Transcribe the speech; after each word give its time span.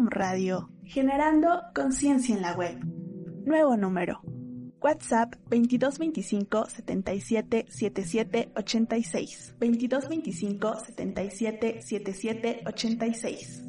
Om 0.00 0.08
Radio, 0.08 0.70
generando 0.82 1.60
conciencia 1.74 2.34
en 2.34 2.40
la 2.40 2.54
web. 2.54 2.82
Nuevo 3.44 3.76
número. 3.76 4.22
WhatsApp 4.80 5.34
2225 5.50 6.70
77 6.70 7.66
77 7.68 8.50
86. 8.56 9.54
2225 9.58 10.80
77 10.86 11.82
77 11.82 12.62
86. 12.64 13.62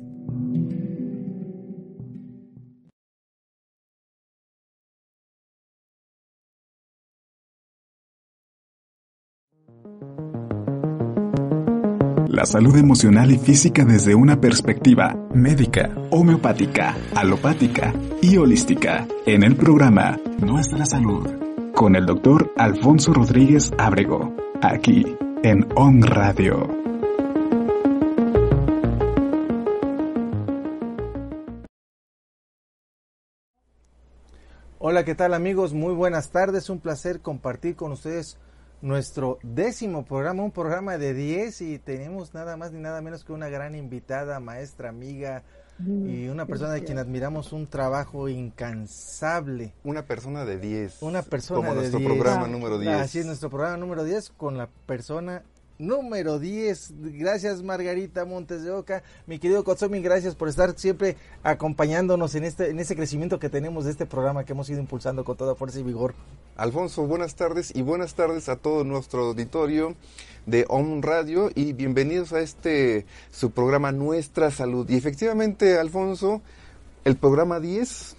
La 12.42 12.48
salud 12.48 12.76
emocional 12.76 13.30
y 13.30 13.38
física 13.38 13.86
desde 13.86 14.16
una 14.16 14.42
perspectiva 14.42 15.16
médica, 15.32 15.92
homeopática, 16.10 16.98
alopática 17.14 17.94
y 18.20 18.36
holística 18.38 19.06
en 19.28 19.44
el 19.44 19.56
programa 19.56 20.20
Nuestra 20.40 20.88
Salud 20.88 21.30
con 21.76 21.96
el 21.96 22.08
doctor 22.08 22.52
Alfonso 22.58 23.14
Rodríguez 23.14 23.72
Ábrego, 23.78 24.36
aquí 24.60 25.16
en 25.44 25.68
On 25.76 26.02
Radio. 26.02 26.68
Hola, 34.80 35.06
¿qué 35.06 35.14
tal 35.14 35.36
amigos? 35.36 35.76
Muy 35.76 35.94
buenas 35.94 36.32
tardes, 36.32 36.72
un 36.72 36.80
placer 36.80 37.20
compartir 37.20 37.76
con 37.76 37.92
ustedes 37.92 38.40
nuestro 38.82 39.38
décimo 39.44 40.06
programa, 40.06 40.44
un 40.44 40.52
programa 40.52 40.98
de 40.98 41.14
10 41.14 41.62
y 41.62 41.80
tenemos 41.80 42.34
nada 42.34 42.58
más 42.58 42.72
ni 42.72 42.80
nada 42.80 43.02
menos 43.02 43.24
que 43.24 43.34
una 43.34 43.50
gran 43.50 43.76
invitada, 43.76 44.40
maestra, 44.40 44.90
amiga 44.90 45.44
y 45.80 46.28
una 46.28 46.46
persona 46.46 46.74
de 46.74 46.84
quien 46.84 47.00
admiramos 47.00 47.54
un 47.54 47.66
trabajo 47.68 48.30
incansable. 48.30 49.74
Una 49.84 50.06
persona 50.06 50.46
de 50.46 50.60
10. 50.60 51.02
Una 51.02 51.24
persona 51.24 51.58
Como 51.58 51.72
de 51.72 51.76
nuestro 51.78 52.00
10. 52.00 52.12
programa 52.12 52.48
número 52.48 52.78
10. 52.78 52.94
Así 52.94 53.20
es, 53.20 53.26
nuestro 53.26 53.50
programa 53.50 53.78
número 53.78 54.04
10 54.04 54.30
con 54.32 54.58
la 54.58 54.68
persona 54.86 55.44
número 55.80 56.40
10. 56.40 56.94
Gracias 57.18 57.64
Margarita 57.64 58.26
Montes 58.26 58.64
de 58.64 58.72
Oca. 58.72 59.04
Mi 59.28 59.40
querido 59.40 59.64
Kotsomi, 59.64 60.02
gracias 60.02 60.36
por 60.36 60.48
estar 60.50 60.78
siempre 60.78 61.18
acompañándonos 61.44 62.36
en 62.36 62.44
este 62.44 62.70
en 62.70 62.80
ese 62.80 62.96
crecimiento 62.96 63.40
que 63.40 63.50
tenemos 63.50 63.86
de 63.86 63.92
este 63.92 64.06
programa 64.06 64.44
que 64.46 64.54
hemos 64.54 64.70
ido 64.70 64.80
impulsando 64.80 65.24
con 65.24 65.38
toda 65.38 65.56
fuerza 65.56 65.80
y 65.80 65.84
vigor. 65.84 66.14
Alfonso, 66.56 67.06
buenas 67.08 67.36
tardes 67.36 67.72
y 67.76 67.82
buenas 67.82 68.14
tardes 68.16 68.50
a 68.50 68.56
todo 68.56 68.84
nuestro 68.84 69.28
auditorio 69.28 69.96
de 70.46 70.66
OM 70.70 71.02
Radio 71.02 71.50
y 71.54 71.74
bienvenidos 71.74 72.34
a 72.34 72.42
este 72.42 73.06
su 73.32 73.52
programa 73.52 73.92
Nuestra 73.92 74.52
Salud. 74.52 74.90
Y 74.90 74.96
efectivamente, 74.98 75.78
Alfonso, 75.78 76.42
el 77.06 77.16
programa 77.16 77.60
10 77.60 78.16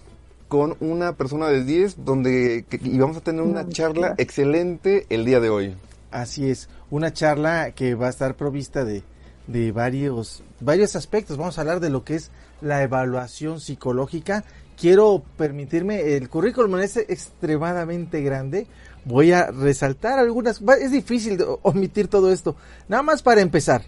con 0.49 0.75
una 0.81 1.13
persona 1.15 1.47
de 1.47 1.63
10 1.63 2.03
donde 2.05 2.65
que- 2.69 2.79
y 2.83 2.97
vamos 2.99 3.17
a 3.17 3.21
tener 3.21 3.41
una 3.41 3.67
charla 3.69 4.13
excelente 4.17 5.05
el 5.09 5.25
día 5.25 5.39
de 5.39 5.49
hoy. 5.49 5.75
Así 6.11 6.47
es, 6.49 6.69
una 6.93 7.11
charla 7.11 7.71
que 7.71 7.95
va 7.95 8.05
a 8.05 8.09
estar 8.11 8.35
provista 8.35 8.85
de, 8.85 9.01
de 9.47 9.71
varios, 9.71 10.43
varios 10.59 10.95
aspectos. 10.95 11.37
Vamos 11.37 11.57
a 11.57 11.61
hablar 11.61 11.79
de 11.79 11.89
lo 11.89 12.03
que 12.03 12.13
es 12.13 12.29
la 12.61 12.83
evaluación 12.83 13.59
psicológica. 13.59 14.43
Quiero 14.79 15.23
permitirme, 15.35 16.15
el 16.15 16.29
currículum 16.29 16.77
es 16.77 16.97
extremadamente 16.97 18.21
grande. 18.21 18.67
Voy 19.05 19.31
a 19.31 19.47
resaltar 19.47 20.19
algunas. 20.19 20.61
Es 20.79 20.91
difícil 20.91 21.43
omitir 21.63 22.09
todo 22.09 22.31
esto. 22.31 22.55
Nada 22.87 23.01
más 23.01 23.23
para 23.23 23.41
empezar. 23.41 23.81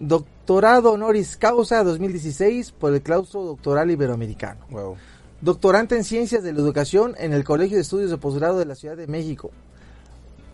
Doctorado 0.00 0.90
honoris 0.90 1.36
causa 1.36 1.84
2016 1.84 2.72
por 2.72 2.94
el 2.94 3.00
claustro 3.00 3.44
doctoral 3.44 3.92
iberoamericano. 3.92 4.66
Wow. 4.70 4.96
Doctorante 5.40 5.94
en 5.94 6.02
Ciencias 6.02 6.42
de 6.42 6.52
la 6.52 6.58
Educación 6.58 7.14
en 7.16 7.32
el 7.32 7.44
Colegio 7.44 7.76
de 7.76 7.82
Estudios 7.82 8.10
de 8.10 8.18
Posgrado 8.18 8.58
de 8.58 8.64
la 8.64 8.74
Ciudad 8.74 8.96
de 8.96 9.06
México. 9.06 9.52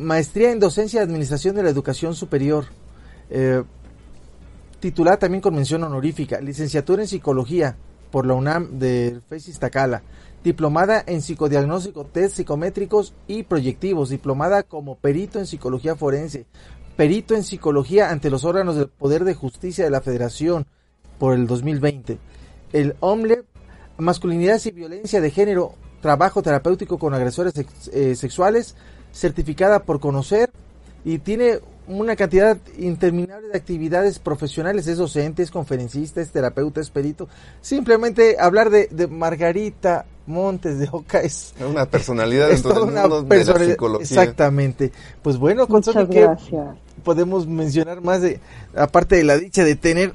Maestría 0.03 0.51
en 0.51 0.61
Docencia 0.61 1.01
y 1.01 1.05
Administración 1.05 1.55
de 1.57 1.63
la 1.63 1.71
Educación 1.71 2.15
Superior. 2.15 2.67
Eh, 3.31 3.63
titulada 4.81 5.19
también 5.19 5.41
con 5.41 5.55
mención 5.55 5.83
honorífica. 5.83 6.41
Licenciatura 6.41 7.03
en 7.03 7.09
Psicología 7.09 7.77
por 8.11 8.27
la 8.27 8.35
UNAM 8.35 8.79
de 8.79 9.21
FES 9.29 9.49
Iztacala. 9.49 10.03
Diplomada 10.43 11.05
en 11.07 11.21
Psicodiagnóstico, 11.21 12.07
Test 12.07 12.37
Psicométricos 12.37 13.15
y 13.27 13.43
Proyectivos. 13.43 14.09
Diplomada 14.09 14.63
como 14.63 14.97
Perito 14.97 15.39
en 15.39 15.47
Psicología 15.47 15.97
Forense. 15.97 16.47
Perito 16.97 17.35
en 17.35 17.45
Psicología 17.45 18.11
ante 18.11 18.31
los 18.31 18.45
órganos 18.45 18.77
del 18.77 18.89
Poder 18.89 19.25
de 19.25 19.35
Justicia 19.35 19.85
de 19.85 19.91
la 19.91 20.01
Federación 20.01 20.67
por 21.19 21.35
el 21.35 21.47
2020. 21.47 22.19
El 22.73 22.97
OMLE 23.01 23.45
Masculinidades 24.01 24.67
y 24.67 24.71
Violencia 24.71 25.21
de 25.21 25.31
Género, 25.31 25.75
Trabajo 26.01 26.43
Terapéutico 26.43 26.99
con 26.99 27.15
Agresores 27.15 27.53
eh, 27.93 28.15
Sexuales, 28.17 28.75
certificada 29.13 29.83
por 29.83 30.01
conocer 30.01 30.51
y 31.05 31.19
tiene 31.19 31.61
una 31.89 32.15
cantidad 32.15 32.57
interminable 32.79 33.49
de 33.49 33.59
actividades 33.59 34.19
profesionales, 34.21 34.87
es 34.87 34.99
docente, 34.99 35.43
es 35.43 35.51
conferencista, 35.51 36.21
es 36.21 36.31
terapeuta, 36.31 36.81
es 36.81 36.91
perito. 36.91 37.29
Simplemente 37.61 38.37
hablar 38.39 38.71
de, 38.71 38.87
de 38.93 39.09
Margarita 39.09 40.05
Montes 40.27 40.79
de 40.79 40.89
Oca 40.93 41.21
es, 41.21 41.53
Una 41.69 41.87
personalidad 41.87 42.49
es 42.51 42.63
dentro 42.63 42.75
toda 42.75 42.85
del 42.87 42.93
una 42.93 43.01
mundo 43.03 43.17
de 43.17 43.23
la 43.23 43.29
personalidad. 43.29 43.71
psicología. 43.73 44.05
Exactamente. 44.05 44.93
Pues 45.23 45.37
bueno, 45.39 45.67
¿qué 45.67 46.21
gracias. 46.21 46.77
podemos 47.03 47.47
mencionar 47.49 48.01
más 48.03 48.23
de, 48.23 48.39
aparte 48.77 49.17
de 49.17 49.25
la 49.25 49.37
dicha 49.37 49.65
de 49.65 49.75
tener 49.75 50.13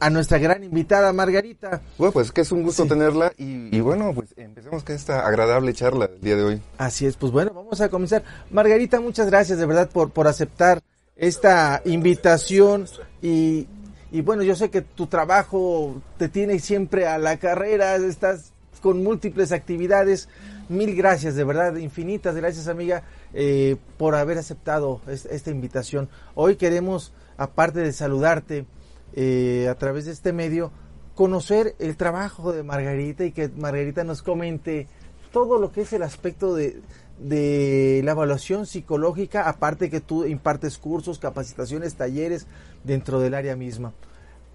a 0.00 0.10
nuestra 0.10 0.38
gran 0.38 0.62
invitada 0.64 1.12
Margarita? 1.12 1.80
Bueno, 1.98 2.12
pues 2.12 2.30
que 2.32 2.42
es 2.42 2.52
un 2.52 2.62
gusto 2.62 2.84
Sí. 2.84 2.88
tenerla 2.88 3.32
y, 3.36 3.74
y 3.76 3.80
bueno, 3.80 4.12
pues 4.14 4.28
empecemos 4.36 4.84
con 4.84 4.94
esta 4.94 5.26
agradable 5.26 5.72
charla 5.72 6.06
el 6.14 6.20
día 6.20 6.36
de 6.36 6.42
hoy. 6.44 6.62
Así 6.78 7.06
es, 7.06 7.16
pues 7.16 7.32
bueno, 7.32 7.52
vamos 7.54 7.80
a 7.80 7.88
comenzar. 7.88 8.22
Margarita, 8.50 9.00
muchas 9.00 9.26
gracias 9.28 9.58
de 9.58 9.66
verdad 9.66 9.90
por, 9.90 10.10
por 10.10 10.26
aceptar 10.28 10.80
esta 11.16 11.82
invitación 11.84 12.86
y, 13.22 13.66
y 14.12 14.20
bueno, 14.22 14.42
yo 14.42 14.54
sé 14.54 14.70
que 14.70 14.82
tu 14.82 15.06
trabajo 15.08 16.00
te 16.16 16.28
tiene 16.28 16.58
siempre 16.60 17.06
a 17.08 17.18
la 17.18 17.38
carrera, 17.38 17.96
estás 17.96 18.52
con 18.80 19.02
múltiples 19.02 19.50
actividades. 19.52 20.28
Mil 20.68 20.94
gracias, 20.94 21.34
de 21.34 21.44
verdad, 21.44 21.74
infinitas 21.76 22.36
gracias 22.36 22.68
amiga 22.68 23.02
eh, 23.34 23.76
por 23.96 24.14
haber 24.14 24.38
aceptado 24.38 25.00
es- 25.08 25.24
esta 25.26 25.50
invitación. 25.50 26.08
Hoy 26.34 26.56
queremos, 26.56 27.12
aparte 27.36 27.80
de 27.80 27.92
saludarte 27.92 28.66
eh, 29.14 29.68
a 29.70 29.74
través 29.74 30.06
de 30.06 30.12
este 30.12 30.32
medio, 30.32 30.70
conocer 31.14 31.74
el 31.78 31.96
trabajo 31.96 32.52
de 32.52 32.62
Margarita 32.62 33.24
y 33.24 33.32
que 33.32 33.48
Margarita 33.48 34.04
nos 34.04 34.22
comente 34.22 34.86
todo 35.32 35.58
lo 35.58 35.72
que 35.72 35.82
es 35.82 35.92
el 35.92 36.02
aspecto 36.02 36.54
de, 36.54 36.80
de 37.18 38.00
la 38.04 38.12
evaluación 38.12 38.66
psicológica, 38.66 39.48
aparte 39.48 39.90
que 39.90 40.00
tú 40.00 40.24
impartes 40.24 40.78
cursos, 40.78 41.18
capacitaciones, 41.18 41.94
talleres 41.94 42.46
dentro 42.84 43.20
del 43.20 43.34
área 43.34 43.56
misma. 43.56 43.92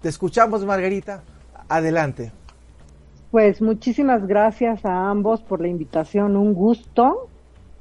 Te 0.00 0.08
escuchamos, 0.08 0.64
Margarita. 0.64 1.22
Adelante. 1.68 2.32
Pues 3.30 3.60
muchísimas 3.60 4.26
gracias 4.26 4.84
a 4.84 5.10
ambos 5.10 5.40
por 5.42 5.60
la 5.60 5.68
invitación, 5.68 6.36
un 6.36 6.54
gusto. 6.54 7.28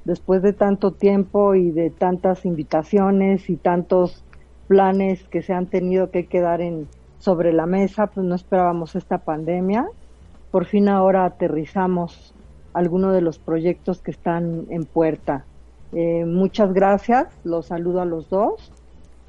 Después 0.05 0.41
de 0.41 0.51
tanto 0.51 0.91
tiempo 0.91 1.55
y 1.55 1.71
de 1.71 1.89
tantas 1.89 2.45
invitaciones 2.45 3.49
y 3.49 3.55
tantos 3.55 4.22
planes 4.73 5.23
que 5.25 5.43
se 5.43 5.53
han 5.53 5.67
tenido 5.67 6.09
que 6.09 6.25
quedar 6.25 6.59
en 6.59 6.87
sobre 7.19 7.53
la 7.53 7.67
mesa, 7.67 8.07
pues 8.07 8.25
no 8.25 8.33
esperábamos 8.33 8.95
esta 8.95 9.19
pandemia. 9.19 9.85
Por 10.49 10.65
fin 10.65 10.89
ahora 10.89 11.25
aterrizamos 11.25 12.33
algunos 12.73 13.13
de 13.13 13.21
los 13.21 13.37
proyectos 13.37 14.01
que 14.01 14.09
están 14.09 14.65
en 14.71 14.85
puerta. 14.85 15.45
Eh, 15.91 16.25
muchas 16.25 16.73
gracias, 16.73 17.27
los 17.43 17.67
saludo 17.67 18.01
a 18.01 18.05
los 18.05 18.29
dos. 18.29 18.71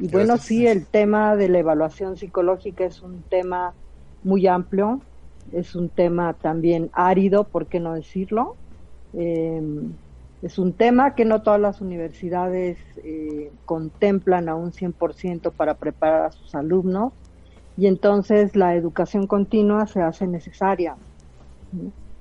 Y 0.01 0.09
bueno, 0.09 0.39
sí, 0.39 0.67
el 0.67 0.87
tema 0.87 1.37
de 1.37 1.51
la 1.51 1.59
evaluación 1.59 2.17
psicológica 2.17 2.87
es 2.87 3.03
un 3.03 3.21
tema 3.29 3.75
muy 4.23 4.47
amplio, 4.47 5.03
es 5.53 5.77
un 5.77 5.91
tema 5.91 6.33
también 6.33 6.89
árido, 6.95 7.45
¿por 7.45 7.67
qué 7.67 7.81
no 7.81 7.93
decirlo? 7.93 8.57
Eh, 9.13 9.61
Es 10.45 10.59
un 10.59 10.77
tema 10.77 11.15
que 11.15 11.25
no 11.25 11.41
todas 11.41 11.59
las 11.59 11.81
universidades 11.81 12.79
eh, 13.03 13.51
contemplan 13.65 14.51
a 14.51 14.55
un 14.55 14.73
100% 14.73 15.55
para 15.55 15.79
preparar 15.79 16.27
a 16.27 16.33
sus 16.33 16.55
alumnos 16.55 17.15
y 17.79 17.87
entonces 17.87 18.55
la 18.55 18.75
educación 18.77 19.27
continua 19.27 19.87
se 19.87 20.03
hace 20.03 20.27
necesaria. 20.27 20.99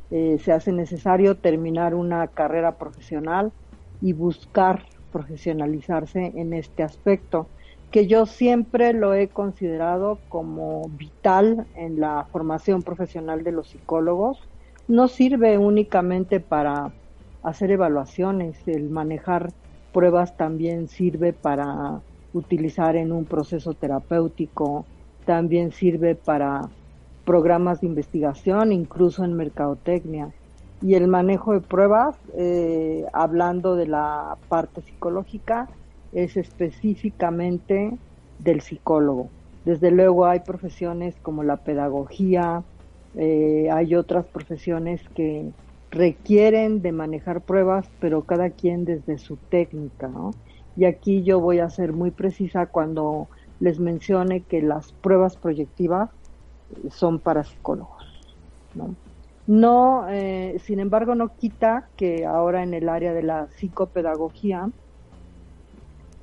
Eh, 0.10 0.38
se 0.40 0.54
hace 0.54 0.72
necesario 0.72 1.38
terminar 1.42 1.96
una 1.96 2.30
carrera 2.30 2.78
profesional 2.78 3.52
y 4.00 4.14
buscar 4.14 4.86
profesionalizarse 5.12 6.32
en 6.36 6.54
este 6.54 6.82
aspecto, 6.82 7.50
que 7.92 8.08
yo 8.08 8.26
siempre 8.26 8.94
lo 8.94 9.14
he 9.14 9.28
considerado 9.32 10.22
como 10.30 10.88
vital 10.88 11.68
en 11.76 12.00
la 12.00 12.26
formación 12.32 12.84
profesional 12.84 13.44
de 13.44 13.52
los 13.52 13.72
psicólogos. 13.72 14.40
No 14.88 15.10
sirve 15.10 15.58
únicamente 15.58 16.40
para 16.40 16.94
hacer 17.44 17.72
evaluaciones, 17.72 18.58
el 18.68 18.90
manejar 18.90 19.52
pruebas 19.92 20.36
también 20.38 20.88
sirve 20.88 21.34
para 21.34 22.02
utilizar 22.34 22.96
en 22.96 23.12
un 23.12 23.26
proceso 23.26 23.74
terapéutico, 23.74 24.86
también 25.26 25.72
sirve 25.72 26.16
para 26.16 26.70
programas 27.26 27.82
de 27.82 27.88
investigación, 27.88 28.72
incluso 28.72 29.24
en 29.24 29.34
mercadotecnia. 29.34 30.32
Y 30.82 30.96
el 30.96 31.08
manejo 31.08 31.54
de 31.54 31.62
pruebas, 31.62 32.18
eh, 32.36 33.06
hablando 33.14 33.76
de 33.76 33.88
la 33.88 34.38
parte 34.50 34.82
psicológica, 34.82 35.70
es 36.12 36.36
específicamente 36.36 37.98
del 38.40 38.62
psicólogo. 38.62 39.30
Desde 39.64 39.92
luego 39.92 40.26
hay 40.26 40.42
profesiones 40.42 41.16
como 41.22 41.44
la 41.44 41.58
pedagogía, 41.58 42.64
eh, 43.16 43.70
hay 43.72 43.96
otras 43.96 44.26
profesiones 44.26 45.02
que 45.16 45.52
requieren 45.94 46.82
de 46.82 46.92
manejar 46.92 47.42
pruebas, 47.42 47.88
pero 48.00 48.24
cada 48.24 48.50
quien 48.50 48.84
desde 48.84 49.18
su 49.20 49.38
técnica, 49.38 50.10
Y 50.76 50.86
aquí 50.86 51.24
yo 51.24 51.40
voy 51.40 51.60
a 51.60 51.70
ser 51.70 51.94
muy 51.94 52.10
precisa 52.10 52.66
cuando 52.66 53.28
les 53.60 53.80
mencione 53.80 54.42
que 54.42 54.64
las 54.64 54.92
pruebas 54.92 55.38
proyectivas 55.38 56.10
son 56.90 57.20
para 57.20 57.44
psicólogos. 57.44 58.04
No, 58.74 58.96
no 59.46 60.10
eh, 60.10 60.58
sin 60.64 60.80
embargo, 60.80 61.14
no 61.14 61.36
quita 61.38 61.88
que 61.96 62.26
ahora 62.26 62.64
en 62.64 62.74
el 62.74 62.90
área 62.90 63.14
de 63.14 63.22
la 63.22 63.48
psicopedagogía, 63.58 64.72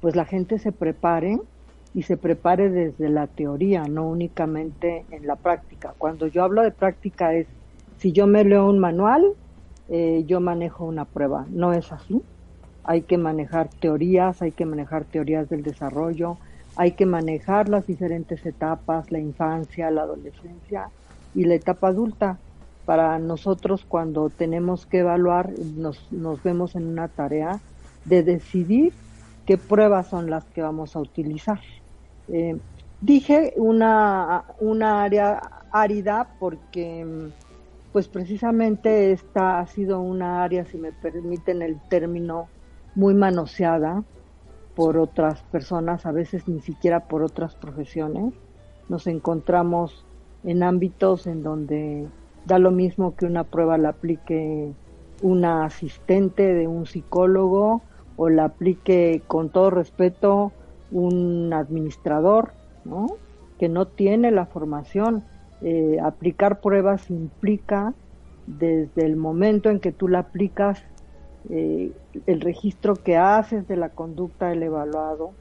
pues 0.01 0.17
la 0.17 0.25
gente 0.25 0.59
se 0.59 0.73
prepare 0.73 1.39
y 1.95 2.03
se 2.03 2.17
prepare 2.17 2.71
desde 2.71 3.09
la 3.09 3.29
teoría, 3.29 3.85
no 3.85 4.09
únicamente 4.09 5.05
en 5.13 5.29
la 5.29 5.37
práctica. 5.37 5.95
Cuando 5.97 6.27
yo 6.27 6.43
hablo 6.43 6.63
de 6.63 6.73
práctica 6.73 7.35
es, 7.35 7.47
si 7.99 8.11
yo 8.11 8.27
me 8.27 8.43
leo 8.43 8.69
un 8.69 8.81
manual, 8.81 9.37
eh, 9.91 10.23
yo 10.27 10.41
manejo 10.41 10.85
una 10.85 11.05
prueba. 11.05 11.47
No 11.51 11.73
es 11.73 11.93
así. 11.93 12.23
Hay 12.85 13.03
que 13.03 13.19
manejar 13.19 13.69
teorías, 13.69 14.41
hay 14.41 14.53
que 14.53 14.65
manejar 14.65 15.05
teorías 15.05 15.49
del 15.49 15.63
desarrollo, 15.63 16.39
hay 16.77 16.93
que 16.93 17.07
manejar 17.07 17.69
las 17.69 17.87
diferentes 17.87 18.47
etapas, 18.47 19.11
la 19.11 19.19
infancia, 19.19 19.91
la 19.91 20.03
adolescencia 20.03 20.89
y 21.35 21.45
la 21.45 21.55
etapa 21.55 21.89
adulta. 21.89 22.39
Para 22.87 23.19
nosotros 23.19 23.85
cuando 23.87 24.31
tenemos 24.31 24.87
que 24.87 25.01
evaluar, 25.01 25.51
nos, 25.77 26.01
vemos 26.43 26.77
en 26.77 26.87
una 26.87 27.09
tarea 27.09 27.61
de 28.05 28.23
decidir 28.23 28.95
qué 29.45 29.59
pruebas 29.59 30.09
son 30.09 30.31
las 30.31 30.45
que 30.47 30.63
vamos 30.63 30.97
a 30.97 31.01
utilizar. 31.01 31.61
Eh, 32.29 32.57
dije 33.01 33.55
una, 33.57 34.45
una 34.61 35.03
área 35.03 35.41
árida 35.73 36.29
porque 36.39 37.31
pues 37.93 38.09
precisamente 38.09 39.13
esta 39.13 39.61
ha 39.61 39.67
sido 39.67 40.01
una 40.01 40.43
área, 40.43 40.65
si 40.65 40.79
me 40.79 40.93
permiten 40.93 41.63
el 41.63 41.81
término, 41.89 42.49
muy 42.95 43.15
manoseada 43.15 44.03
por 44.75 44.99
otras 44.99 45.43
personas, 45.45 46.07
a 46.07 46.13
veces 46.13 46.49
ni 46.49 46.61
siquiera 46.61 47.09
por 47.09 47.23
otras 47.23 47.55
profesiones. 47.57 48.35
Nos 48.89 49.07
encontramos 49.07 50.05
en 50.45 50.63
ámbitos 50.63 51.27
en 51.27 51.43
donde 51.43 52.09
da 52.47 52.59
lo 52.59 52.71
mismo 52.71 53.15
que 53.15 53.27
una 53.27 53.45
prueba 53.45 53.79
la 53.79 53.91
aplique 53.91 54.73
una 55.23 55.65
asistente 55.65 56.55
de 56.55 56.67
un 56.67 56.87
psicólogo 56.87 57.83
o 58.17 58.29
la 58.29 58.45
aplique 58.45 59.23
con 59.27 59.51
todo 59.51 59.71
respeto 59.71 60.53
un 60.91 61.53
administrador, 61.53 62.53
¿no? 62.85 63.07
Que 63.59 63.69
no 63.69 63.87
tiene 63.87 64.31
la 64.31 64.47
formación. 64.47 65.25
Eh, 65.63 65.99
aplicar 66.03 66.61
pruebas 66.61 67.11
implica 67.11 67.93
desde 68.47 69.05
el 69.05 69.17
momento 69.17 69.71
en 69.71 69.79
que 69.79 69.93
tú 69.93 70.09
la 70.09 70.21
aplicas 70.21 70.83
eh, 71.49 71.93
el 72.27 72.41
registro 72.41 72.95
que 72.95 73.17
haces 73.17 73.67
de 73.69 73.77
la 73.77 73.91
conducta 73.91 74.49
del 74.49 74.63
evaluado, 74.63 75.33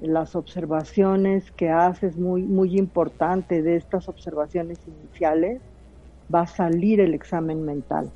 las 0.00 0.34
observaciones 0.34 1.50
que 1.52 1.70
haces, 1.70 2.16
muy, 2.16 2.42
muy 2.42 2.78
importante 2.78 3.62
de 3.62 3.76
estas 3.76 4.08
observaciones 4.08 4.78
iniciales, 4.86 5.60
va 6.32 6.42
a 6.42 6.46
salir 6.46 7.00
el 7.00 7.14
examen 7.14 7.64
mental. 7.64 8.10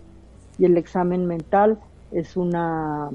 Y 0.59 0.65
el 0.65 0.77
examen 0.77 1.27
mental 1.27 1.79
es 2.11 2.37
una 2.37 3.11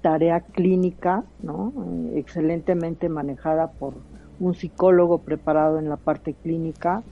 tarea 0.00 0.40
clínica, 0.40 1.24
¿no? 1.42 1.72
Eh, 1.86 2.18
excelentemente 2.18 3.08
manejada 3.08 3.72
por 3.72 3.94
un 4.40 4.54
psicólogo 4.54 5.18
preparado 5.18 5.78
en 5.78 5.88
la 5.88 5.96
parte 5.96 6.34
clínica, 6.34 7.02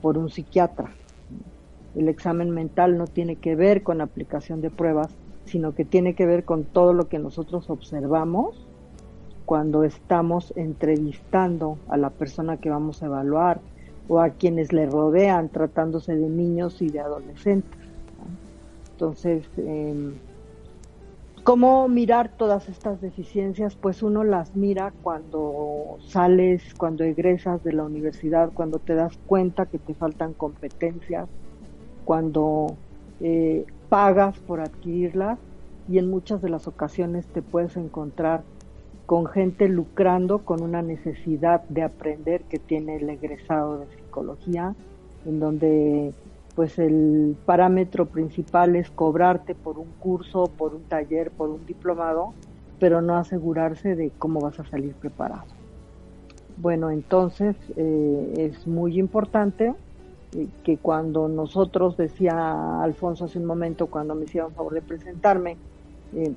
por 0.00 0.18
un 0.18 0.30
psiquiatra. 0.30 0.90
El 1.94 2.08
examen 2.08 2.50
mental 2.50 2.98
no 2.98 3.06
tiene 3.06 3.36
que 3.36 3.54
ver 3.54 3.82
con 3.82 4.00
aplicación 4.00 4.60
de 4.60 4.70
pruebas, 4.70 5.08
sino 5.44 5.74
que 5.74 5.84
tiene 5.84 6.14
que 6.14 6.26
ver 6.26 6.44
con 6.44 6.64
todo 6.64 6.92
lo 6.92 7.08
que 7.08 7.18
nosotros 7.18 7.70
observamos 7.70 8.66
cuando 9.44 9.84
estamos 9.84 10.52
entrevistando 10.56 11.78
a 11.88 11.96
la 11.96 12.10
persona 12.10 12.56
que 12.56 12.70
vamos 12.70 13.02
a 13.02 13.06
evaluar 13.06 13.60
o 14.08 14.20
a 14.20 14.30
quienes 14.30 14.72
le 14.72 14.86
rodean 14.86 15.48
tratándose 15.50 16.16
de 16.16 16.28
niños 16.28 16.80
y 16.82 16.88
de 16.88 17.00
adolescentes. 17.00 17.78
Entonces, 18.92 19.44
eh, 19.58 20.12
¿cómo 21.44 21.86
mirar 21.88 22.36
todas 22.36 22.68
estas 22.68 23.00
deficiencias? 23.00 23.76
Pues 23.76 24.02
uno 24.02 24.24
las 24.24 24.56
mira 24.56 24.92
cuando 25.02 25.98
sales, 26.06 26.74
cuando 26.74 27.04
egresas 27.04 27.62
de 27.62 27.74
la 27.74 27.84
universidad, 27.84 28.50
cuando 28.52 28.78
te 28.78 28.94
das 28.94 29.16
cuenta 29.26 29.66
que 29.66 29.78
te 29.78 29.94
faltan 29.94 30.32
competencias, 30.32 31.28
cuando 32.04 32.76
eh, 33.20 33.66
pagas 33.90 34.38
por 34.40 34.60
adquirirlas 34.60 35.38
y 35.88 35.98
en 35.98 36.10
muchas 36.10 36.40
de 36.40 36.48
las 36.48 36.66
ocasiones 36.66 37.26
te 37.26 37.42
puedes 37.42 37.76
encontrar 37.76 38.42
con 39.04 39.26
gente 39.26 39.68
lucrando 39.68 40.44
con 40.46 40.62
una 40.62 40.80
necesidad 40.80 41.62
de 41.68 41.82
aprender 41.82 42.42
que 42.44 42.58
tiene 42.58 42.96
el 42.96 43.10
egresado 43.10 43.78
de 43.78 43.86
psicología, 43.94 44.74
en 45.26 45.40
donde 45.40 46.14
pues 46.54 46.78
el 46.78 47.36
parámetro 47.44 48.06
principal 48.06 48.76
es 48.76 48.90
cobrarte 48.90 49.54
por 49.54 49.78
un 49.78 49.88
curso, 49.98 50.46
por 50.46 50.74
un 50.74 50.84
taller, 50.84 51.30
por 51.30 51.50
un 51.50 51.66
diplomado, 51.66 52.32
pero 52.78 53.02
no 53.02 53.16
asegurarse 53.16 53.96
de 53.96 54.10
cómo 54.18 54.40
vas 54.40 54.60
a 54.60 54.64
salir 54.66 54.94
preparado. 54.94 55.44
Bueno, 56.56 56.90
entonces 56.90 57.56
eh, 57.76 58.34
es 58.36 58.66
muy 58.66 58.98
importante 58.98 59.74
que 60.62 60.78
cuando 60.78 61.28
nosotros, 61.28 61.96
decía 61.96 62.82
Alfonso 62.82 63.24
hace 63.24 63.38
un 63.38 63.44
momento, 63.44 63.86
cuando 63.86 64.14
me 64.14 64.24
hicieron 64.24 64.52
favor 64.52 64.74
de 64.74 64.82
presentarme, 64.82 65.56
eh, 66.14 66.32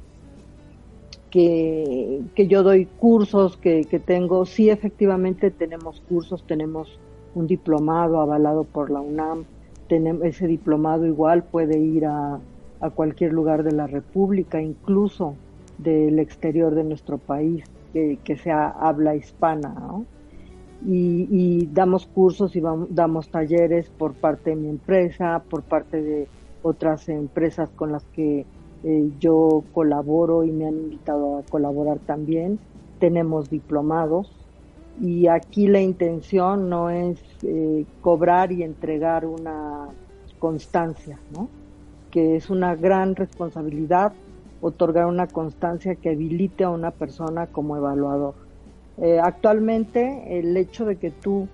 que, 1.29 2.21
que, 2.33 2.47
yo 2.47 2.63
doy 2.63 2.85
cursos, 2.85 3.57
que, 3.57 3.85
que 3.85 3.99
tengo, 3.99 4.45
sí 4.45 4.69
efectivamente 4.69 5.51
tenemos 5.51 6.01
cursos, 6.01 6.43
tenemos 6.47 6.99
un 7.35 7.47
diplomado 7.47 8.21
avalado 8.21 8.63
por 8.63 8.89
la 8.89 9.01
UNAM, 9.01 9.45
tenemos, 9.87 10.23
ese 10.25 10.47
diplomado 10.47 11.05
igual 11.05 11.43
puede 11.43 11.79
ir 11.79 12.05
a, 12.05 12.39
a 12.79 12.89
cualquier 12.89 13.33
lugar 13.33 13.63
de 13.63 13.71
la 13.71 13.87
República, 13.87 14.61
incluso 14.61 15.35
del 15.77 16.19
exterior 16.19 16.75
de 16.75 16.83
nuestro 16.83 17.17
país, 17.17 17.63
que, 17.93 18.19
que 18.23 18.35
sea 18.37 18.69
habla 18.69 19.15
hispana, 19.15 19.69
¿no? 19.69 20.05
y, 20.85 21.67
damos 21.67 22.05
cursos 22.07 22.55
y 22.55 22.61
damos 22.89 23.29
talleres 23.29 23.89
por 23.89 24.13
parte 24.13 24.51
de 24.51 24.55
mi 24.55 24.69
empresa, 24.69 25.43
por 25.49 25.63
parte 25.63 26.01
de 26.01 26.27
otras 26.63 27.09
empresas 27.09 27.69
con 27.75 27.91
las 27.91 28.03
que 28.05 28.45
eh, 28.83 29.09
yo 29.19 29.63
colaboro 29.73 30.43
y 30.43 30.51
me 30.51 30.67
han 30.67 30.77
invitado 30.77 31.37
a 31.37 31.43
colaborar 31.43 31.99
también. 31.99 32.59
Tenemos 32.99 33.49
diplomados 33.49 34.31
y 34.99 35.27
aquí 35.27 35.67
la 35.67 35.81
intención 35.81 36.69
no 36.69 36.89
es 36.89 37.19
eh, 37.43 37.85
cobrar 38.01 38.51
y 38.51 38.63
entregar 38.63 39.25
una 39.25 39.89
constancia, 40.39 41.19
¿no? 41.31 41.49
que 42.11 42.35
es 42.35 42.49
una 42.49 42.75
gran 42.75 43.15
responsabilidad 43.15 44.13
otorgar 44.59 45.05
una 45.05 45.27
constancia 45.27 45.95
que 45.95 46.09
habilite 46.09 46.63
a 46.63 46.69
una 46.69 46.89
persona 46.89 47.45
como 47.45 47.77
evaluador 47.77 48.33
eh, 48.97 49.19
actualmente 49.21 50.39
el 50.39 50.57
hecho 50.57 50.85
de 50.85 50.95
que 50.95 51.11
tú 51.11 51.47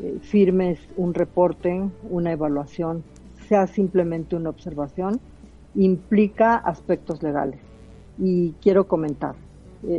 eh, 0.00 0.18
firmes 0.22 0.78
un 0.96 1.12
reporte, 1.12 1.82
una 2.08 2.32
evaluación, 2.32 3.04
sea 3.48 3.66
simplemente 3.66 4.36
una 4.36 4.48
observación, 4.48 5.20
implica 5.74 6.56
aspectos 6.56 7.22
legales. 7.22 7.60
y 8.18 8.52
quiero 8.62 8.88
comentar. 8.88 9.34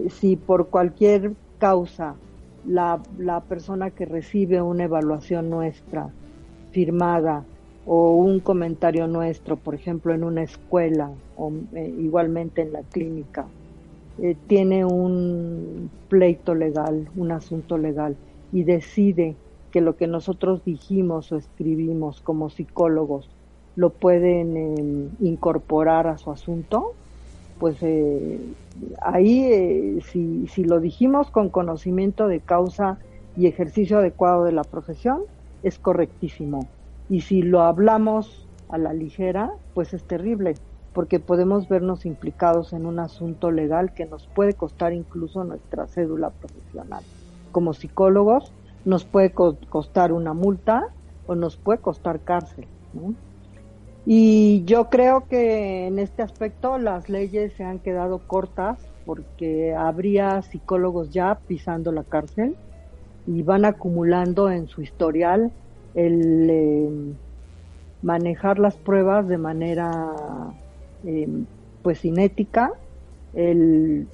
Si 0.10 0.36
por 0.36 0.70
cualquier 0.70 1.34
causa 1.60 2.16
la, 2.68 3.42
persona 3.48 3.92
que 3.92 4.06
recibe 4.06 4.62
una 4.62 4.84
evaluación 4.84 5.50
nuestra 5.50 6.10
firmada 6.72 7.46
o 7.86 8.16
un 8.16 8.40
comentario 8.40 9.08
nuestro, 9.08 9.56
por 9.56 9.74
ejemplo, 9.74 10.14
en 10.14 10.24
una 10.24 10.44
escuela 10.44 11.10
o 11.38 11.52
eh, 11.74 11.94
igualmente 12.00 12.62
en 12.62 12.74
la 12.74 12.82
clínica, 12.82 13.46
eh, 14.20 14.36
tiene 14.48 14.84
un 14.84 15.90
pleito 16.10 16.54
legal, 16.54 17.08
un 17.16 17.32
asunto 17.32 17.78
legal 17.78 18.18
y 18.52 18.64
decide 18.64 19.36
que 19.72 19.82
lo 19.82 19.96
que 19.96 20.08
nosotros 20.08 20.64
dijimos 20.66 21.32
o 21.32 21.38
escribimos 21.38 22.22
como 22.22 22.50
psicólogos 22.50 23.30
lo 23.76 23.92
pueden 23.92 24.58
em, 24.58 25.10
incorporar 25.20 26.08
a 26.08 26.18
su 26.18 26.32
asunto, 26.32 26.94
pues 27.60 27.78
eh, 27.82 28.40
ahí 29.02 29.44
eh, 29.44 30.00
si, 30.12 30.48
si 30.48 30.64
lo 30.64 30.80
dijimos 30.80 31.32
con 31.32 31.50
conocimiento 31.50 32.28
de 32.28 32.40
causa 32.40 32.98
y 33.36 33.48
ejercicio 33.48 34.00
adecuado 34.00 34.44
de 34.44 34.52
la 34.52 34.64
profesión, 34.64 35.22
es 35.64 35.80
correctísimo. 35.80 36.68
Y 37.10 37.22
si 37.22 37.42
lo 37.42 37.62
hablamos 37.62 38.46
a 38.70 38.78
la 38.78 38.94
ligera, 38.94 39.52
pues 39.74 39.94
es 39.94 40.04
terrible, 40.04 40.56
porque 40.94 41.20
podemos 41.20 41.70
vernos 41.70 42.06
implicados 42.06 42.74
en 42.74 42.86
un 42.86 43.00
asunto 43.00 43.52
legal 43.52 43.94
que 43.94 44.06
nos 44.06 44.28
puede 44.28 44.54
costar 44.54 44.94
incluso 44.94 45.44
nuestra 45.44 45.88
cédula 45.88 46.32
profesional. 46.32 47.04
Como 47.52 47.74
psicólogos, 47.74 48.52
nos 48.86 49.06
puede 49.06 49.32
costar 49.32 50.12
una 50.12 50.34
multa 50.34 50.88
o 51.28 51.36
nos 51.36 51.58
puede 51.58 51.80
costar 51.80 52.20
cárcel. 52.22 52.66
Y 54.10 54.64
yo 54.64 54.90
creo 54.90 55.28
que 55.28 55.86
en 55.86 56.00
este 56.00 56.22
aspecto 56.22 56.78
las 56.78 57.10
leyes 57.10 57.52
se 57.58 57.66
han 57.66 57.80
quedado 57.80 58.20
cortas 58.26 58.80
porque 59.04 59.76
habría 59.76 60.42
psicólogos 60.44 61.10
ya 61.12 61.42
pisando 61.46 61.92
la 61.92 62.06
cárcel 62.06 62.56
y 63.26 63.42
van 63.42 63.66
acumulando 63.66 64.50
en 64.50 64.70
su 64.70 64.82
historial 64.82 65.52
el 65.94 66.50
eh, 66.50 66.90
manejar 68.02 68.60
las 68.60 68.78
pruebas 68.78 69.28
de 69.28 69.40
manera 69.40 70.14
eh, 71.04 71.28
pues 71.82 72.00
cinética, 72.00 72.72
el 73.34 74.08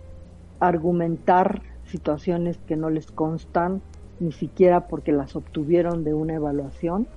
argumentar 0.60 1.62
situaciones 1.84 2.58
que 2.66 2.78
no 2.78 2.90
les 2.90 3.12
constan 3.12 3.84
ni 4.18 4.32
siquiera 4.32 4.88
porque 4.88 5.12
las 5.12 5.36
obtuvieron 5.36 6.04
de 6.04 6.16
una 6.16 6.34
evaluación 6.34 7.08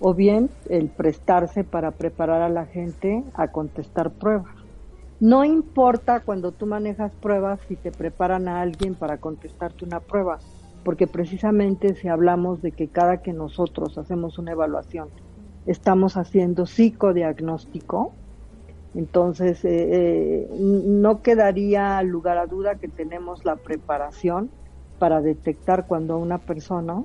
o 0.00 0.14
bien 0.14 0.50
el 0.68 0.88
prestarse 0.88 1.64
para 1.64 1.90
preparar 1.90 2.42
a 2.42 2.48
la 2.48 2.66
gente 2.66 3.24
a 3.34 3.48
contestar 3.48 4.10
pruebas. 4.10 4.54
No 5.20 5.44
importa 5.44 6.20
cuando 6.20 6.52
tú 6.52 6.66
manejas 6.66 7.12
pruebas 7.20 7.58
si 7.66 7.74
te 7.74 7.90
preparan 7.90 8.46
a 8.46 8.60
alguien 8.60 8.94
para 8.94 9.18
contestarte 9.18 9.84
una 9.84 10.00
prueba, 10.00 10.38
porque 10.84 11.08
precisamente 11.08 11.94
si 11.94 12.06
hablamos 12.06 12.62
de 12.62 12.70
que 12.70 12.88
cada 12.88 13.16
que 13.20 13.32
nosotros 13.32 13.98
hacemos 13.98 14.38
una 14.38 14.52
evaluación 14.52 15.08
estamos 15.66 16.16
haciendo 16.16 16.66
psicodiagnóstico, 16.66 18.12
entonces 18.94 19.64
eh, 19.64 19.88
eh, 19.90 20.48
no 20.58 21.20
quedaría 21.20 22.00
lugar 22.02 22.38
a 22.38 22.46
duda 22.46 22.76
que 22.76 22.88
tenemos 22.88 23.44
la 23.44 23.56
preparación 23.56 24.50
para 24.98 25.20
detectar 25.20 25.86
cuando 25.86 26.16
una 26.16 26.38
persona 26.38 27.04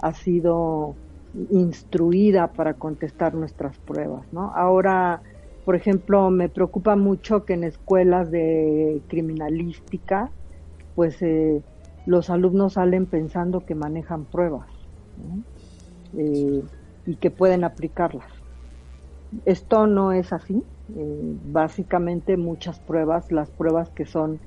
ha 0.00 0.14
sido 0.14 0.94
instruida 1.32 2.52
para 2.52 2.74
contestar 2.74 3.34
nuestras 3.34 3.78
pruebas, 3.78 4.26
¿no? 4.32 4.52
Ahora, 4.54 5.22
por 5.64 5.76
ejemplo, 5.76 6.30
me 6.30 6.48
preocupa 6.48 6.96
mucho 6.96 7.44
que 7.44 7.54
en 7.54 7.64
escuelas 7.64 8.30
de 8.30 9.02
criminalística, 9.08 10.32
pues 10.94 11.20
eh, 11.22 11.62
los 12.06 12.30
alumnos 12.30 12.74
salen 12.74 13.06
pensando 13.06 13.64
que 13.64 13.74
manejan 13.74 14.24
pruebas 14.26 14.68
eh, 16.16 16.62
y 17.06 17.16
que 17.16 17.30
pueden 17.30 17.64
aplicarlas. 17.64 18.26
Esto 19.44 19.86
no 19.86 20.12
es 20.12 20.32
así. 20.32 20.64
Eh, 20.88 21.38
básicamente 21.44 22.36
muchas 22.36 22.80
pruebas, 22.80 23.30
las 23.30 23.50
pruebas 23.50 23.90
que 23.90 24.06
son 24.06 24.40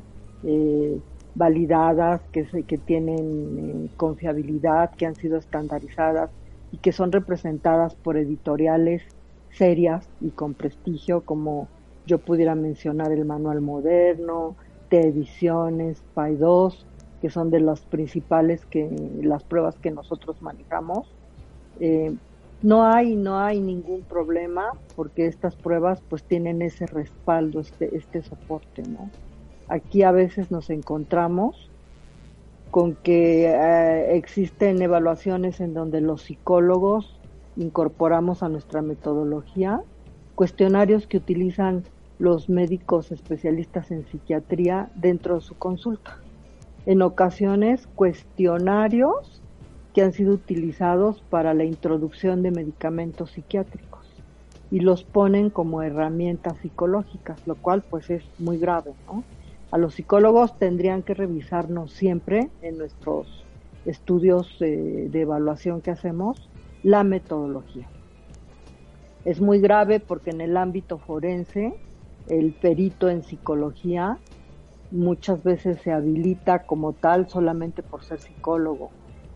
validadas, 1.36 2.22
que, 2.34 2.46
que 2.68 2.78
tienen 2.78 3.88
confiabilidad, 3.96 4.92
que 4.98 5.06
han 5.06 5.16
sido 5.16 5.38
estandarizadas, 5.38 6.32
y 6.74 6.78
que 6.78 6.92
son 6.92 7.12
representadas 7.12 7.94
por 7.94 8.18
editoriales 8.18 9.04
serias 9.52 10.10
y 10.20 10.32
con 10.32 10.56
prestigio, 10.56 11.22
como 11.22 11.68
yo 12.08 12.18
pudiera 12.18 12.56
mencionar 12.56 13.12
el 13.12 13.26
Manual 13.26 13.62
Moderno, 13.62 14.56
T 14.90 15.00
Ediciones, 15.00 16.04
PAI 16.16 16.36
2, 16.36 16.86
que 17.22 17.30
son 17.30 17.52
de 17.52 17.60
las 17.60 17.82
principales 17.82 18.66
que 18.66 18.90
las 19.22 19.44
pruebas 19.44 19.76
que 19.78 19.92
nosotros 19.92 20.42
manejamos. 20.42 21.08
Eh, 21.80 22.14
no 22.64 22.86
hay 22.86 23.16
no 23.16 23.38
hay 23.40 23.60
ningún 23.60 24.02
problema 24.02 24.72
porque 24.96 25.28
estas 25.28 25.56
pruebas 25.56 26.02
pues 26.10 26.24
tienen 26.24 26.62
ese 26.62 26.88
respaldo, 26.88 27.60
este 27.60 27.96
este 27.96 28.24
soporte, 28.24 28.82
¿no? 28.84 29.12
Aquí 29.68 30.02
a 30.02 30.12
veces 30.12 30.50
nos 30.50 30.72
encontramos 30.72 31.70
con 32.74 32.96
que 32.96 33.46
eh, 33.46 34.18
existen 34.18 34.82
evaluaciones 34.82 35.60
en 35.60 35.76
donde 35.76 36.02
los 36.02 36.24
psicólogos 36.24 37.20
incorporamos 37.56 38.42
a 38.42 38.50
nuestra 38.50 38.82
metodología 38.82 39.84
cuestionarios 40.34 41.06
que 41.06 41.18
utilizan 41.18 41.84
los 42.18 42.50
médicos 42.50 43.12
especialistas 43.12 43.92
en 43.92 44.08
psiquiatría 44.08 44.90
dentro 44.96 45.36
de 45.36 45.42
su 45.42 45.54
consulta. 45.54 46.18
En 46.88 47.04
ocasiones, 47.04 47.86
cuestionarios 47.94 49.44
que 49.94 50.02
han 50.02 50.14
sido 50.14 50.34
utilizados 50.34 51.22
para 51.30 51.54
la 51.54 51.66
introducción 51.66 52.42
de 52.42 52.50
medicamentos 52.50 53.34
psiquiátricos 53.34 54.02
y 54.72 54.80
los 54.80 55.04
ponen 55.04 55.52
como 55.52 55.84
herramientas 55.84 56.58
psicológicas, 56.64 57.40
lo 57.46 57.54
cual 57.54 57.84
pues 57.88 58.10
es 58.10 58.24
muy 58.40 58.58
grave, 58.58 58.94
¿no? 59.06 59.24
A 59.74 59.80
los 59.80 59.96
psicólogos 59.96 60.56
tendrían 60.60 61.02
que 61.02 61.16
revisarnos 61.16 61.94
siempre 61.94 62.52
en 62.62 62.78
nuestros 62.78 63.44
estudios 63.86 64.48
de 64.60 65.10
evaluación 65.20 65.82
que 65.82 65.90
hacemos 65.90 66.48
la 66.84 67.04
metodología. 67.04 67.88
Es 69.26 69.42
muy 69.42 69.60
grave 69.60 70.00
porque 70.00 70.30
en 70.30 70.42
el 70.42 70.58
ámbito 70.58 71.00
forense 71.00 71.74
el 72.30 72.54
perito 72.54 73.10
en 73.10 73.24
psicología 73.24 74.20
muchas 74.92 75.42
veces 75.42 75.82
se 75.82 75.92
habilita 75.92 76.68
como 76.68 76.94
tal 76.94 77.28
solamente 77.28 77.82
por 77.82 78.04
ser 78.04 78.20
psicólogo 78.20 78.92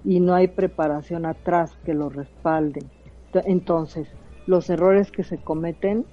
y 0.06 0.20
no 0.20 0.36
hay 0.36 0.50
preparación 0.50 1.26
atrás 1.26 1.76
que 1.84 1.96
lo 1.96 2.10
respalde. 2.10 2.86
Entonces, 3.34 4.08
los 4.46 4.70
errores 4.70 5.12
que 5.12 5.24
se 5.24 5.40
cometen 5.40 6.06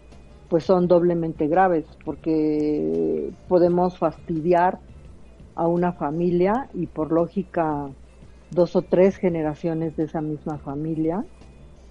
pues 0.55 0.63
son 0.63 0.87
doblemente 0.87 1.49
graves 1.49 1.85
porque 2.05 3.33
podemos 3.49 3.99
fastidiar 3.99 4.79
a 5.57 5.67
una 5.67 5.95
familia 5.95 6.69
y 6.73 6.87
por 6.87 7.11
lógica 7.11 7.91
dos 8.53 8.77
o 8.77 8.83
tres 8.83 9.17
generaciones 9.17 9.97
de 9.97 10.05
esa 10.05 10.21
misma 10.21 10.59
familia. 10.59 11.25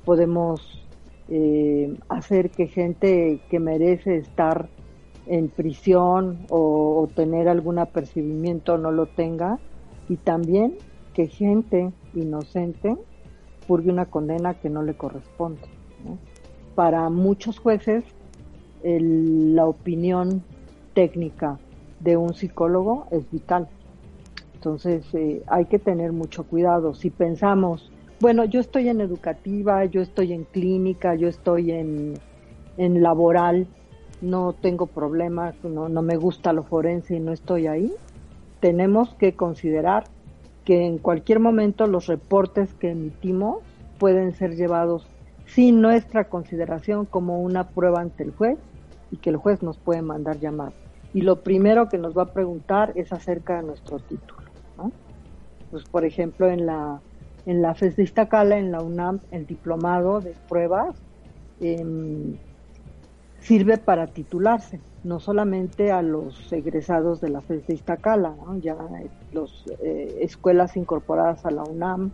Podemos 0.06 0.88
eh, 1.28 1.94
hacer 2.08 2.52
que 2.52 2.68
gente 2.68 3.42
que 3.50 3.60
merece 3.60 4.16
estar 4.16 4.70
en 5.28 5.50
prisión 5.50 6.46
o, 6.50 7.02
o, 7.02 7.08
tener 7.14 7.50
algún 7.50 7.80
apercibimiento 7.80 8.78
no 8.78 8.92
lo 8.92 9.08
tenga 9.08 9.60
y 10.08 10.16
también 10.16 10.78
que 11.14 11.28
gente 11.28 11.92
inocente 12.16 12.96
purgue 13.68 13.92
una 13.92 14.06
condena 14.06 14.54
que 14.54 14.70
no 14.70 14.84
le 14.84 14.94
corresponde. 14.94 15.64
Para 16.76 17.10
muchos 17.10 17.60
jueces 17.60 18.06
la 18.84 19.66
opinión 19.66 20.44
técnica 20.94 21.60
de 22.00 22.18
un 22.18 22.34
psicólogo 22.34 23.08
es 23.12 23.30
vital. 23.32 23.68
Entonces 24.56 25.06
eh, 25.14 25.44
hay 25.48 25.66
que 25.66 25.80
tener 25.80 26.12
mucho 26.12 26.44
cuidado. 26.44 26.94
Si 26.94 27.10
pensamos, 27.10 27.92
bueno, 28.20 28.46
yo 28.46 28.60
estoy 28.60 28.90
en 28.90 29.02
educativa, 29.02 29.86
yo 29.86 30.02
estoy 30.02 30.34
en 30.34 30.44
clínica, 30.44 31.16
yo 31.16 31.28
estoy 31.28 31.72
en, 31.72 32.14
en 32.78 33.02
laboral, 33.02 33.68
no 34.22 34.54
tengo 34.54 34.88
problemas, 34.88 35.56
no, 35.64 35.90
no 35.90 36.02
me 36.02 36.16
gusta 36.16 36.54
lo 36.54 36.64
forense 36.64 37.16
y 37.16 37.20
no 37.20 37.34
estoy 37.34 37.68
ahí, 37.68 37.94
tenemos 38.60 39.14
que 39.16 39.34
considerar 39.34 40.06
que 40.64 40.86
en 40.86 40.98
cualquier 40.98 41.40
momento 41.40 41.88
los 41.88 42.08
reportes 42.08 42.74
que 42.74 42.92
emitimos 42.92 43.58
pueden 44.00 44.34
ser 44.34 44.56
llevados 44.56 45.06
sin 45.46 45.82
nuestra 45.82 46.30
consideración 46.30 47.06
como 47.06 47.42
una 47.42 47.68
prueba 47.70 48.00
ante 48.00 48.24
el 48.24 48.32
juez 48.32 48.58
y 49.14 49.18
que 49.18 49.30
el 49.30 49.38
juez 49.38 49.62
nos 49.62 49.78
puede 49.78 50.02
mandar 50.02 50.40
llamar. 50.40 50.74
Y 51.14 51.22
lo 51.22 51.44
primero 51.44 51.88
que 51.88 52.00
nos 52.00 52.18
va 52.18 52.24
a 52.24 52.34
preguntar 52.34 52.94
es 52.96 53.14
acerca 53.14 53.58
de 53.58 53.68
nuestro 53.68 54.00
título. 54.00 54.42
Pues, 55.70 55.84
por 55.84 56.04
ejemplo, 56.04 56.50
en 56.50 56.66
la, 56.66 57.00
en 57.46 57.62
la 57.62 57.76
FES 57.76 57.96
de 57.96 58.04
Iztacala, 58.04 58.58
en 58.58 58.72
la 58.72 58.82
UNAM, 58.82 59.20
el 59.30 59.46
diplomado 59.46 60.20
de 60.20 60.34
pruebas, 60.50 60.96
em, 61.62 62.38
sirve 63.40 63.78
para 63.78 64.08
titularse, 64.08 64.80
no 65.04 65.20
solamente 65.20 65.92
a 65.92 66.02
los 66.02 66.52
egresados 66.52 67.22
de 67.22 67.30
la 67.30 67.42
FES 67.42 67.68
de 67.68 67.76
Iztacala, 67.76 68.34
ya 68.62 68.76
las 69.32 69.52
eh, 69.84 70.18
escuelas 70.22 70.76
incorporadas 70.76 71.46
a 71.46 71.52
la 71.52 71.64
UNAM, 71.64 72.10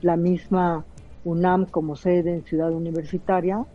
la 0.00 0.16
misma 0.16 0.86
UNAM 1.24 1.66
como 1.66 1.94
sede 1.96 2.32
en 2.32 2.44
Ciudad 2.44 2.72
Universitaria, 2.72 3.66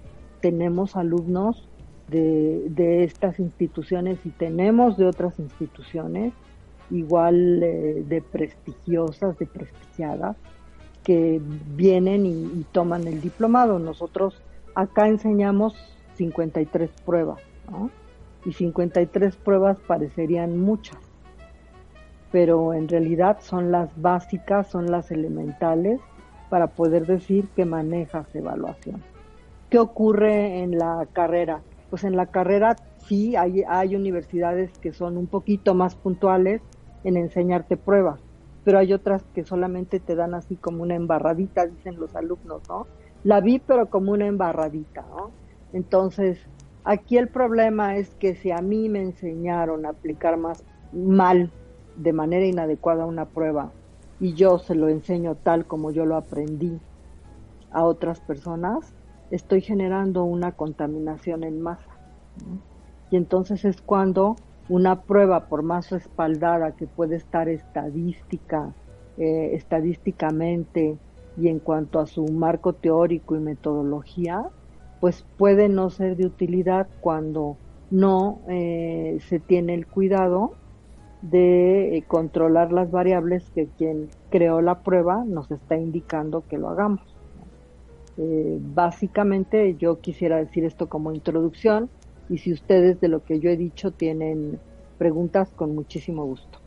tenemos 0.42 0.96
alumnos 0.96 1.70
de, 2.08 3.04
estas 3.04 3.40
instituciones 3.40 4.20
y 4.26 4.30
tenemos 4.30 4.98
de 4.98 5.06
otras 5.06 5.40
instituciones 5.40 6.34
igual 6.92 7.64
eh, 7.64 8.04
de 8.08 8.22
prestigiosas, 8.22 9.38
de 9.40 9.48
prestigiadas, 9.48 10.38
que 11.04 11.42
vienen 11.76 12.26
y, 12.26 12.66
toman 12.72 13.08
el 13.08 13.20
diplomado. 13.22 13.80
Nosotros 13.80 14.42
acá 14.76 15.08
enseñamos 15.08 15.76
53 16.16 16.90
pruebas, 17.06 17.42
¿no? 17.70 17.90
Y 18.46 18.54
53 18.54 19.36
pruebas 19.38 19.80
parecerían 19.80 20.58
muchas, 20.58 21.00
pero 22.32 22.74
en 22.74 22.88
realidad 22.88 23.38
son 23.42 23.72
las 23.72 23.90
básicas, 24.02 24.68
son 24.68 24.92
las 24.92 25.12
elementales 25.12 26.00
para 26.50 26.68
poder 26.68 27.06
decir 27.06 27.48
que 27.56 27.66
manejas 27.66 28.34
evaluación. 28.36 29.02
¿Qué 29.70 29.80
ocurre 29.80 30.60
en 30.62 30.78
la 30.78 31.08
carrera? 31.14 31.62
Pues 31.94 32.06
en 32.06 32.16
la 32.16 32.26
carrera 32.26 32.76
sí 33.08 33.36
hay, 33.36 33.62
hay 33.68 33.96
universidades 33.96 34.72
que 34.80 34.94
son 34.94 35.16
un 35.16 35.28
poquito 35.28 35.76
más 35.76 35.94
puntuales 35.96 36.60
en 37.04 37.18
enseñarte 37.18 37.78
pruebas, 37.78 38.20
pero 38.64 38.80
hay 38.80 38.94
otras 38.94 39.24
que 39.36 39.44
solamente 39.44 40.00
te 40.00 40.16
dan 40.16 40.34
así 40.34 40.58
como 40.58 40.82
una 40.82 40.96
embarradita, 40.96 41.68
dicen 41.68 41.98
los 41.98 42.16
alumnos, 42.16 42.64
¿no? 42.68 42.88
La 43.22 43.42
vi 43.42 43.60
pero 43.60 43.92
como 43.92 44.12
una 44.12 44.26
embarradita, 44.26 45.04
¿no? 45.04 45.36
Entonces, 45.72 46.40
aquí 46.84 47.18
el 47.20 47.30
problema 47.30 47.96
es 47.96 48.16
que 48.16 48.34
si 48.34 48.50
a 48.50 48.64
mí 48.64 48.90
me 48.90 49.04
enseñaron 49.04 49.86
a 49.86 49.90
aplicar 49.90 50.38
más 50.38 50.66
mal, 50.92 51.54
de 51.94 52.12
manera 52.12 52.48
inadecuada 52.48 53.06
una 53.06 53.30
prueba, 53.30 53.72
y 54.18 54.34
yo 54.34 54.58
se 54.58 54.74
lo 54.74 54.90
enseño 54.90 55.36
tal 55.36 55.68
como 55.68 55.92
yo 55.92 56.08
lo 56.08 56.16
aprendí 56.16 56.82
a 57.70 57.84
otras 57.86 58.20
personas, 58.20 58.96
estoy 59.34 59.62
generando 59.62 60.24
una 60.24 60.52
contaminación 60.52 61.44
en 61.44 61.60
masa. 61.60 61.90
Y 63.10 63.18
entonces 63.18 63.66
es 63.66 63.82
cuando 63.82 64.36
una 64.70 65.02
prueba, 65.02 65.48
por 65.48 65.64
más 65.64 65.90
respaldada 65.90 66.76
que 66.76 66.86
puede 66.86 67.16
estar 67.16 67.50
estadística, 67.50 68.74
eh, 69.18 69.52
estadísticamente 69.54 70.98
y 71.36 71.48
en 71.48 71.60
cuanto 71.60 72.00
a 72.00 72.06
su 72.06 72.26
marco 72.26 72.74
teórico 72.74 73.36
y 73.36 73.40
metodología, 73.40 74.46
pues 75.00 75.26
puede 75.38 75.68
no 75.68 75.90
ser 75.90 76.16
de 76.16 76.28
utilidad 76.28 76.88
cuando 77.02 77.58
no 77.90 78.40
eh, 78.48 79.18
se 79.28 79.40
tiene 79.40 79.74
el 79.74 79.88
cuidado 79.88 80.54
de 81.24 81.98
eh, 81.98 82.04
controlar 82.08 82.72
las 82.72 82.92
variables 82.92 83.50
que 83.52 83.68
quien 83.78 84.10
creó 84.30 84.62
la 84.62 84.84
prueba 84.84 85.24
nos 85.26 85.50
está 85.50 85.76
indicando 85.76 86.44
que 86.48 86.58
lo 86.58 86.70
hagamos. 86.70 87.13
Básicamente 88.18 89.76
yo 89.76 90.00
quisiera 90.00 90.38
decir 90.38 90.66
esto 90.66 90.88
como 90.88 91.14
introducción 91.14 91.90
y 92.30 92.38
si 92.38 92.54
ustedes 92.54 93.02
de 93.02 93.08
lo 93.08 93.24
que 93.24 93.40
yo 93.40 93.50
he 93.50 93.58
dicho 93.58 93.92
tienen 93.92 94.60
preguntas, 94.98 95.50
con 95.56 95.76
muchísimo 95.76 96.26
gusto. 96.26 96.60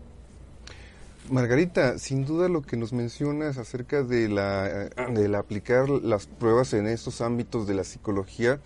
Margarita, 1.30 1.98
sin 1.98 2.24
duda 2.24 2.48
lo 2.48 2.62
que 2.62 2.76
nos 2.76 2.92
mencionas 2.92 3.58
acerca 3.58 4.02
de 4.02 4.28
la, 4.28 4.88
de 4.88 5.28
la 5.28 5.38
aplicar 5.38 5.88
las 5.88 6.26
pruebas 6.26 6.72
en 6.72 6.86
estos 6.86 7.20
ámbitos 7.20 7.66
de 7.66 7.74
la 7.74 7.82
psicología 7.82 8.60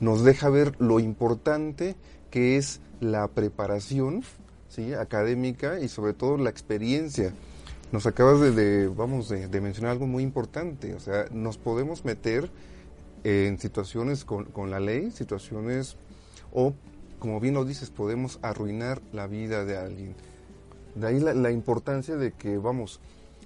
nos 0.00 0.24
deja 0.24 0.48
ver 0.48 0.74
lo 0.80 0.98
importante 0.98 1.94
que 2.30 2.56
es 2.56 2.80
la 3.00 3.28
preparación 3.28 4.24
¿sí? 4.68 4.94
académica 4.94 5.78
y 5.78 5.88
sobre 5.88 6.12
todo 6.12 6.38
la 6.38 6.50
experiencia. 6.50 7.32
Nos 7.92 8.06
acabas 8.06 8.40
de, 8.40 8.88
vamos, 8.88 9.28
de, 9.28 9.60
mencionar 9.60 9.92
algo 9.92 10.06
muy 10.06 10.22
importante, 10.22 10.94
o 10.94 11.00
sea, 11.00 11.26
nos 11.30 11.58
podemos 11.58 12.06
meter 12.06 12.50
en 13.22 13.58
situaciones 13.58 14.24
con, 14.24 14.46
con 14.46 14.70
la 14.70 14.80
ley, 14.80 15.10
situaciones 15.10 15.96
o, 16.52 16.72
como 17.18 17.38
bien 17.38 17.52
lo 17.52 17.66
dices, 17.66 17.90
podemos 17.90 18.38
arruinar 18.40 19.02
la 19.12 19.26
vida 19.26 19.66
de 19.66 19.76
alguien. 19.76 20.14
De 20.94 21.06
ahí 21.06 21.20
la, 21.20 21.50
importancia 21.50 22.16
de 22.16 22.32
que, 22.32 22.58
vamos, 22.58 23.00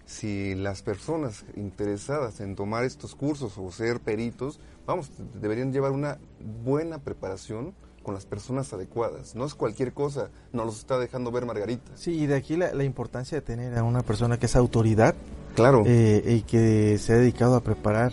si 0.04 0.54
las 0.54 0.82
personas 0.82 1.44
interesadas 1.56 2.40
en 2.40 2.54
tomar 2.54 2.84
estos 2.84 3.14
cursos 3.14 3.58
o 3.58 3.70
ser 3.72 4.00
peritos, 4.00 4.60
vamos, 4.86 5.10
deberían 5.40 5.72
llevar 5.72 5.90
una 5.90 6.18
buena 6.64 6.98
preparación 6.98 7.74
con 8.06 8.14
las 8.14 8.24
personas 8.24 8.72
adecuadas. 8.72 9.34
No 9.34 9.44
es 9.44 9.56
cualquier 9.56 9.92
cosa, 9.92 10.30
nos 10.52 10.64
los 10.64 10.78
está 10.78 10.96
dejando 10.96 11.32
ver 11.32 11.44
Margarita. 11.44 11.90
Sí, 11.96 12.12
y 12.12 12.26
de 12.26 12.36
aquí 12.36 12.56
la, 12.56 12.84
importancia 12.84 13.36
de 13.36 13.42
tener 13.42 13.76
a 13.76 13.82
una 13.82 14.02
persona 14.02 14.38
que 14.38 14.46
es 14.46 14.54
autoridad. 14.54 15.16
Claro. 15.56 15.82
Eh, 15.84 16.22
y 16.24 16.42
que 16.42 16.98
se 16.98 17.14
ha 17.14 17.16
dedicado 17.16 17.56
a 17.56 17.62
preparar 17.62 18.12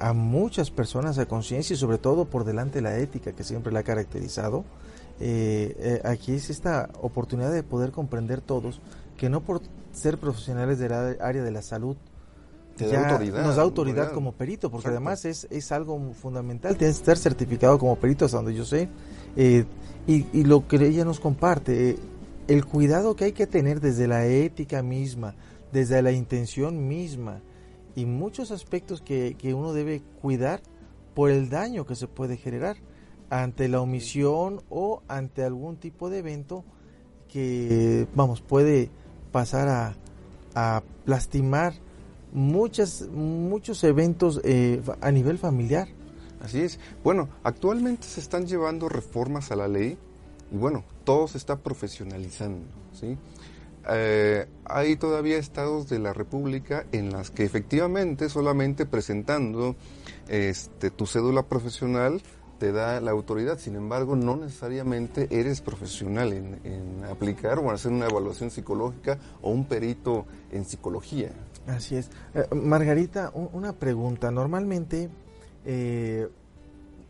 a, 0.00 0.12
muchas 0.12 0.70
personas 0.70 1.16
a 1.16 1.24
conciencia 1.24 1.72
y 1.72 1.78
sobre 1.78 1.96
todo 1.96 2.26
por 2.26 2.44
delante 2.44 2.82
la 2.82 2.98
ética 2.98 3.32
que 3.32 3.42
siempre 3.42 3.72
la 3.72 3.78
ha 3.78 3.84
caracterizado. 3.84 4.66
Eh, 5.18 5.74
eh, 5.78 6.00
aquí 6.04 6.34
es 6.34 6.50
esta 6.50 6.90
oportunidad 7.00 7.50
de 7.50 7.62
poder 7.62 7.92
comprender 7.92 8.42
todos 8.42 8.82
que 9.16 9.30
no 9.30 9.40
por 9.40 9.62
ser 9.94 10.18
profesionales 10.18 10.78
del 10.78 10.92
área 10.92 11.42
de 11.42 11.50
la 11.50 11.62
salud 11.62 11.96
nos 12.78 13.56
da 13.56 13.62
autoridad 13.62 14.12
como 14.12 14.32
perito, 14.32 14.70
porque 14.70 14.88
además 14.88 15.24
es, 15.24 15.46
es 15.50 15.72
algo 15.72 15.98
fundamental, 16.12 16.76
tienes 16.76 16.96
que 16.96 17.02
estar 17.02 17.16
certificado 17.16 17.78
como 17.78 17.96
perito, 17.96 18.24
hasta 18.24 18.36
donde 18.36 18.54
yo 18.54 18.64
sé, 18.64 18.88
eh, 19.36 19.64
y, 20.06 20.26
y, 20.32 20.44
lo 20.44 20.68
que 20.68 20.76
ella 20.76 21.04
nos 21.04 21.18
comparte, 21.18 21.96
el 22.48 22.64
cuidado 22.64 23.16
que 23.16 23.24
hay 23.24 23.32
que 23.32 23.46
tener 23.46 23.80
desde 23.80 24.06
la 24.06 24.26
ética 24.26 24.82
misma, 24.82 25.34
desde 25.72 26.00
la 26.02 26.12
intención 26.12 26.86
misma, 26.86 27.40
y 27.96 28.04
muchos 28.04 28.50
aspectos 28.50 29.00
que, 29.00 29.36
que 29.38 29.54
uno 29.54 29.72
debe 29.72 30.02
cuidar 30.20 30.60
por 31.14 31.30
el 31.30 31.48
daño 31.48 31.86
que 31.86 31.96
se 31.96 32.06
puede 32.06 32.36
generar 32.36 32.76
ante 33.30 33.68
la 33.68 33.80
omisión 33.80 34.60
o 34.68 35.02
ante 35.08 35.42
algún 35.42 35.76
tipo 35.76 36.10
de 36.10 36.18
evento 36.18 36.64
que, 37.28 38.06
vamos, 38.14 38.40
puede 38.42 38.90
pasar 39.32 39.68
a, 39.68 39.94
a 40.54 40.82
lastimar 41.06 41.74
muchas, 42.36 43.08
muchos 43.08 43.82
eventos 43.82 44.40
eh, 44.44 44.80
a 45.00 45.10
nivel 45.10 45.38
familiar. 45.38 45.88
Así 46.40 46.60
es. 46.60 46.78
Bueno, 47.02 47.28
actualmente 47.42 48.06
se 48.06 48.20
están 48.20 48.46
llevando 48.46 48.88
reformas 48.88 49.50
a 49.50 49.56
la 49.56 49.66
ley 49.66 49.98
y 50.52 50.56
bueno, 50.56 50.84
todo 51.04 51.26
se 51.26 51.38
está 51.38 51.56
profesionalizando, 51.56 52.66
¿sí? 52.92 53.16
Eh, 53.88 54.46
hay 54.64 54.96
todavía 54.96 55.38
estados 55.38 55.88
de 55.88 55.98
la 55.98 56.12
República 56.12 56.86
en 56.92 57.12
las 57.12 57.30
que 57.30 57.44
efectivamente 57.44 58.28
solamente 58.28 58.84
presentando 58.84 59.76
este, 60.28 60.90
tu 60.90 61.06
cédula 61.06 61.44
profesional 61.44 62.20
te 62.58 62.72
da 62.72 63.00
la 63.00 63.12
autoridad, 63.12 63.58
sin 63.58 63.76
embargo 63.76 64.16
no 64.16 64.36
necesariamente 64.36 65.28
eres 65.30 65.60
profesional 65.60 66.32
en, 66.32 67.04
aplicar 67.10 67.58
o 67.58 67.70
hacer 67.70 67.92
una 67.92 68.06
evaluación 68.06 68.50
psicológica 68.50 69.18
o 69.42 69.50
un 69.50 69.66
perito 69.66 70.26
en 70.50 70.64
psicología. 70.64 71.30
Así 71.66 71.96
es. 71.96 72.10
Eh, 72.34 72.46
Margarita, 72.54 73.32
una 73.34 73.72
pregunta. 73.72 74.30
Normalmente, 74.30 75.08
eh, 75.64 76.28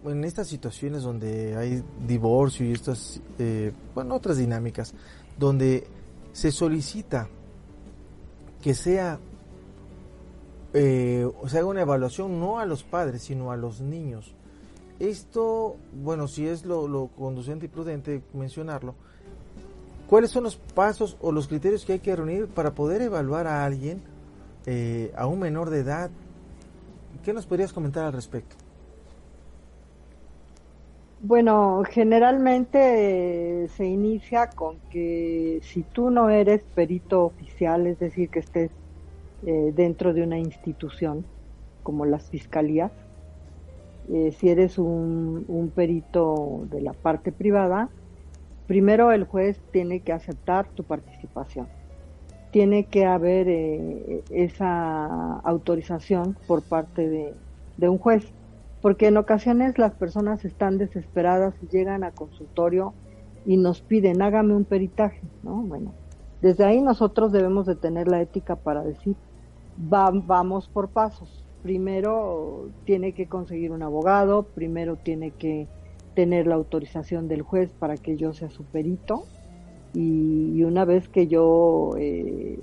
en 0.04 0.24
estas 0.24 0.48
situaciones 0.48 1.02
donde 1.02 1.56
hay 1.56 1.82
divorcio 2.06 2.66
y 2.66 2.72
estas, 2.72 3.20
bueno, 3.94 4.14
otras 4.14 4.38
dinámicas, 4.38 4.94
donde 5.38 5.86
se 6.32 6.52
solicita 6.52 7.28
que 8.62 8.74
sea 8.74 9.18
eh, 10.78 11.26
se 11.46 11.56
haga 11.56 11.68
una 11.68 11.80
evaluación 11.80 12.38
no 12.38 12.58
a 12.58 12.66
los 12.66 12.82
padres, 12.82 13.22
sino 13.22 13.50
a 13.50 13.56
los 13.56 13.80
niños. 13.80 14.34
Esto, 14.98 15.76
bueno, 15.94 16.28
si 16.28 16.46
es 16.46 16.66
lo, 16.66 17.08
conducente 17.16 17.64
y 17.64 17.68
prudente 17.70 18.22
mencionarlo, 18.34 18.94
¿cuáles 20.06 20.30
son 20.30 20.44
los 20.44 20.56
pasos 20.56 21.16
o 21.22 21.32
los 21.32 21.48
criterios 21.48 21.86
que 21.86 21.94
hay 21.94 21.98
que 22.00 22.14
reunir 22.14 22.48
para 22.48 22.74
poder 22.74 23.00
evaluar 23.00 23.46
a 23.46 23.64
alguien, 23.64 24.02
eh, 24.66 25.12
a 25.16 25.26
un 25.26 25.38
menor 25.38 25.70
de 25.70 25.80
edad? 25.80 26.10
¿Qué 27.24 27.32
nos 27.32 27.46
podrías 27.46 27.72
comentar 27.72 28.04
al 28.04 28.12
respecto? 28.12 28.56
Bueno, 31.20 31.82
generalmente 31.90 33.64
eh, 33.64 33.68
se 33.68 33.86
inicia 33.86 34.50
con 34.50 34.76
que 34.90 35.60
si 35.62 35.82
tú 35.82 36.10
no 36.10 36.28
eres 36.28 36.62
perito 36.62 37.24
oficial, 37.24 37.86
es 37.86 37.98
decir, 37.98 38.28
que 38.28 38.40
estés 38.40 38.70
eh, 39.46 39.72
dentro 39.74 40.12
de 40.12 40.22
una 40.22 40.38
institución 40.38 41.24
como 41.82 42.04
las 42.04 42.28
fiscalías, 42.28 42.92
eh, 44.12 44.30
si 44.38 44.50
eres 44.50 44.78
un, 44.78 45.72
perito 45.74 46.66
de 46.70 46.80
la 46.80 46.92
parte 46.92 47.32
privada, 47.32 47.88
primero 48.66 49.10
el 49.10 49.24
juez 49.24 49.58
tiene 49.72 50.00
que 50.00 50.12
aceptar 50.12 50.68
tu 50.68 50.84
participación. 50.84 51.66
Tiene 52.56 52.84
que 52.84 53.04
haber 53.04 53.50
esa 54.30 55.40
autorización 55.40 56.38
por 56.46 56.62
parte 56.62 57.34
de 57.76 57.88
un 57.90 57.98
juez 57.98 58.32
porque 58.80 59.08
en 59.08 59.18
ocasiones 59.18 59.76
las 59.76 59.92
personas 59.92 60.42
están 60.46 60.78
desesperadas 60.78 61.54
y 61.60 61.66
llegan 61.66 62.02
a 62.02 62.12
consultorio 62.12 62.94
y 63.44 63.58
nos 63.58 63.82
piden, 63.82 64.22
hágame 64.22 64.54
un 64.54 64.64
peritaje, 64.64 65.20
¿no? 65.42 65.56
Bueno, 65.56 65.92
desde 66.40 66.64
ahí 66.64 66.80
nosotros 66.80 67.30
debemos 67.30 67.66
de 67.66 67.74
tener 67.74 68.08
la 68.08 68.22
ética 68.22 68.56
para 68.56 68.82
decir, 68.82 69.16
vamos 69.76 70.68
por 70.68 70.88
pasos. 70.88 71.44
Primero 71.62 72.70
tiene 72.86 73.12
que 73.12 73.26
conseguir 73.26 73.70
un 73.70 73.82
abogado, 73.82 74.44
primero 74.44 74.96
tiene 74.96 75.30
que 75.32 75.68
tener 76.14 76.46
la 76.46 76.54
autorización 76.54 77.28
del 77.28 77.42
juez 77.42 77.70
para 77.78 77.98
que 77.98 78.16
yo 78.16 78.32
sea 78.32 78.48
su 78.48 78.64
perito 78.64 79.24
y, 79.96 80.62
una 80.62 80.84
vez 80.84 81.08
que 81.08 81.26
yo 81.26 81.92
eh, 81.98 82.58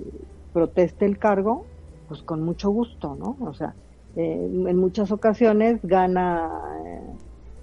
proteste 0.52 1.04
el 1.04 1.18
cargo, 1.18 1.64
pues 2.06 2.22
con 2.22 2.42
mucho 2.42 2.70
gusto, 2.70 3.16
¿no? 3.16 3.36
O 3.40 3.54
sea, 3.54 3.74
eh, 4.14 4.48
en 4.66 4.76
muchas 4.78 5.10
ocasiones 5.10 5.80
gana 5.82 6.48
eh, 6.86 7.00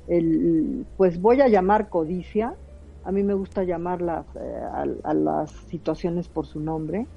el, 0.07 0.85
pues 0.97 1.21
voy 1.21 1.39
a 1.39 1.47
llamar 1.47 1.87
codicia, 1.87 2.53
a 3.05 3.11
mí 3.13 3.23
me 3.23 3.33
gusta 3.33 3.63
llamar 3.63 4.01
eh, 4.35 4.95
a, 5.03 5.13
las 5.13 5.51
situaciones 5.69 6.27
por 6.27 6.45
su 6.45 6.59
nombre, 6.59 7.07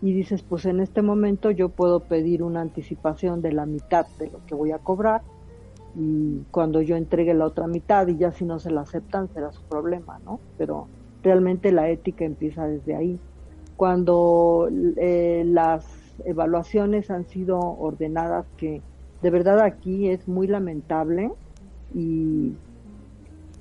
y 0.00 0.14
dices, 0.14 0.42
pues 0.42 0.64
en 0.64 0.80
este 0.80 1.02
momento 1.02 1.50
yo 1.50 1.68
puedo 1.68 2.00
pedir 2.00 2.42
una 2.42 2.62
anticipación 2.62 3.42
de 3.42 3.52
la 3.52 3.66
mitad 3.66 4.06
de 4.18 4.30
lo 4.30 4.40
que 4.46 4.54
voy 4.54 4.72
a 4.72 4.78
cobrar, 4.78 5.20
y 5.94 6.44
cuando 6.50 6.80
yo 6.80 6.96
entregue 6.96 7.34
la 7.34 7.44
otra 7.44 7.66
mitad 7.66 8.06
y 8.08 8.16
ya 8.16 8.30
si 8.30 8.46
no 8.46 8.58
se 8.58 8.70
la 8.70 8.82
aceptan 8.82 9.28
será 9.34 9.52
su 9.52 9.62
problema, 9.64 10.18
¿no? 10.24 10.40
Pero 10.56 10.86
realmente 11.22 11.72
la 11.72 11.88
ética 11.90 12.24
empieza 12.24 12.66
desde 12.66 12.94
ahí. 12.94 13.18
Cuando 13.76 14.68
las 14.70 15.86
evaluaciones 16.24 17.10
han 17.10 17.26
sido 17.26 17.58
ordenadas 17.58 18.46
que 18.56 18.82
de 19.22 19.30
verdad 19.30 19.60
aquí 19.60 20.08
es 20.08 20.26
muy 20.28 20.46
lamentable 20.46 21.30
y 21.94 22.54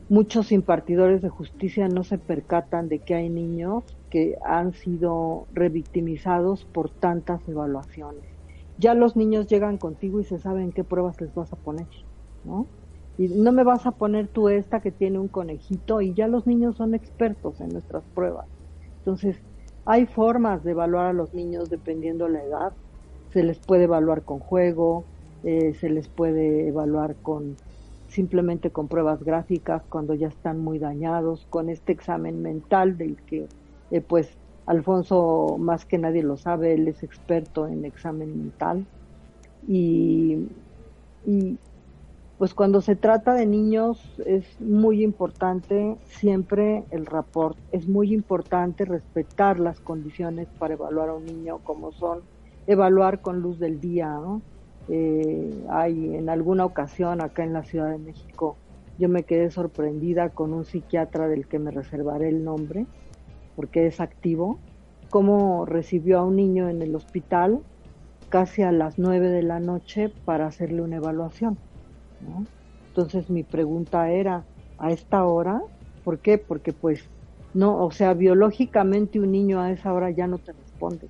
muchos 0.09 0.51
impartidores 0.51 1.21
de 1.21 1.29
justicia 1.29 1.87
no 1.87 2.03
se 2.03 2.17
percatan 2.17 2.89
de 2.89 2.99
que 2.99 3.15
hay 3.15 3.29
niños 3.29 3.83
que 4.09 4.37
han 4.43 4.73
sido 4.73 5.47
revictimizados 5.53 6.65
por 6.65 6.89
tantas 6.89 7.47
evaluaciones. 7.47 8.23
Ya 8.79 8.93
los 8.93 9.15
niños 9.15 9.47
llegan 9.47 9.77
contigo 9.77 10.19
y 10.19 10.23
se 10.23 10.39
saben 10.39 10.71
qué 10.71 10.83
pruebas 10.83 11.19
les 11.19 11.33
vas 11.33 11.51
a 11.51 11.57
poner, 11.57 11.87
¿no? 12.43 12.67
Y 13.17 13.29
no 13.29 13.51
me 13.51 13.63
vas 13.63 13.85
a 13.85 13.93
poner 13.93 14.29
tú 14.29 14.49
esta 14.49 14.81
que 14.81 14.91
tiene 14.91 15.19
un 15.19 15.29
conejito 15.29 16.01
y 16.01 16.13
ya 16.13 16.27
los 16.27 16.45
niños 16.47 16.77
son 16.77 16.93
expertos 16.95 17.59
en 17.61 17.69
nuestras 17.69 18.05
pruebas. 18.13 18.47
Entonces, 18.99 19.43
hay 19.85 20.05
formas 20.05 20.63
de 20.63 20.71
evaluar 20.71 21.07
a 21.07 21.13
los 21.13 21.33
niños 21.33 21.69
dependiendo 21.69 22.25
de 22.25 22.31
la 22.31 22.43
edad. 22.43 22.77
Se 23.29 23.43
les 23.43 23.59
puede 23.59 23.85
evaluar 23.85 24.23
con 24.23 24.39
juego, 24.39 25.09
eh, 25.43 25.73
se 25.75 25.89
les 25.89 26.09
puede 26.09 26.67
evaluar 26.67 27.17
con 27.21 27.59
simplemente 28.07 28.71
con 28.71 28.87
pruebas 28.87 29.23
gráficas 29.23 29.85
cuando 29.89 30.13
ya 30.15 30.27
están 30.27 30.59
muy 30.59 30.79
dañados, 30.79 31.45
con 31.47 31.69
este 31.69 31.91
examen 31.93 32.41
mental 32.41 32.97
del 32.97 33.23
que 33.25 33.49
eh, 33.89 34.01
pues 34.01 34.37
Alfonso 34.65 35.57
más 35.59 35.85
que 35.85 35.97
nadie 35.97 36.23
lo 36.23 36.37
sabe, 36.37 36.73
él 36.73 36.87
es 36.89 37.03
experto 37.03 37.67
en 37.67 37.85
examen 37.85 38.37
mental 38.37 38.87
y, 39.61 40.49
y 41.23 41.59
pues 42.37 42.53
cuando 42.53 42.81
se 42.81 42.95
trata 42.95 43.33
de 43.33 43.45
niños 43.45 44.21
es 44.25 44.61
muy 44.61 45.03
importante 45.03 45.97
siempre 46.05 46.83
el 46.91 47.05
rapport, 47.05 47.57
es 47.71 47.87
muy 47.87 48.13
importante 48.13 48.85
respetar 48.85 49.59
las 49.59 49.79
condiciones 49.79 50.47
para 50.59 50.75
evaluar 50.75 51.09
a 51.09 51.15
un 51.15 51.25
niño 51.25 51.59
como 51.63 51.91
son 51.91 52.21
evaluar 52.67 53.21
con 53.21 53.41
luz 53.41 53.59
del 53.59 53.79
día, 53.79 54.09
¿no? 54.09 54.41
Eh, 54.89 55.65
hay 55.69 56.15
en 56.15 56.29
alguna 56.29 56.65
ocasión 56.65 57.21
acá 57.21 57.43
en 57.43 57.53
la 57.53 57.63
Ciudad 57.63 57.89
de 57.91 57.97
México 57.97 58.57
yo 58.97 59.09
me 59.09 59.23
quedé 59.23 59.51
sorprendida 59.51 60.29
con 60.29 60.53
un 60.53 60.65
psiquiatra 60.65 61.27
del 61.27 61.47
que 61.47 61.59
me 61.59 61.71
reservaré 61.71 62.29
el 62.29 62.43
nombre 62.43 62.87
porque 63.55 63.87
es 63.87 63.99
activo, 63.99 64.59
cómo 65.09 65.65
recibió 65.65 66.19
a 66.19 66.25
un 66.25 66.35
niño 66.35 66.69
en 66.69 66.81
el 66.81 66.95
hospital 66.95 67.63
casi 68.29 68.61
a 68.61 68.71
las 68.71 68.97
nueve 68.97 69.29
de 69.29 69.43
la 69.43 69.59
noche 69.59 70.09
para 70.25 70.47
hacerle 70.47 70.81
una 70.81 70.97
evaluación 70.97 71.57
entonces 72.87 73.29
mi 73.29 73.43
pregunta 73.43 74.11
era, 74.11 74.47
¿a 74.77 74.91
esta 74.91 75.25
hora? 75.25 75.61
¿Por 76.03 76.19
qué? 76.21 76.37
Porque 76.37 76.73
pues 76.73 77.11
no, 77.53 77.83
o 77.85 77.91
sea, 77.91 78.13
biológicamente 78.13 79.19
un 79.19 79.31
niño 79.31 79.59
a 79.61 79.71
esa 79.71 79.93
hora 79.93 80.11
ya 80.11 80.27
no 80.27 80.39
te 80.39 80.53
responde. 80.53 81.09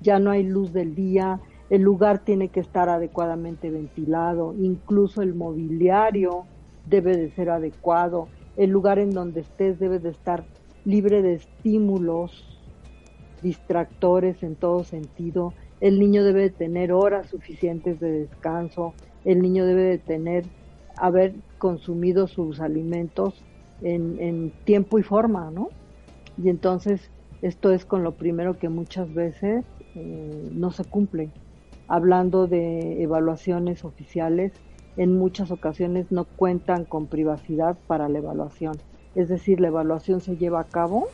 Ya 0.00 0.18
no 0.18 0.30
hay 0.30 0.44
luz 0.44 0.72
del 0.72 0.94
día, 0.94 1.40
el 1.68 1.82
lugar 1.82 2.24
tiene 2.24 2.50
que 2.50 2.60
estar 2.60 2.88
adecuadamente 2.88 3.70
ventilado, 3.70 4.54
incluso 4.58 5.22
el 5.22 5.34
mobiliario 5.34 6.48
debe 6.84 7.16
de 7.16 7.30
ser 7.30 7.50
adecuado, 7.50 8.28
el 8.56 8.70
lugar 8.70 8.98
en 8.98 9.10
donde 9.10 9.40
estés 9.42 9.78
debe 9.78 9.98
de 10.00 10.10
estar 10.10 10.46
libre 10.84 11.22
de 11.22 11.34
estímulos, 11.34 12.32
distractores 13.40 14.42
en 14.42 14.56
todo 14.56 14.84
sentido, 14.84 15.54
el 15.80 15.98
niño 15.98 16.24
debe 16.24 16.42
de 16.42 16.50
tener 16.50 16.92
horas 16.92 17.28
suficientes 17.28 18.00
de 18.00 18.10
descanso, 18.12 18.96
el 19.24 19.42
niño 19.42 19.66
debe 19.66 19.82
de 19.82 19.98
tener, 19.98 20.44
haber 20.96 21.34
consumido 21.58 22.26
sus 22.26 22.60
alimentos 22.60 23.34
en, 23.82 24.52
tiempo 24.64 24.98
y 24.98 25.02
forma, 25.02 25.50
¿no? 25.50 25.68
Y 26.42 26.48
entonces 26.48 27.10
esto 27.42 27.72
es 27.72 27.84
con 27.84 28.02
lo 28.02 28.12
primero 28.12 28.58
que 28.58 28.68
muchas 28.68 29.12
veces 29.12 29.64
eh, 29.94 30.48
no 30.52 30.70
se 30.70 30.84
cumple. 30.84 31.30
Hablando 31.88 32.46
de 32.46 33.02
evaluaciones 33.02 33.84
oficiales, 33.84 34.52
en 34.96 35.18
muchas 35.18 35.50
ocasiones 35.50 36.10
no 36.10 36.24
cuentan 36.24 36.84
con 36.84 37.06
privacidad 37.06 37.76
para 37.86 38.08
la 38.08 38.18
evaluación. 38.18 38.76
Es 39.14 39.28
decir, 39.28 39.60
la 39.60 39.68
evaluación 39.68 40.20
se 40.20 40.36
lleva 40.36 40.60
a 40.60 40.64
cabo 40.64 41.08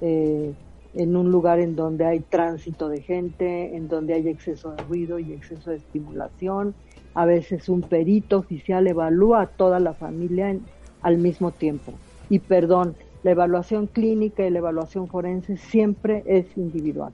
eh, 0.00 0.52
en 0.94 1.16
un 1.16 1.30
lugar 1.30 1.60
en 1.60 1.76
donde 1.76 2.04
hay 2.04 2.20
tránsito 2.20 2.88
de 2.88 3.00
gente, 3.00 3.76
en 3.76 3.88
donde 3.88 4.14
hay 4.14 4.28
exceso 4.28 4.72
de 4.72 4.82
ruido 4.84 5.18
y 5.18 5.32
exceso 5.32 5.70
de 5.70 5.76
estimulación, 5.76 6.74
a 7.14 7.24
veces 7.24 7.68
un 7.68 7.82
perito 7.82 8.38
oficial 8.38 8.86
evalúa 8.86 9.42
a 9.42 9.46
toda 9.46 9.80
la 9.80 9.94
familia 9.94 10.56
al 11.02 11.18
mismo 11.18 11.50
tiempo. 11.50 11.92
Y 12.28 12.38
perdón, 12.38 12.94
la 13.22 13.32
evaluación 13.32 13.86
clínica 13.86 14.46
y 14.46 14.50
la 14.50 14.58
evaluación 14.58 15.08
forense 15.08 15.56
siempre 15.56 16.22
es 16.26 16.46
individual. 16.56 17.12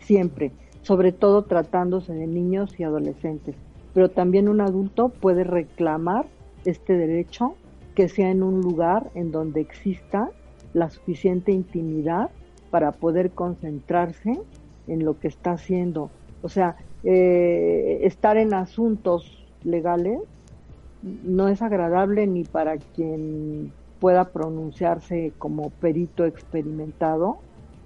Siempre. 0.00 0.52
Sobre 0.82 1.12
todo 1.12 1.42
tratándose 1.42 2.12
de 2.12 2.26
niños 2.26 2.78
y 2.78 2.84
adolescentes. 2.84 3.56
Pero 3.94 4.10
también 4.10 4.48
un 4.48 4.60
adulto 4.60 5.08
puede 5.08 5.42
reclamar 5.42 6.26
este 6.64 6.96
derecho 6.96 7.54
que 7.94 8.08
sea 8.08 8.30
en 8.30 8.42
un 8.42 8.60
lugar 8.60 9.10
en 9.14 9.32
donde 9.32 9.60
exista 9.60 10.30
la 10.74 10.90
suficiente 10.90 11.50
intimidad 11.50 12.30
para 12.70 12.92
poder 12.92 13.30
concentrarse 13.30 14.38
en 14.86 15.04
lo 15.04 15.18
que 15.18 15.28
está 15.28 15.52
haciendo. 15.52 16.10
O 16.42 16.48
sea, 16.48 16.76
eh, 17.08 18.00
estar 18.02 18.36
en 18.36 18.52
asuntos 18.52 19.46
legales 19.62 20.18
no 21.22 21.46
es 21.46 21.62
agradable 21.62 22.26
ni 22.26 22.42
para 22.42 22.78
quien 22.78 23.72
pueda 24.00 24.24
pronunciarse 24.24 25.32
como 25.38 25.70
perito 25.70 26.24
experimentado. 26.24 27.38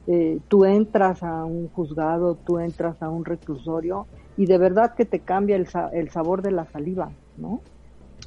Eh, 0.07 0.39
tú 0.49 0.65
entras 0.65 1.23
a 1.23 1.45
un 1.45 1.69
juzgado, 1.69 2.35
tú 2.35 2.61
entras 2.61 3.03
a 3.03 3.11
un 3.11 3.27
reclusorio 3.27 4.07
y 4.39 4.47
de 4.47 4.57
verdad 4.57 4.95
que 4.95 5.05
te 5.05 5.21
cambia 5.21 5.57
el, 5.57 5.69
el 5.93 6.09
sabor 6.09 6.41
de 6.41 6.53
la 6.53 6.65
saliva, 6.65 7.11
¿no? 7.37 7.61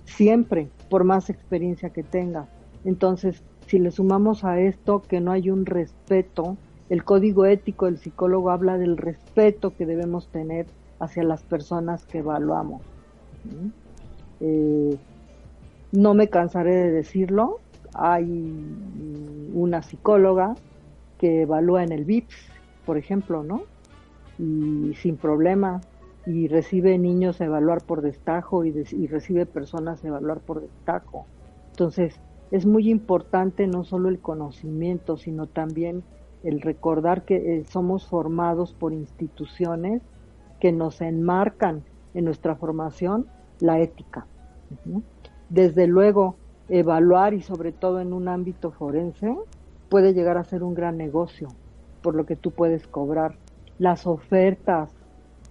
Siempre, 0.06 0.70
por 0.92 1.06
más 1.06 1.32
experiencia 1.32 1.90
que 1.90 2.04
tengas. 2.04 2.48
Entonces, 2.86 3.42
si 3.66 3.80
le 3.80 3.90
sumamos 3.90 4.44
a 4.44 4.60
esto 4.60 5.02
que 5.02 5.20
no 5.22 5.32
hay 5.32 5.50
un 5.50 5.66
respeto, 5.66 6.56
el 6.90 7.04
código 7.04 7.48
ético 7.48 7.88
del 7.88 7.98
psicólogo 7.98 8.52
habla 8.52 8.78
del 8.78 8.96
respeto 8.96 9.76
que 9.76 9.88
debemos 9.88 10.28
tener 10.28 10.68
hacia 11.04 11.24
las 11.24 11.44
personas 11.44 12.06
que 12.06 12.20
evaluamos. 12.20 12.82
Eh, 14.40 14.98
no 15.92 16.14
me 16.14 16.30
cansaré 16.30 16.76
de 16.76 16.92
decirlo, 16.92 17.60
hay 17.94 18.66
una 19.54 19.84
psicóloga 19.84 20.56
que 21.18 21.44
evalúa 21.44 21.84
en 21.84 21.92
el 21.92 22.06
VIPS, 22.06 22.36
por 22.86 22.98
ejemplo, 22.98 23.44
¿no? 23.44 23.64
Y 24.40 24.94
sin 24.96 25.18
problema, 25.18 25.82
y 26.26 26.48
recibe 26.48 26.98
niños 26.98 27.42
a 27.42 27.46
evaluar 27.46 27.84
por 27.84 28.02
destajo 28.02 28.66
y, 28.66 28.72
recibe 29.08 29.46
personas 29.46 30.04
a 30.04 30.08
evaluar 30.08 30.40
por 30.40 30.62
destajo. 30.62 31.26
Entonces, 31.72 32.20
es 32.52 32.66
muy 32.66 32.90
importante 32.90 33.68
no 33.68 33.84
solo 33.84 34.10
el 34.10 34.20
conocimiento, 34.20 35.18
sino 35.18 35.48
también 35.48 36.04
el 36.44 36.62
recordar 36.62 37.24
que 37.24 37.36
eh, 37.36 37.66
somos 37.66 38.08
formados 38.08 38.74
por 38.74 38.94
instituciones 38.94 40.02
que 40.64 40.72
nos 40.72 41.02
enmarcan 41.02 41.84
en 42.14 42.24
nuestra 42.24 42.56
formación 42.56 43.28
la 43.60 43.82
ética. 43.82 44.28
Desde 45.50 45.88
luego, 45.88 46.38
evaluar 46.70 47.34
y 47.34 47.42
sobre 47.42 47.74
todo 47.74 48.00
en 48.00 48.14
un 48.14 48.30
ámbito 48.30 48.72
forense 48.72 49.36
puede 49.90 50.14
llegar 50.14 50.38
a 50.38 50.46
ser 50.46 50.64
un 50.64 50.74
gran 50.74 50.96
negocio, 50.96 51.50
por 52.02 52.16
lo 52.16 52.26
que 52.26 52.38
tú 52.38 52.52
puedes 52.52 52.88
cobrar. 52.88 53.36
Las 53.78 54.08
ofertas 54.08 54.90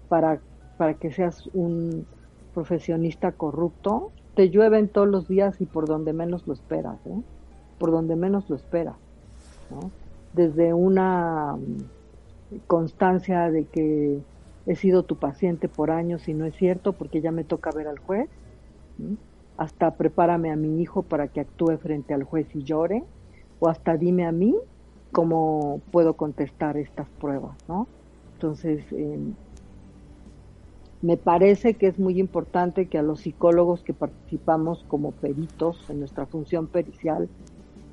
para, 0.08 0.40
para 0.78 0.94
que 0.94 1.12
seas 1.12 1.46
un 1.52 2.06
profesionista 2.54 3.32
corrupto 3.32 4.12
te 4.34 4.48
llueven 4.48 4.88
todos 4.88 5.08
los 5.08 5.28
días 5.28 5.60
y 5.60 5.66
por 5.66 5.86
donde 5.86 6.14
menos 6.14 6.46
lo 6.46 6.54
esperas, 6.54 6.96
¿eh? 7.04 7.20
por 7.78 7.90
donde 7.90 8.16
menos 8.16 8.48
lo 8.48 8.56
esperas. 8.56 8.96
Desde 10.32 10.72
una 10.72 11.58
mm, 11.58 12.56
constancia 12.66 13.50
de 13.50 13.66
que 13.66 14.22
he 14.66 14.76
sido 14.76 15.04
tu 15.04 15.18
paciente 15.18 15.68
por 15.68 15.90
años 15.90 16.28
y 16.28 16.34
no 16.34 16.46
es 16.46 16.56
cierto 16.56 16.96
porque 16.96 17.20
ya 17.20 17.32
me 17.32 17.44
toca 17.44 17.70
ver 17.72 17.88
al 17.88 17.98
juez, 17.98 18.30
hasta 19.56 19.96
prepárame 19.96 20.50
a 20.50 20.56
mi 20.56 20.80
hijo 20.80 21.02
para 21.04 21.28
que 21.28 21.40
actúe 21.40 21.78
frente 21.78 22.14
al 22.14 22.24
juez 22.24 22.54
y 22.54 22.64
llore, 22.64 23.04
o 23.58 23.68
hasta 23.68 23.96
dime 23.96 24.26
a 24.26 24.32
mí 24.32 24.56
cómo 25.12 25.82
puedo 25.90 26.16
contestar 26.16 26.76
estas 26.76 27.10
pruebas, 27.18 27.58
¿no? 27.68 27.90
Entonces, 28.34 28.90
em, 28.92 29.36
me 31.00 31.16
parece 31.16 31.76
que 31.76 31.88
es 31.88 31.98
muy 31.98 32.18
importante 32.20 32.88
que 32.88 32.98
a 32.98 33.02
los 33.02 33.20
psicólogos 33.22 33.82
que 33.82 33.94
participamos 33.94 34.84
como 34.86 35.12
peritos 35.12 35.88
en 35.90 35.98
nuestra 35.98 36.26
función 36.26 36.68
pericial 36.68 37.30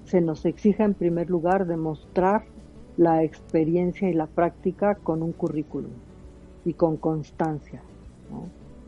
se 0.03 0.21
nos 0.21 0.45
exija 0.45 0.86
en 0.86 0.95
primer 0.95 1.29
lugar 1.29 1.67
demostrar 1.67 2.45
la 2.95 3.23
experiencia 3.23 4.10
y 4.10 4.13
la 4.13 4.27
práctica 4.27 4.95
con 5.03 5.23
un 5.23 5.34
currículum 5.34 6.01
y 6.69 6.73
con 6.73 6.97
constancia. 6.97 7.82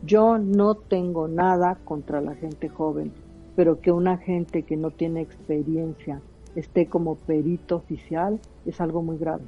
Yo 0.03 0.37
no 0.37 0.75
tengo 0.75 1.27
nada 1.27 1.79
contra 1.83 2.21
la 2.21 2.35
gente 2.35 2.69
joven, 2.69 3.11
pero 3.55 3.81
que 3.81 3.91
una 3.91 4.17
gente 4.17 4.63
que 4.63 4.77
no 4.77 4.91
tiene 4.91 5.21
experiencia 5.21 6.21
esté 6.55 6.85
como 6.85 7.15
perito 7.15 7.77
oficial 7.77 8.39
es 8.65 8.79
algo 8.81 9.01
muy 9.01 9.17
grave, 9.17 9.43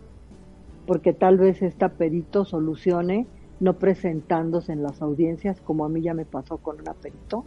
porque 0.88 1.14
tal 1.14 1.38
vez 1.38 1.62
esta 1.62 1.90
perito 1.90 2.44
solucione 2.44 3.28
no 3.60 3.74
presentándose 3.74 4.74
en 4.74 4.82
las 4.82 5.02
audiencias, 5.02 5.62
como 5.62 5.86
a 5.86 5.90
mí 5.90 6.02
ya 6.02 6.14
me 6.14 6.26
pasó 6.26 6.58
con 6.58 6.82
una 6.82 6.94
perito, 6.94 7.46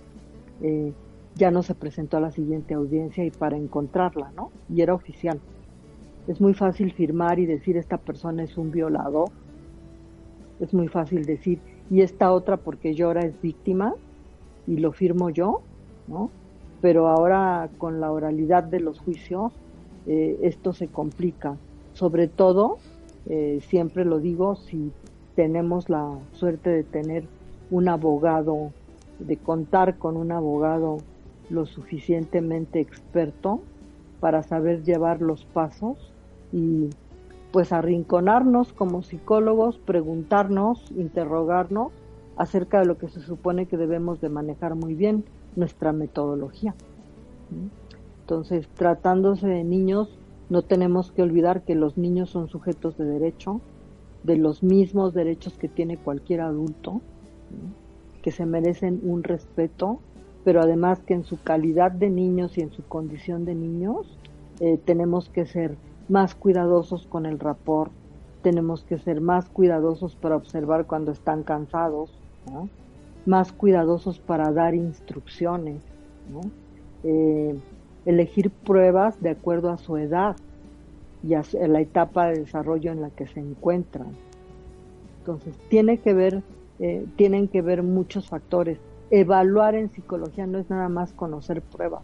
eh, 0.62 0.92
ya 1.34 1.50
no 1.50 1.62
se 1.62 1.74
presentó 1.74 2.16
a 2.16 2.20
la 2.20 2.30
siguiente 2.30 2.74
audiencia 2.74 3.24
y 3.24 3.30
para 3.30 3.56
encontrarla, 3.56 4.30
¿no? 4.36 4.50
Y 4.72 4.80
era 4.80 4.94
oficial. 4.94 5.40
Es 6.28 6.40
muy 6.40 6.54
fácil 6.54 6.92
firmar 6.92 7.38
y 7.38 7.46
decir 7.46 7.76
esta 7.76 7.98
persona 7.98 8.44
es 8.44 8.56
un 8.56 8.70
violador. 8.70 9.30
Es 10.60 10.72
muy 10.72 10.88
fácil 10.88 11.24
decir, 11.24 11.60
y 11.90 12.00
esta 12.00 12.32
otra 12.32 12.56
porque 12.56 12.94
llora 12.94 13.22
es 13.22 13.40
víctima 13.40 13.94
y 14.66 14.78
lo 14.78 14.92
firmo 14.92 15.30
yo, 15.30 15.62
¿no? 16.06 16.30
Pero 16.80 17.08
ahora 17.08 17.68
con 17.78 18.00
la 18.00 18.10
oralidad 18.10 18.64
de 18.64 18.80
los 18.80 18.98
juicios, 18.98 19.52
eh, 20.06 20.38
esto 20.42 20.72
se 20.72 20.88
complica. 20.88 21.56
Sobre 21.92 22.28
todo, 22.28 22.78
eh, 23.26 23.60
siempre 23.68 24.04
lo 24.04 24.18
digo, 24.18 24.56
si 24.56 24.92
tenemos 25.34 25.88
la 25.88 26.18
suerte 26.32 26.70
de 26.70 26.84
tener 26.84 27.24
un 27.70 27.88
abogado, 27.88 28.72
de 29.18 29.36
contar 29.36 29.98
con 29.98 30.16
un 30.16 30.32
abogado 30.32 30.98
lo 31.50 31.66
suficientemente 31.66 32.80
experto 32.80 33.60
para 34.20 34.42
saber 34.42 34.82
llevar 34.82 35.20
los 35.20 35.44
pasos 35.44 36.12
y 36.52 36.90
pues 37.56 37.72
arrinconarnos 37.72 38.74
como 38.74 39.02
psicólogos, 39.02 39.78
preguntarnos, 39.78 40.90
interrogarnos 40.90 41.90
acerca 42.36 42.80
de 42.80 42.84
lo 42.84 42.98
que 42.98 43.08
se 43.08 43.22
supone 43.22 43.64
que 43.64 43.78
debemos 43.78 44.20
de 44.20 44.28
manejar 44.28 44.74
muy 44.74 44.92
bien, 44.92 45.24
nuestra 45.56 45.94
metodología. 45.94 46.74
Entonces, 48.20 48.68
tratándose 48.74 49.48
de 49.48 49.64
niños, 49.64 50.18
no 50.50 50.60
tenemos 50.60 51.12
que 51.12 51.22
olvidar 51.22 51.62
que 51.62 51.74
los 51.74 51.96
niños 51.96 52.28
son 52.28 52.48
sujetos 52.48 52.98
de 52.98 53.06
derecho, 53.06 53.62
de 54.22 54.36
los 54.36 54.62
mismos 54.62 55.14
derechos 55.14 55.56
que 55.56 55.68
tiene 55.68 55.96
cualquier 55.96 56.42
adulto, 56.42 57.00
que 58.20 58.32
se 58.32 58.44
merecen 58.44 59.00
un 59.02 59.22
respeto, 59.22 60.00
pero 60.44 60.60
además 60.60 61.00
que 61.00 61.14
en 61.14 61.24
su 61.24 61.40
calidad 61.42 61.90
de 61.90 62.10
niños 62.10 62.58
y 62.58 62.60
en 62.60 62.70
su 62.70 62.82
condición 62.82 63.46
de 63.46 63.54
niños 63.54 64.18
eh, 64.60 64.78
tenemos 64.84 65.30
que 65.30 65.46
ser 65.46 65.78
más 66.08 66.34
cuidadosos 66.34 67.06
con 67.06 67.26
el 67.26 67.38
rapor, 67.38 67.90
tenemos 68.42 68.84
que 68.84 68.98
ser 68.98 69.20
más 69.20 69.48
cuidadosos 69.48 70.14
para 70.14 70.36
observar 70.36 70.86
cuando 70.86 71.12
están 71.12 71.42
cansados, 71.42 72.10
más 73.24 73.52
cuidadosos 73.52 74.18
para 74.18 74.52
dar 74.52 74.74
instrucciones, 74.74 75.82
eh, 77.02 77.58
elegir 78.04 78.50
pruebas 78.50 79.20
de 79.20 79.30
acuerdo 79.30 79.70
a 79.70 79.78
su 79.78 79.96
edad, 79.96 80.36
y 81.26 81.34
a 81.34 81.42
la 81.66 81.80
etapa 81.80 82.28
de 82.28 82.40
desarrollo 82.40 82.92
en 82.92 83.00
la 83.00 83.10
que 83.10 83.26
se 83.26 83.40
encuentran. 83.40 84.08
Entonces, 85.20 85.56
tiene 85.68 85.98
que 85.98 86.14
ver, 86.14 86.42
eh, 86.78 87.04
tienen 87.16 87.48
que 87.48 87.62
ver 87.62 87.82
muchos 87.82 88.28
factores. 88.28 88.78
Evaluar 89.10 89.74
en 89.74 89.90
psicología 89.90 90.46
no 90.46 90.58
es 90.58 90.70
nada 90.70 90.88
más 90.88 91.12
conocer 91.12 91.62
pruebas. 91.62 92.02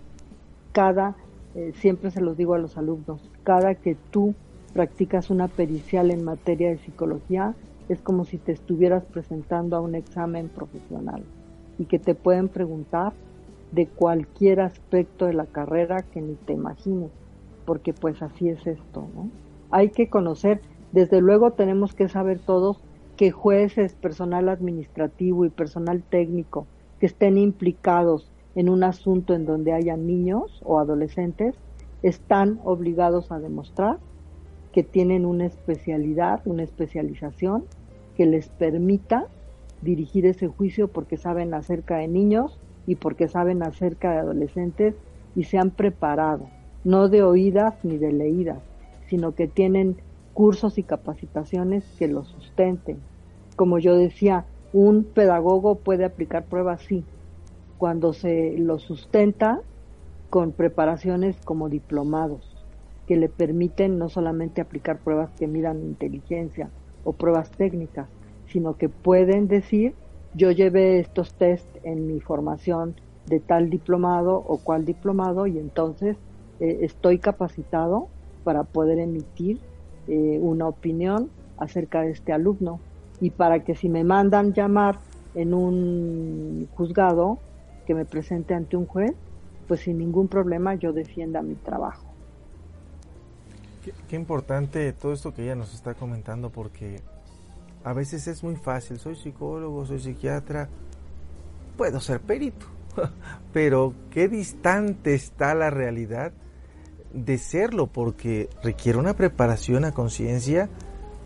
Cada, 0.73 1.15
eh, 1.55 1.73
siempre 1.75 2.11
se 2.11 2.21
los 2.21 2.37
digo 2.37 2.55
a 2.55 2.59
los 2.59 2.77
alumnos, 2.77 3.31
cada 3.43 3.75
que 3.75 3.97
tú 4.11 4.35
practicas 4.73 5.31
una 5.31 5.49
pericial 5.49 6.11
en 6.11 6.25
materia 6.25 6.71
de 6.71 6.79
psicología, 6.79 7.55
es 7.89 8.01
como 8.01 8.25
si 8.25 8.39
te 8.39 8.53
estuvieras 8.53 9.05
presentando 9.05 9.77
a 9.77 9.81
un 9.81 9.95
examen 9.95 10.49
profesional 10.49 11.23
y 11.79 11.85
que 11.87 11.99
te 11.99 12.15
pueden 12.15 12.49
preguntar 12.49 13.13
de 13.73 13.87
cualquier 13.87 14.61
aspecto 14.61 15.27
de 15.27 15.35
la 15.35 15.47
carrera 15.47 16.03
que 16.03 16.21
ni 16.21 16.35
te 16.35 16.53
imagines 16.53 17.11
porque 17.65 17.93
pues 17.93 18.23
así 18.23 18.49
es 18.49 18.67
esto, 18.67 19.09
¿no? 19.15 19.31
Hay 19.71 19.91
que 19.91 20.09
conocer, 20.09 20.61
desde 20.93 21.21
luego 21.21 21.53
tenemos 21.53 21.95
que 21.95 22.09
saber 22.09 22.41
todos 22.41 22.83
que 23.17 23.31
jueces, 23.31 23.95
personal 23.95 24.49
administrativo 24.49 25.45
y 25.45 25.51
personal 25.51 26.03
técnico 26.03 26.67
que 26.99 27.07
estén 27.07 27.39
implicados 27.39 28.31
en 28.55 28.69
un 28.69 28.85
asunto 28.85 29.35
en 29.35 29.47
donde 29.47 29.73
haya 29.73 29.97
niños 29.97 30.61
o 30.65 30.79
adolescentes 30.79 31.55
están 32.03 32.61
obligados 32.65 33.33
a 33.33 33.39
demostrar 33.39 33.99
que 34.73 34.83
tienen 34.83 35.27
una 35.27 35.47
especialidad, 35.47 36.41
una 36.45 36.63
especialización 36.63 37.65
que 38.17 38.27
les 38.27 38.49
permita 38.49 39.27
dirigir 39.81 40.27
ese 40.27 40.49
juicio 40.49 40.89
porque 40.89 41.17
saben 41.17 41.55
acerca 41.55 41.97
de 41.97 42.09
niños 42.09 42.59
y 42.87 42.97
porque 42.97 43.29
saben 43.29 43.63
acerca 43.63 44.13
de 44.13 44.19
adolescentes 44.19 44.95
y 45.35 45.45
se 45.45 45.59
han 45.59 45.71
preparado 45.71 46.49
no 46.85 47.09
de 47.09 47.23
oídas 47.23 47.75
ni 47.85 47.99
de 47.99 48.13
leídas, 48.13 48.59
sino 49.09 49.35
que 49.35 49.47
tienen 49.47 49.97
cursos 50.35 50.79
y 50.79 50.83
capacitaciones 50.83 51.85
que 51.99 52.09
los 52.09 52.29
sustenten. 52.29 52.99
Como 53.57 53.79
yo 53.79 53.97
decía, 53.97 54.47
un 54.73 55.05
pedagogo 55.05 55.77
puede 55.77 56.05
aplicar 56.05 56.45
pruebas, 56.45 56.83
sí, 56.83 57.05
cuando 57.83 58.13
se 58.13 58.55
lo 58.59 58.79
sustenta 58.79 59.61
con 60.31 60.53
preparaciones 60.53 61.35
como 61.45 61.69
diplomados, 61.69 62.65
que 63.09 63.17
le 63.17 63.29
permiten 63.29 63.99
no 63.99 64.09
solamente 64.09 64.61
aplicar 64.61 64.99
pruebas 64.99 65.33
que 65.33 65.49
midan 65.49 65.83
inteligencia 65.83 66.71
o 67.03 67.13
pruebas 67.13 67.51
técnicas, 67.51 68.07
sino 68.47 68.77
que 68.77 68.89
pueden 68.89 69.49
decir, 69.49 69.95
yo 70.33 70.53
llevé 70.53 71.01
estos 71.01 71.35
test 71.35 71.67
en 71.83 72.07
mi 72.07 72.21
formación 72.21 72.95
de 73.27 73.41
tal 73.41 73.69
diplomado 73.69 74.37
o 74.37 74.59
cual 74.59 74.85
diplomado 74.85 75.49
y 75.49 75.59
entonces 75.59 76.17
eh, 76.61 76.79
estoy 76.83 77.19
capacitado 77.19 78.07
para 78.45 78.63
poder 78.63 79.01
emitir 79.01 79.59
eh, 80.07 80.39
una 80.41 80.69
opinión 80.69 81.31
acerca 81.59 82.03
de 82.03 82.13
este 82.13 82.33
alumno. 82.33 82.79
Y 83.21 83.31
para 83.31 83.65
que 83.65 83.75
si 83.75 83.89
me 83.89 84.05
mandan 84.05 84.53
llamar 84.53 85.01
en 85.35 85.53
un 85.53 86.69
juzgado 86.77 87.41
que 87.93 87.97
me 87.97 88.05
presente 88.07 88.55
ante 88.55 88.75
un 88.75 88.87
juez, 88.87 89.13
pues 89.69 89.81
sin 89.81 89.99
ningún 89.99 90.27
problema 90.27 90.75
yo 90.75 90.95
defienda 90.95 91.43
mi 91.43 91.57
trabajo. 91.57 92.07
Qué, 94.09 94.17
importante 94.17 94.91
todo 94.95 95.13
esto 95.13 95.35
que 95.35 95.43
ella 95.43 95.57
nos 95.57 95.75
está 95.75 95.93
comentando 95.93 96.49
porque 96.49 97.01
a 97.85 97.93
veces 97.93 98.29
es 98.29 98.43
muy 98.43 98.57
fácil, 98.57 98.99
soy 98.99 99.17
psicólogo, 99.17 99.85
soy 99.85 100.01
psiquiatra, 100.01 100.71
puedo 101.77 102.01
ser 102.01 102.21
perito, 102.21 102.65
pero 103.53 103.93
qué 104.11 104.29
distante 104.29 105.15
está 105.15 105.55
la 105.55 105.69
realidad 105.69 106.33
de 107.13 107.37
serlo 107.37 107.89
porque 107.89 108.49
requiere 108.63 108.99
una 108.99 109.15
preparación 109.15 109.85
a 109.85 109.93
conciencia 109.93 110.71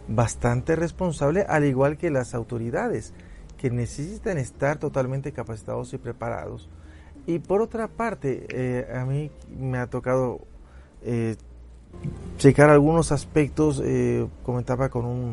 bastante 0.08 0.74
responsable, 0.74 1.44
al 1.48 1.64
igual 1.64 1.96
que 1.96 2.10
las 2.10 2.34
autoridades, 2.34 3.12
que 3.58 3.70
necesitan 3.70 4.38
estar 4.38 4.78
totalmente 4.78 5.32
capacitados 5.32 5.92
y 5.94 5.98
preparados. 5.98 6.68
Y 7.26 7.38
por 7.38 7.60
otra 7.62 7.88
parte, 7.88 8.46
eh, 8.50 8.86
a 8.94 9.04
mí 9.04 9.30
me 9.58 9.78
ha 9.78 9.86
tocado 9.88 10.40
eh, 11.02 11.36
checar 12.38 12.70
algunos 12.70 13.12
aspectos, 13.12 13.82
eh, 13.84 14.26
comentaba 14.44 14.88
con 14.88 15.04
un, 15.04 15.32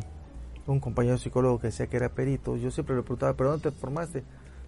un, 0.65 0.79
compañero 0.79 1.17
psicólogo 1.17 1.59
que 1.59 1.67
decía 1.67 1.87
que 1.87 1.97
era 1.97 2.09
perito, 2.09 2.55
yo 2.57 2.71
siempre 2.71 2.95
le 2.95 3.03
preguntaba, 3.03 3.33
¿pero 3.33 3.51
dónde 3.51 3.69
te 3.69 3.77
formaste? 3.77 4.23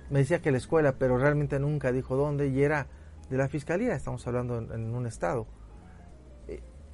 Me 0.09 0.19
decía 0.19 0.41
que 0.41 0.51
la 0.51 0.57
escuela, 0.57 0.93
pero 0.99 1.17
realmente 1.17 1.57
nunca 1.59 1.91
dijo 1.91 2.15
dónde, 2.15 2.49
y 2.49 2.61
era 2.61 2.87
de 3.29 3.37
la 3.37 3.47
fiscalía, 3.47 3.95
estamos 3.95 4.27
hablando 4.27 4.59
en 4.59 4.93
un 4.93 5.07
estado 5.07 5.47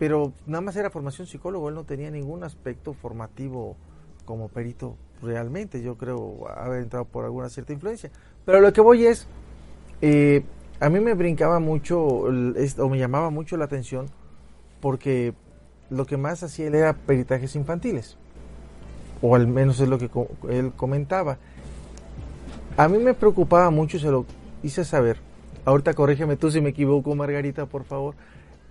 pero 0.02 0.34
nada 0.48 0.62
más 0.62 0.76
era 0.78 0.90
formación 0.90 1.28
psicólogo, 1.28 1.70
él 1.70 1.76
no 1.76 1.84
tenía 1.84 2.10
ningún 2.10 2.44
aspecto 2.44 2.96
formativo 2.96 3.78
como 4.26 4.50
perito 4.50 4.98
realmente, 5.22 5.82
yo 5.82 5.96
creo 5.98 6.48
haber 6.56 6.82
entrado 6.82 7.06
por 7.06 7.26
alguna 7.26 7.50
cierta 7.50 7.74
influencia. 7.74 8.10
Pero 8.46 8.60
lo 8.60 8.72
que 8.74 8.82
voy 8.82 9.06
es, 9.06 9.28
Eh, 10.04 10.42
a 10.80 10.90
mí 10.90 11.00
me 11.00 11.14
brincaba 11.14 11.60
mucho, 11.60 12.02
o 12.02 12.90
me 12.90 12.98
llamaba 12.98 13.30
mucho 13.30 13.56
la 13.56 13.66
atención, 13.66 14.08
porque 14.80 15.36
lo 15.92 16.08
que 16.08 16.18
más 16.18 16.42
hacía 16.42 16.66
él 16.66 16.74
era 16.74 16.94
peritajes 16.94 17.56
infantiles, 17.56 18.18
o 19.22 19.36
al 19.36 19.46
menos 19.46 19.80
es 19.80 19.88
lo 19.88 20.00
que 20.00 20.10
él 20.50 20.72
comentaba. 20.76 21.38
A 22.78 22.88
mí 22.88 22.98
me 22.98 23.14
preocupaba 23.14 23.70
mucho, 23.70 24.00
se 24.00 24.10
lo 24.10 24.26
hice 24.64 24.84
saber. 24.84 25.18
Ahorita 25.66 25.94
corrígeme 25.94 26.36
tú 26.36 26.50
si 26.50 26.62
me 26.62 26.70
equivoco, 26.70 27.14
Margarita, 27.14 27.68
por 27.68 27.84
favor. 27.84 28.16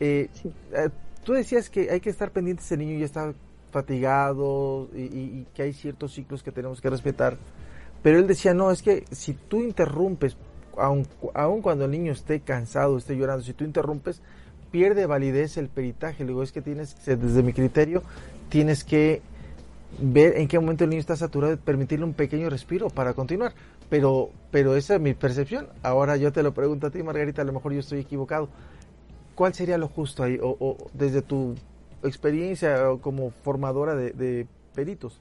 Eh, 0.00 0.28
eh, 0.72 0.88
tú 1.22 1.34
decías 1.34 1.70
que 1.70 1.92
hay 1.92 2.00
que 2.00 2.10
estar 2.10 2.32
pendientes, 2.32 2.66
ese 2.66 2.76
niño 2.76 2.98
ya 2.98 3.04
está 3.04 3.32
fatigado 3.70 4.88
y, 4.94 5.46
que 5.54 5.62
hay 5.62 5.72
ciertos 5.72 6.12
ciclos 6.12 6.42
que 6.42 6.52
tenemos 6.52 6.80
que 6.80 6.90
respetar. 6.90 7.36
Pero 8.02 8.18
él 8.18 8.26
decía, 8.26 8.54
no, 8.54 8.70
es 8.70 8.82
que 8.82 9.04
si 9.10 9.34
tú 9.34 9.62
interrumpes, 9.62 10.36
aun, 10.76 11.06
aun 11.34 11.62
cuando 11.62 11.84
el 11.84 11.90
niño 11.90 12.12
esté 12.12 12.40
cansado, 12.40 12.96
esté 12.96 13.16
llorando, 13.16 13.44
si 13.44 13.52
tú 13.52 13.64
interrumpes, 13.64 14.22
pierde 14.70 15.06
validez 15.06 15.56
el 15.56 15.68
peritaje. 15.68 16.24
Luego 16.24 16.42
es 16.42 16.52
que 16.52 16.62
tienes, 16.62 16.96
desde 17.04 17.42
mi 17.42 17.52
criterio, 17.52 18.02
tienes 18.48 18.84
que 18.84 19.22
ver 19.98 20.36
en 20.36 20.48
qué 20.48 20.58
momento 20.58 20.84
el 20.84 20.90
niño 20.90 21.00
está 21.00 21.16
saturado 21.16 21.52
y 21.52 21.56
permitirle 21.56 22.04
un 22.04 22.14
pequeño 22.14 22.48
respiro 22.48 22.88
para 22.90 23.14
continuar. 23.14 23.52
Pero, 23.88 24.30
pero 24.50 24.76
esa 24.76 24.94
es 24.94 25.00
mi 25.00 25.14
percepción. 25.14 25.68
Ahora 25.82 26.16
yo 26.16 26.32
te 26.32 26.42
lo 26.42 26.54
pregunto 26.54 26.86
a 26.86 26.90
ti, 26.90 27.02
Margarita, 27.02 27.42
a 27.42 27.44
lo 27.44 27.52
mejor 27.52 27.72
yo 27.72 27.80
estoy 27.80 28.00
equivocado. 28.00 28.48
¿Cuál 29.34 29.54
sería 29.54 29.78
lo 29.78 29.88
justo 29.88 30.22
ahí? 30.22 30.38
O, 30.40 30.76
desde 30.92 31.22
tu 31.22 31.54
experiencia 32.02 32.78
como 33.00 33.30
formadora 33.30 33.94
de, 33.94 34.46
peritos. 34.74 35.20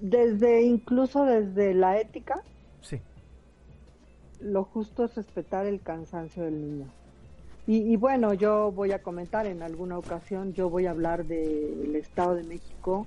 Desde, 0.00 0.62
incluso 0.62 1.24
desde 1.24 1.74
la 1.74 2.00
ética. 2.00 2.42
Sí. 2.80 3.00
Lo 4.40 4.64
justo 4.64 5.04
es 5.04 5.14
respetar 5.14 5.66
el 5.66 5.80
cansancio 5.80 6.42
del 6.42 6.60
niño. 6.60 6.86
Y, 7.66 7.92
y, 7.92 7.96
bueno, 7.96 8.34
yo 8.34 8.72
voy 8.72 8.90
a 8.92 9.02
comentar 9.02 9.46
en 9.46 9.62
alguna 9.62 9.98
ocasión, 9.98 10.54
yo 10.54 10.70
voy 10.70 10.86
a 10.86 10.90
hablar 10.90 11.26
del 11.26 11.94
Estado 11.94 12.34
de 12.34 12.42
México 12.42 13.06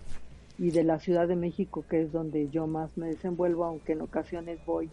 y 0.57 0.71
de 0.71 0.83
la 0.83 0.99
Ciudad 0.99 1.27
de 1.27 1.35
México, 1.35 1.83
que 1.89 2.01
es 2.01 2.11
donde 2.11 2.49
yo 2.49 2.67
más 2.67 2.95
me 2.97 3.07
desenvuelvo, 3.07 3.65
aunque 3.65 3.93
en 3.93 4.01
ocasiones 4.01 4.59
voy 4.65 4.89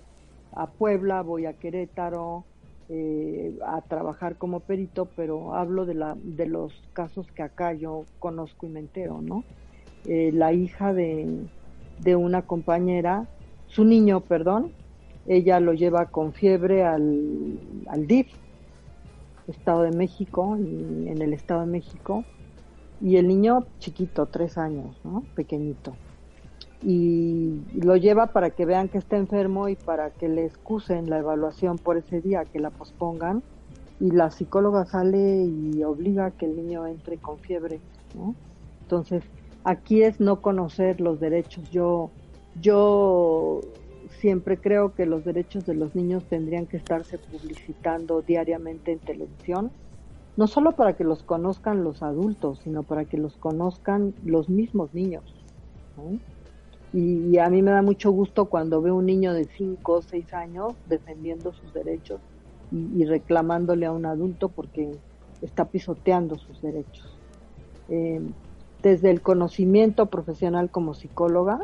a 0.53 0.67
Puebla, 0.67 1.23
voy 1.23 1.47
a 1.47 1.53
Querétaro 1.53 2.45
eh, 2.93 3.57
a 3.65 3.83
trabajar 3.83 4.37
como 4.37 4.59
perito, 4.59 5.07
pero 5.15 5.55
hablo 5.55 5.87
de, 5.87 5.95
la, 5.95 6.17
de 6.21 6.47
los 6.47 6.73
casos 6.93 7.31
que 7.31 7.43
acá 7.43 7.73
yo 7.73 8.05
conozco 8.19 8.67
y 8.67 8.71
me 8.71 8.81
entero, 8.81 9.21
¿no? 9.23 9.45
Eh, 10.07 10.33
la 10.33 10.53
hija 10.53 10.93
de, 10.93 11.47
de 12.01 12.17
una 12.17 12.43
compañera, 12.43 13.29
su 13.69 13.85
niño, 13.85 14.23
perdón, 14.23 14.73
ella 15.29 15.61
lo 15.61 15.73
lleva 15.73 16.07
con 16.07 16.33
fiebre 16.33 16.83
al, 16.83 17.61
al 17.87 18.09
DIF, 18.09 18.27
Estado 19.47 19.83
de 19.83 19.93
México, 19.93 20.57
en 20.57 21.23
el 21.23 21.33
Estado 21.33 21.61
de 21.61 21.67
México, 21.67 22.25
y 23.01 23.17
el 23.17 23.29
niño 23.29 23.67
chiquito, 23.79 24.27
tres 24.27 24.59
años, 24.59 25.01
¿no? 25.05 25.23
Pequeñito. 25.37 25.95
Y 26.83 27.61
lo 27.75 27.97
lleva 27.97 28.29
para 28.29 28.51
que 28.51 28.65
vean 28.65 28.89
que 28.89 28.99
está 28.99 29.17
enfermo 29.17 29.69
y 29.69 29.77
para 29.77 30.11
que 30.11 30.29
le 30.29 30.47
excusen 30.47 31.11
la 31.11 31.19
evaluación 31.19 31.77
por 31.77 31.99
ese 31.99 32.21
día, 32.21 32.45
que 32.45 32.59
la 32.59 32.71
pospongan. 32.71 33.43
Y 34.01 34.13
la 34.13 34.31
psicóloga 34.31 34.87
sale 34.87 35.45
y 35.45 35.83
obliga 35.85 36.27
a 36.27 36.31
que 36.31 36.47
el 36.47 36.57
niño 36.57 36.87
entre 36.87 37.19
con 37.19 37.39
fiebre, 37.39 37.81
¿no? 38.15 38.35
Entonces, 38.83 39.23
aquí 39.65 40.03
es 40.03 40.21
no 40.21 40.41
conocer 40.41 41.01
los 41.01 41.21
derechos. 41.21 41.71
Yo, 41.71 42.11
yo 42.61 43.61
siempre 44.21 44.57
creo 44.57 44.95
que 44.95 45.05
los 45.05 45.25
derechos 45.25 45.67
de 45.67 45.75
los 45.75 45.95
niños 45.95 46.25
tendrían 46.25 46.67
que 46.67 46.79
estarse 46.79 47.19
publicitando 47.19 48.23
diariamente 48.23 48.93
en 48.93 49.01
televisión 49.01 49.71
no 50.37 50.47
solo 50.47 50.73
para 50.73 50.97
que 50.97 51.05
los 51.05 51.23
conozcan 51.23 51.85
los 51.85 52.03
adultos, 52.03 52.61
sino 52.65 52.83
para 52.83 53.05
que 53.05 53.19
los 53.19 53.37
conozcan 53.37 54.15
los 54.25 54.49
mismos 54.49 54.95
niños. 54.95 55.23
Y, 56.93 57.39
a 57.39 57.49
mí 57.49 57.63
me 57.63 57.71
da 57.71 57.83
mucho 57.83 58.11
gusto 58.11 58.47
cuando 58.47 58.83
veo 58.83 58.97
un 58.97 59.07
niño 59.07 59.33
de 59.33 59.45
5 59.45 59.93
o 59.93 60.03
6 60.03 60.35
años 60.35 60.75
defendiendo 60.89 61.53
sus 61.53 61.73
derechos 61.73 62.21
y, 62.73 63.05
reclamándole 63.05 63.87
a 63.87 63.93
un 63.93 64.07
adulto 64.07 64.49
porque 64.49 64.91
está 65.41 65.67
pisoteando 65.67 66.37
sus 66.37 66.61
derechos. 66.63 67.17
Eh, 67.89 68.21
desde 68.83 69.11
el 69.11 69.21
conocimiento 69.21 70.07
profesional 70.07 70.71
como 70.71 70.95
psicóloga, 70.95 71.61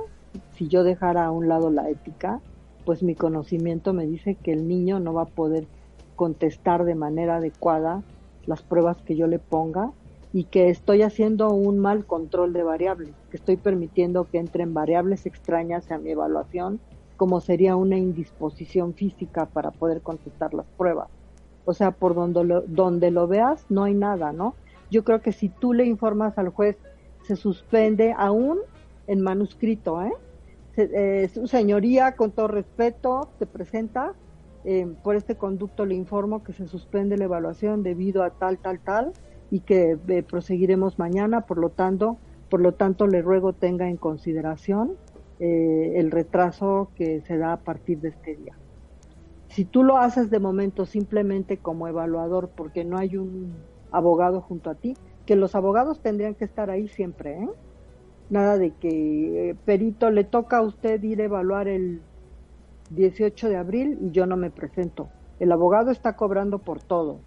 si 0.55 0.69
yo 0.69 0.85
dejara 0.85 1.27
a 1.27 1.31
un 1.31 1.49
lado 1.49 1.71
la 1.71 1.89
ética, 1.89 2.41
pues 2.85 3.03
mi 3.03 3.15
conocimiento 3.15 3.93
me 3.93 4.07
dice 4.07 4.37
que 4.37 4.53
el 4.53 4.69
niño 4.69 5.01
no 5.01 5.13
va 5.13 5.23
a 5.23 5.27
poder 5.27 5.67
contestar 6.15 6.85
de 6.85 6.95
manera 6.95 7.37
adecuada 7.37 8.03
las 8.47 8.63
pruebas 8.63 8.97
que 9.03 9.17
yo 9.17 9.27
le 9.27 9.39
ponga 9.39 9.91
y 10.37 10.45
que 10.45 10.69
estoy 10.69 11.01
haciendo 11.01 11.49
un 11.49 11.79
mal 11.79 12.05
control 12.05 12.53
de 12.53 12.63
variables, 12.63 13.15
que 13.31 13.39
estoy 13.39 13.57
permitiendo 13.57 14.25
que 14.25 14.37
entren 14.37 14.75
variables 14.75 15.25
extrañas 15.25 15.91
a 15.91 15.97
mi 15.97 16.11
evaluación, 16.11 16.79
como 17.17 17.41
sería 17.41 17.75
una 17.75 17.97
indisposición 17.97 18.93
física 18.93 19.47
para 19.47 19.71
poder 19.71 20.03
contestar 20.03 20.53
las 20.53 20.67
pruebas. 20.77 21.09
O 21.65 21.73
sea, 21.73 21.93
por 21.93 22.15
donde 22.15 22.45
lo, 22.45 22.61
donde 22.61 23.11
lo 23.11 23.27
veas 23.27 23.65
no 23.71 23.85
hay 23.85 23.95
nada, 23.95 24.35
¿no? 24.35 24.55
Yo 24.91 25.05
creo 25.05 25.23
que 25.23 25.33
si 25.33 25.49
tú 25.49 25.73
le 25.73 25.87
informas 25.87 26.37
al 26.37 26.51
juez, 26.51 26.77
se 27.23 27.37
suspende 27.37 28.15
aún 28.15 28.59
en 29.07 29.23
manuscrito, 29.23 30.03
¿eh? 30.03 30.13
eh 30.77 31.31
su 31.33 31.47
señoría, 31.47 32.15
con 32.15 32.31
todo 32.33 32.49
respeto, 32.49 33.31
te 33.39 33.47
presenta 33.47 34.13
eh, 34.67 34.87
por 35.03 35.17
este 35.17 35.37
conducto 35.37 35.87
le 35.87 35.95
informo 35.95 36.45
que 36.45 36.53
se 36.53 36.67
suspende 36.67 37.17
la 37.17 37.25
evaluación 37.25 37.83
debido 37.83 38.23
a 38.23 38.31
tal, 38.31 38.59
tal, 38.59 38.81
tal 38.81 39.15
y 39.51 39.61
que 39.61 39.99
eh, 40.09 40.23
proseguiremos 40.23 40.99
mañana, 40.99 41.43
por 41.43 41.59
lo 41.59 41.71
tanto, 41.71 42.19
por 42.51 42.61
lo 42.61 42.73
tanto 42.73 43.07
le 43.07 43.23
ruego 43.23 43.53
tenga 43.53 43.89
en 43.89 43.97
consideración 43.97 44.93
eh, 45.39 45.95
el 45.97 46.11
retraso 46.11 46.91
que 46.97 47.21
se 47.23 47.37
da 47.37 47.53
a 47.53 47.59
partir 47.59 48.01
de 48.01 48.09
este 48.09 48.37
día. 48.37 48.57
Si 49.49 49.65
tú 49.65 49.85
lo 49.85 49.99
haces 49.99 50.31
de 50.31 50.39
momento 50.39 50.87
simplemente 50.87 51.59
como 51.59 51.89
evaluador 51.89 52.51
porque 52.55 52.85
no 52.85 52.99
hay 52.99 53.17
un 53.17 53.55
abogado 53.91 54.41
junto 54.41 54.71
a 54.71 54.75
ti, 54.75 54.95
que 55.25 55.37
los 55.37 55.55
abogados 55.55 56.01
tendrían 56.01 56.35
que 56.35 56.45
estar 56.45 56.71
ahí 56.71 56.89
siempre, 56.89 57.43
¿eh? 57.43 57.49
Nada 58.29 58.59
de 58.59 58.73
que, 58.73 59.57
perito, 59.65 60.11
le 60.11 60.25
toca 60.25 60.59
a 60.59 60.63
usted 60.63 61.01
ir 61.05 61.21
a 61.21 61.25
evaluar 61.25 61.69
el 61.69 62.03
18 62.91 63.49
de 63.49 63.57
abril 63.57 63.99
y 64.01 64.11
yo 64.11 64.27
no 64.27 64.37
me 64.37 64.51
presento. 64.51 65.09
El 65.39 65.53
abogado 65.53 65.91
está 65.91 66.17
cobrando 66.17 66.59
por 66.59 66.83
todo, 66.83 67.21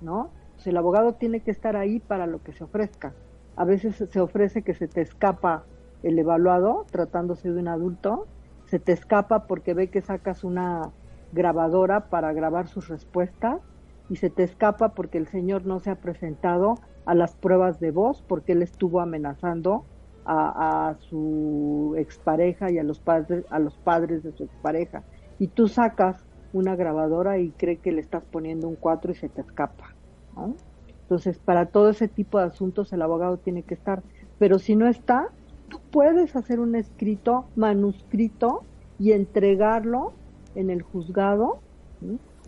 ¿no? 0.00 0.30
Pues 0.54 0.66
el 0.66 0.76
abogado 0.76 1.14
tiene 1.14 1.40
que 1.40 1.50
estar 1.50 1.76
ahí 1.76 2.00
para 2.00 2.26
lo 2.26 2.42
que 2.42 2.52
se 2.52 2.64
ofrezca. 2.64 3.12
A 3.56 3.64
veces 3.64 4.04
se 4.10 4.20
ofrece 4.20 4.62
que 4.62 4.74
se 4.74 4.88
te 4.88 5.00
escapa 5.00 5.64
el 6.02 6.18
evaluado, 6.18 6.86
tratándose 6.90 7.50
de 7.50 7.60
un 7.60 7.68
adulto, 7.68 8.26
se 8.66 8.78
te 8.78 8.92
escapa 8.92 9.46
porque 9.46 9.74
ve 9.74 9.88
que 9.88 10.02
sacas 10.02 10.44
una 10.44 10.90
grabadora 11.32 12.08
para 12.08 12.32
grabar 12.32 12.68
sus 12.68 12.88
respuestas 12.88 13.60
y 14.08 14.16
se 14.16 14.30
te 14.30 14.42
escapa 14.42 14.90
porque 14.90 15.18
el 15.18 15.26
señor 15.26 15.66
no 15.66 15.80
se 15.80 15.90
ha 15.90 15.96
presentado 15.96 16.74
a 17.06 17.14
las 17.14 17.34
pruebas 17.34 17.80
de 17.80 17.90
voz 17.90 18.22
porque 18.22 18.52
él 18.52 18.62
estuvo 18.62 19.00
amenazando 19.00 19.84
a, 20.26 20.94
su 21.00 21.94
expareja 21.98 22.70
y 22.70 22.78
a 22.78 22.82
los 22.82 22.98
padres 22.98 23.44
a 23.50 23.58
los 23.58 23.76
padres 23.76 24.22
de 24.22 24.32
su 24.32 24.44
expareja 24.44 25.02
y 25.38 25.48
tú 25.48 25.68
sacas 25.68 26.24
una 26.54 26.76
grabadora 26.76 27.38
y 27.38 27.50
cree 27.50 27.76
que 27.76 27.92
le 27.92 28.00
estás 28.00 28.24
poniendo 28.24 28.68
un 28.68 28.76
4 28.76 29.12
y 29.12 29.14
se 29.16 29.28
te 29.28 29.42
escapa 29.42 29.93
entonces 31.02 31.38
para 31.38 31.66
todo 31.66 31.90
ese 31.90 32.08
tipo 32.08 32.38
de 32.38 32.44
asuntos 32.44 32.92
el 32.92 33.02
abogado 33.02 33.36
tiene 33.36 33.62
que 33.62 33.74
estar. 33.74 34.02
Pero 34.38 34.58
si 34.58 34.76
no 34.76 34.88
está 34.88 35.28
tú 35.68 35.80
puedes 35.90 36.36
hacer 36.36 36.60
un 36.60 36.74
escrito 36.74 37.46
manuscrito 37.56 38.62
y 38.98 39.12
entregarlo 39.12 40.12
en 40.54 40.70
el 40.70 40.82
juzgado 40.82 41.58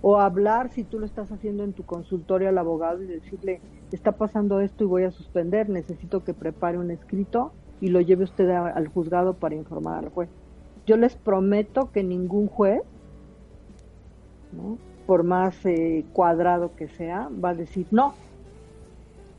o 0.02 0.18
hablar 0.18 0.70
si 0.70 0.84
tú 0.84 0.98
lo 0.98 1.06
estás 1.06 1.32
haciendo 1.32 1.64
en 1.64 1.72
tu 1.72 1.84
consultorio 1.84 2.48
al 2.48 2.58
abogado 2.58 3.02
y 3.02 3.06
decirle 3.06 3.60
está 3.92 4.12
pasando 4.12 4.60
esto 4.60 4.84
y 4.84 4.86
voy 4.86 5.04
a 5.04 5.10
suspender 5.10 5.68
necesito 5.68 6.24
que 6.24 6.34
prepare 6.34 6.78
un 6.78 6.90
escrito 6.90 7.52
y 7.80 7.88
lo 7.88 8.00
lleve 8.00 8.24
usted 8.24 8.48
al 8.50 8.88
juzgado 8.88 9.34
para 9.34 9.54
informar 9.54 10.04
al 10.04 10.10
juez. 10.10 10.28
Yo 10.86 10.96
les 10.96 11.16
prometo 11.16 11.90
que 11.92 12.02
ningún 12.02 12.46
juez, 12.46 12.82
por 15.06 15.22
más 15.22 15.64
eh, 15.64 16.04
cuadrado 16.12 16.74
que 16.74 16.88
sea, 16.88 17.30
va 17.42 17.50
a 17.50 17.54
decir 17.54 17.86
no, 17.90 18.14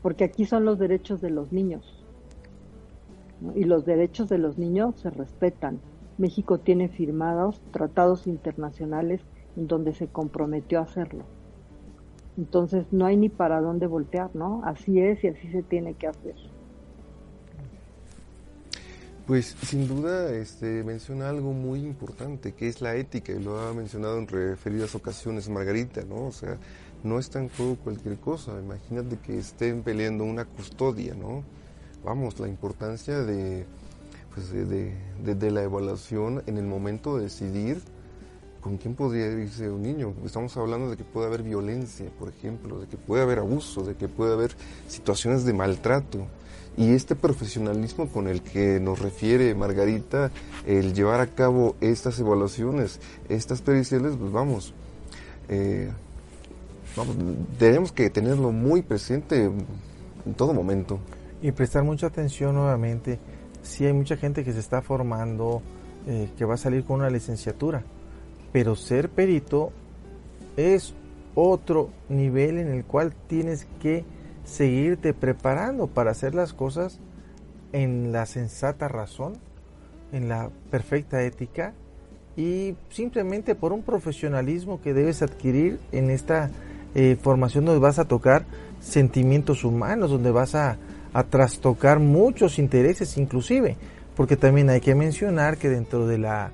porque 0.02 0.24
aquí 0.24 0.44
son 0.44 0.64
los 0.64 0.78
derechos 0.78 1.20
de 1.20 1.30
los 1.30 1.52
niños. 1.52 2.04
Y 3.54 3.64
los 3.64 3.84
derechos 3.84 4.28
de 4.28 4.38
los 4.38 4.58
niños 4.58 4.96
se 4.96 5.10
respetan. 5.10 5.78
México 6.16 6.58
tiene 6.58 6.88
firmados 6.88 7.60
tratados 7.70 8.26
internacionales 8.26 9.20
en 9.56 9.68
donde 9.68 9.94
se 9.94 10.08
comprometió 10.08 10.80
a 10.80 10.82
hacerlo. 10.82 11.24
Entonces 12.36 12.86
no 12.92 13.06
hay 13.06 13.16
ni 13.16 13.28
para 13.28 13.60
dónde 13.60 13.86
voltear, 13.86 14.34
¿no? 14.34 14.62
Así 14.64 15.00
es 15.00 15.22
y 15.24 15.28
así 15.28 15.48
se 15.50 15.62
tiene 15.62 15.94
que 15.94 16.06
hacer. 16.06 16.34
Pues 19.28 19.54
sin 19.62 19.86
duda 19.86 20.32
este, 20.32 20.82
menciona 20.84 21.28
algo 21.28 21.52
muy 21.52 21.80
importante, 21.80 22.54
que 22.54 22.66
es 22.66 22.80
la 22.80 22.96
ética, 22.96 23.30
y 23.30 23.38
lo 23.38 23.60
ha 23.60 23.74
mencionado 23.74 24.16
en 24.16 24.26
referidas 24.26 24.94
ocasiones 24.94 25.50
Margarita, 25.50 26.02
¿no? 26.08 26.28
O 26.28 26.32
sea, 26.32 26.56
no 27.04 27.18
está 27.18 27.38
en 27.38 27.50
juego 27.50 27.76
cualquier 27.76 28.16
cosa. 28.16 28.58
Imagínate 28.58 29.18
que 29.18 29.36
estén 29.36 29.82
peleando 29.82 30.24
una 30.24 30.46
custodia, 30.46 31.12
¿no? 31.12 31.44
Vamos, 32.02 32.40
la 32.40 32.48
importancia 32.48 33.18
de, 33.18 33.66
pues 34.34 34.50
de, 34.50 35.50
la 35.50 35.62
evaluación 35.62 36.42
en 36.46 36.56
el 36.56 36.64
momento 36.64 37.18
de 37.18 37.24
decidir 37.24 37.82
con 38.62 38.78
quién 38.78 38.94
podría 38.94 39.26
irse 39.26 39.68
un 39.68 39.82
niño. 39.82 40.14
Estamos 40.24 40.56
hablando 40.56 40.88
de 40.88 40.96
que 40.96 41.04
puede 41.04 41.26
haber 41.26 41.42
violencia, 41.42 42.06
por 42.18 42.30
ejemplo, 42.30 42.80
de 42.80 42.86
que 42.86 42.96
puede 42.96 43.24
haber 43.24 43.40
abuso, 43.40 43.82
de 43.82 43.94
que 43.94 44.08
puede 44.08 44.32
haber 44.32 44.52
situaciones 44.86 45.44
de 45.44 45.52
maltrato. 45.52 46.26
Y 46.78 46.92
este 46.92 47.16
profesionalismo 47.16 48.06
con 48.08 48.28
el 48.28 48.40
que 48.40 48.78
nos 48.78 49.00
refiere 49.00 49.52
Margarita, 49.52 50.30
el 50.64 50.94
llevar 50.94 51.20
a 51.20 51.26
cabo 51.26 51.74
estas 51.80 52.20
evaluaciones, 52.20 53.00
estas 53.28 53.62
periciales, 53.62 54.14
pues 54.16 54.30
vamos, 54.30 54.72
eh, 55.48 55.90
vamos, 56.96 57.16
tenemos 57.58 57.90
que 57.90 58.08
tenerlo 58.10 58.52
muy 58.52 58.82
presente 58.82 59.50
en 60.24 60.34
todo 60.36 60.54
momento. 60.54 61.00
Y 61.42 61.50
prestar 61.50 61.82
mucha 61.82 62.06
atención 62.06 62.54
nuevamente. 62.54 63.18
Si 63.60 63.84
hay 63.84 63.92
mucha 63.92 64.16
gente 64.16 64.44
que 64.44 64.52
se 64.52 64.60
está 64.60 64.80
formando, 64.80 65.62
eh, 66.06 66.30
que 66.38 66.44
va 66.44 66.54
a 66.54 66.58
salir 66.58 66.84
con 66.84 67.00
una 67.00 67.10
licenciatura, 67.10 67.82
pero 68.52 68.76
ser 68.76 69.08
perito 69.08 69.72
es 70.56 70.94
otro 71.34 71.90
nivel 72.08 72.58
en 72.58 72.68
el 72.68 72.84
cual 72.84 73.14
tienes 73.26 73.66
que 73.82 74.04
seguirte 74.48 75.12
preparando 75.12 75.86
para 75.86 76.10
hacer 76.10 76.34
las 76.34 76.52
cosas 76.52 76.98
en 77.72 78.12
la 78.12 78.26
sensata 78.26 78.88
razón, 78.88 79.34
en 80.12 80.28
la 80.28 80.50
perfecta 80.70 81.22
ética 81.22 81.74
y 82.36 82.74
simplemente 82.88 83.54
por 83.54 83.72
un 83.72 83.82
profesionalismo 83.82 84.80
que 84.80 84.94
debes 84.94 85.22
adquirir 85.22 85.78
en 85.92 86.10
esta 86.10 86.50
eh, 86.94 87.16
formación 87.20 87.66
donde 87.66 87.80
vas 87.80 87.98
a 87.98 88.06
tocar 88.06 88.44
sentimientos 88.80 89.64
humanos, 89.64 90.10
donde 90.10 90.30
vas 90.30 90.54
a, 90.54 90.78
a 91.12 91.24
trastocar 91.24 91.98
muchos 91.98 92.58
intereses 92.58 93.18
inclusive, 93.18 93.76
porque 94.16 94.36
también 94.36 94.70
hay 94.70 94.80
que 94.80 94.94
mencionar 94.94 95.58
que 95.58 95.68
dentro 95.68 96.06
de 96.06 96.18
la 96.18 96.52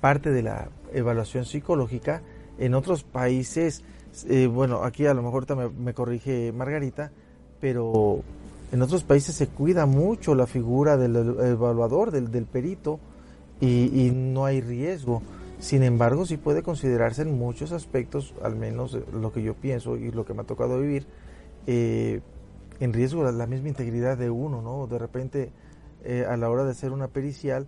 parte 0.00 0.30
de 0.30 0.42
la 0.42 0.68
evaluación 0.92 1.44
psicológica, 1.44 2.22
en 2.58 2.74
otros 2.74 3.04
países, 3.04 3.82
eh, 4.28 4.46
bueno, 4.46 4.82
aquí 4.84 5.06
a 5.06 5.14
lo 5.14 5.22
mejor 5.22 5.46
me, 5.56 5.68
me 5.70 5.94
corrige 5.94 6.52
Margarita, 6.52 7.12
pero 7.60 8.22
en 8.72 8.82
otros 8.82 9.04
países 9.04 9.34
se 9.34 9.48
cuida 9.48 9.86
mucho 9.86 10.34
la 10.34 10.46
figura 10.46 10.96
del 10.96 11.16
evaluador, 11.16 12.10
del, 12.10 12.30
del 12.30 12.46
perito, 12.46 13.00
y, 13.60 14.10
no 14.12 14.44
hay 14.44 14.60
riesgo. 14.60 15.22
Sin 15.58 15.82
embargo, 15.82 16.24
sí 16.24 16.36
puede 16.36 16.62
considerarse 16.62 17.22
en 17.22 17.38
muchos 17.38 17.72
aspectos, 17.72 18.34
al 18.42 18.56
menos 18.56 18.96
lo 19.12 19.32
que 19.32 19.42
yo 19.42 19.54
pienso 19.54 19.96
y 19.96 20.10
lo 20.10 20.24
que 20.24 20.32
me 20.32 20.42
ha 20.42 20.44
tocado 20.44 20.80
vivir, 20.80 21.06
eh, 21.66 22.20
en 22.80 22.92
riesgo 22.94 23.30
la, 23.30 23.46
misma 23.46 23.68
integridad 23.68 24.16
de 24.16 24.30
uno, 24.30 24.62
¿no? 24.62 24.86
De 24.86 24.98
repente, 24.98 25.50
eh, 26.04 26.24
a 26.26 26.36
la 26.38 26.48
hora 26.48 26.64
de 26.64 26.70
hacer 26.70 26.92
una 26.92 27.08
pericial, 27.08 27.66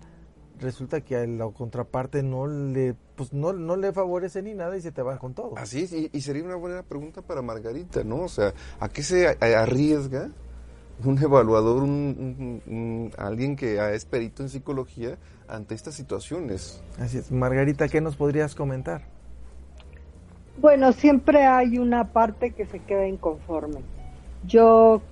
resulta 0.62 1.00
que 1.02 1.16
a 1.16 1.26
la 1.26 1.48
contraparte 1.50 2.22
no 2.22 2.46
le 2.46 2.94
pues 3.16 3.32
no, 3.32 3.52
no 3.52 3.76
le 3.76 3.92
favorece 3.92 4.42
ni 4.42 4.54
nada 4.54 4.76
y 4.76 4.80
se 4.80 4.92
te 4.92 5.02
va 5.02 5.18
con 5.18 5.34
todo. 5.34 5.56
Así 5.58 5.82
es, 5.82 5.92
y, 5.92 6.20
sería 6.20 6.44
una 6.44 6.56
buena 6.56 6.82
pregunta 6.82 7.22
para 7.22 7.42
Margarita, 7.42 8.02
¿no? 8.04 8.22
O 8.22 8.28
sea, 8.28 8.54
¿a 8.80 8.88
qué 8.88 9.02
se 9.02 9.28
arriesga 9.28 10.30
un 11.04 11.18
evaluador, 11.22 11.82
un, 11.82 13.10
alguien 13.18 13.56
que 13.56 13.94
es 13.94 14.04
perito 14.04 14.42
en 14.42 14.48
psicología 14.48 15.18
ante 15.48 15.74
estas 15.74 15.94
situaciones? 15.94 16.82
Así 16.98 17.18
es. 17.18 17.30
Margarita, 17.30 17.88
¿qué 17.88 18.00
nos 18.00 18.16
podrías 18.16 18.54
comentar? 18.54 19.02
Bueno, 20.58 20.92
siempre 20.92 21.44
hay 21.44 21.78
una 21.78 22.12
parte 22.12 22.52
que 22.52 22.66
se 22.66 22.78
queda 22.78 23.06
inconforme. 23.06 23.80
Yo 24.44 25.02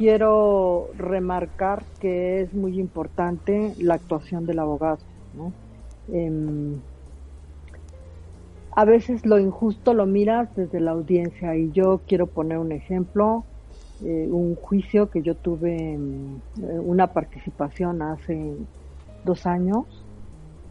quiero 0.00 0.88
remarcar 0.96 1.84
que 2.00 2.40
es 2.40 2.54
muy 2.54 2.80
importante 2.80 3.74
la 3.78 3.96
actuación 3.96 4.46
del 4.46 4.58
abogado. 4.58 5.00
Em, 6.10 6.76
a 8.74 8.86
veces 8.86 9.26
lo 9.26 9.38
injusto 9.38 9.92
lo 9.92 10.06
miras 10.06 10.48
desde 10.56 10.80
la 10.80 10.92
audiencia 10.92 11.54
y 11.54 11.70
yo 11.72 12.00
quiero 12.08 12.26
poner 12.26 12.56
un 12.56 12.72
ejemplo, 12.72 13.44
eh, 14.02 14.26
un 14.30 14.54
juicio 14.54 15.10
que 15.10 15.20
yo 15.20 15.34
tuve, 15.34 15.76
en, 15.92 16.40
eh, 16.62 16.78
una 16.82 17.08
participación 17.08 18.00
hace 18.00 18.54
dos 19.26 19.44
años, 19.44 19.84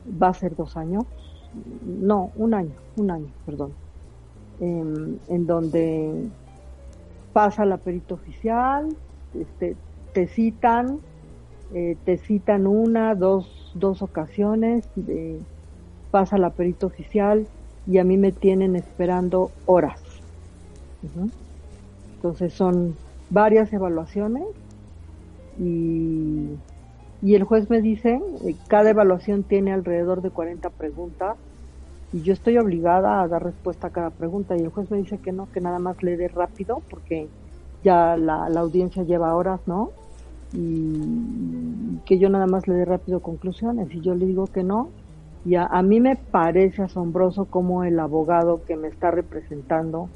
va 0.09 0.29
a 0.29 0.33
ser 0.33 0.55
dos 0.55 0.75
años, 0.75 1.05
no, 1.85 2.31
un 2.35 2.55
año, 2.55 2.73
un 2.95 3.11
año, 3.11 3.31
perdón, 3.45 3.73
em, 4.59 5.19
en 5.27 5.45
donde 5.45 6.31
pasa 7.31 7.63
la 7.63 7.77
perito 7.77 8.15
oficial, 8.15 8.89
este, 9.33 9.79
te 10.13 10.27
citan, 10.27 11.01
eh, 11.71 11.97
te 12.05 12.17
citan 12.17 12.67
una, 12.67 13.15
dos, 13.15 13.71
dos 13.75 14.01
ocasiones, 14.03 14.89
pasa 16.11 16.37
la 16.37 16.53
perito 16.53 16.85
oficial 16.85 17.49
y 17.83 17.97
a 17.97 18.03
mí 18.03 18.15
me 18.19 18.31
tienen 18.31 18.75
esperando 18.75 19.55
horas. 19.65 20.03
Entonces 22.21 22.53
son 22.53 22.99
varias 23.29 23.73
evaluaciones 23.73 24.45
y, 25.57 26.63
y 27.21 27.35
el 27.35 27.43
juez 27.43 27.69
me 27.69 27.81
dice, 27.81 28.21
eh, 28.47 28.59
cada 28.67 28.91
evaluación 28.91 29.45
tiene 29.45 29.73
alrededor 29.73 30.21
de 30.21 30.31
40 30.31 30.69
preguntas 30.71 31.37
y 32.11 32.23
yo 32.23 32.33
estoy 32.33 32.57
obligada 32.57 33.21
a 33.23 33.27
dar 33.29 33.43
respuesta 33.43 33.87
a 33.87 33.91
cada 33.91 34.11
pregunta 34.11 34.57
y 34.57 34.61
el 34.63 34.69
juez 34.69 34.91
me 34.91 34.97
dice 34.99 35.19
que 35.19 35.33
no, 35.33 35.49
que 35.51 35.61
nada 35.61 35.79
más 35.79 35.97
le 36.03 36.17
dé 36.17 36.27
rápido 36.29 36.85
porque 36.89 37.31
ya 37.83 38.17
la, 38.17 38.45
audiencia 38.45 39.03
lleva 39.03 39.35
horas, 39.35 39.59
¿no? 39.65 39.91
Y 40.53 41.99
que 42.05 42.17
yo 42.17 42.29
nada 42.29 42.47
más 42.47 42.67
le 42.67 42.75
dé 42.75 42.85
rápido 42.85 43.21
conclusiones 43.21 43.93
y 43.93 44.01
yo 44.01 44.15
le 44.15 44.25
digo 44.25 44.47
que 44.47 44.63
no. 44.63 44.89
Y 45.45 45.55
a, 45.55 45.81
mí 45.83 45.99
me 45.99 46.15
parece 46.15 46.83
asombroso 46.83 47.45
como 47.45 47.83
el 47.83 47.99
abogado 47.99 48.63
que 48.65 48.75
me 48.75 48.87
está 48.89 49.09
representando, 49.11 50.09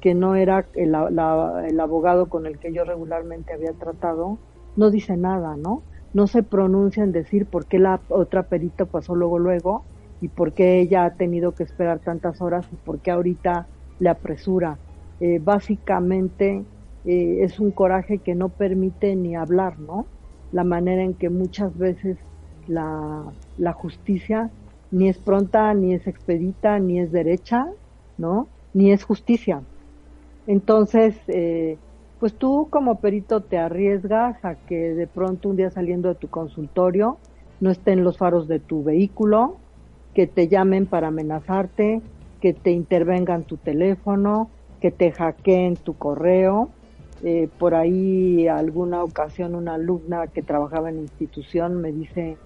que 0.00 0.14
no 0.14 0.34
era 0.34 0.64
el, 0.74 0.94
el 0.94 1.80
abogado 1.80 2.26
con 2.26 2.46
el 2.46 2.58
que 2.58 2.72
yo 2.72 2.84
regularmente 2.84 3.52
había 3.52 3.72
tratado, 3.72 4.38
no 4.76 4.90
dice 4.90 5.16
nada, 5.16 5.56
¿no? 5.56 5.82
No 6.14 6.26
se 6.26 6.42
pronuncia 6.42 7.04
en 7.04 7.12
decir 7.12 7.46
por 7.46 7.66
qué 7.66 7.78
la 7.78 8.00
otra 8.08 8.44
perita 8.44 8.86
pasó 8.86 9.14
luego, 9.14 9.38
luego, 9.38 9.84
y 10.22 10.28
por 10.28 10.52
qué 10.52 10.78
ella 10.80 11.04
ha 11.04 11.10
tenido 11.10 11.52
que 11.52 11.64
esperar 11.64 11.98
tantas 11.98 12.40
horas 12.40 12.64
y 12.72 12.76
por 12.76 13.00
qué 13.00 13.10
ahorita 13.10 13.66
le 13.98 14.08
apresura. 14.08 14.78
Eh, 15.20 15.40
básicamente 15.42 16.64
eh, 17.04 17.38
es 17.44 17.60
un 17.60 17.72
coraje 17.72 18.22
que 18.22 18.34
no 18.34 18.54
permite 18.54 19.16
ni 19.16 19.34
hablar, 19.36 19.78
¿no? 19.78 20.12
La 20.50 20.64
manera 20.64 21.02
en 21.02 21.16
que 21.16 21.30
muchas 21.30 21.76
veces 21.76 22.18
la, 22.66 23.34
la 23.56 23.72
justicia 23.72 24.52
ni 24.90 25.08
es 25.08 25.18
pronta, 25.18 25.72
ni 25.74 25.94
es 25.94 26.06
expedita, 26.06 26.78
ni 26.78 27.00
es 27.00 27.10
derecha, 27.12 27.66
¿no? 28.16 28.52
Ni 28.72 28.92
es 28.92 29.04
justicia. 29.04 29.66
Entonces, 30.46 31.16
eh, 31.28 31.80
pues 32.18 32.36
tú 32.38 32.68
como 32.70 33.00
perito 33.00 33.44
te 33.44 33.58
arriesgas 33.58 34.44
a 34.44 34.56
que 34.56 34.94
de 34.94 35.06
pronto 35.08 35.48
un 35.48 35.56
día 35.56 35.70
saliendo 35.70 36.08
de 36.08 36.16
tu 36.16 36.30
consultorio 36.30 37.22
no 37.60 37.70
estén 37.70 38.02
los 38.04 38.18
faros 38.18 38.48
de 38.48 38.58
tu 38.60 38.82
vehículo, 38.82 39.62
que 40.14 40.26
te 40.26 40.48
llamen 40.48 40.88
para 40.88 41.08
amenazarte, 41.08 42.04
que 42.40 42.54
te 42.54 42.70
intervengan 42.72 43.44
tu 43.46 43.58
teléfono, 43.58 44.56
que 44.80 44.90
te 44.90 45.12
hackeen 45.12 45.76
tu 45.78 45.96
correo, 45.96 46.76
eh, 47.22 47.48
por 47.58 47.74
ahí 47.74 48.48
alguna 48.48 49.04
ocasión 49.04 49.54
una 49.54 49.74
alumna 49.74 50.28
que 50.28 50.42
trabajaba 50.42 50.90
en 50.90 50.98
institución 51.00 51.80
me 51.80 51.92
dice, 51.92 52.40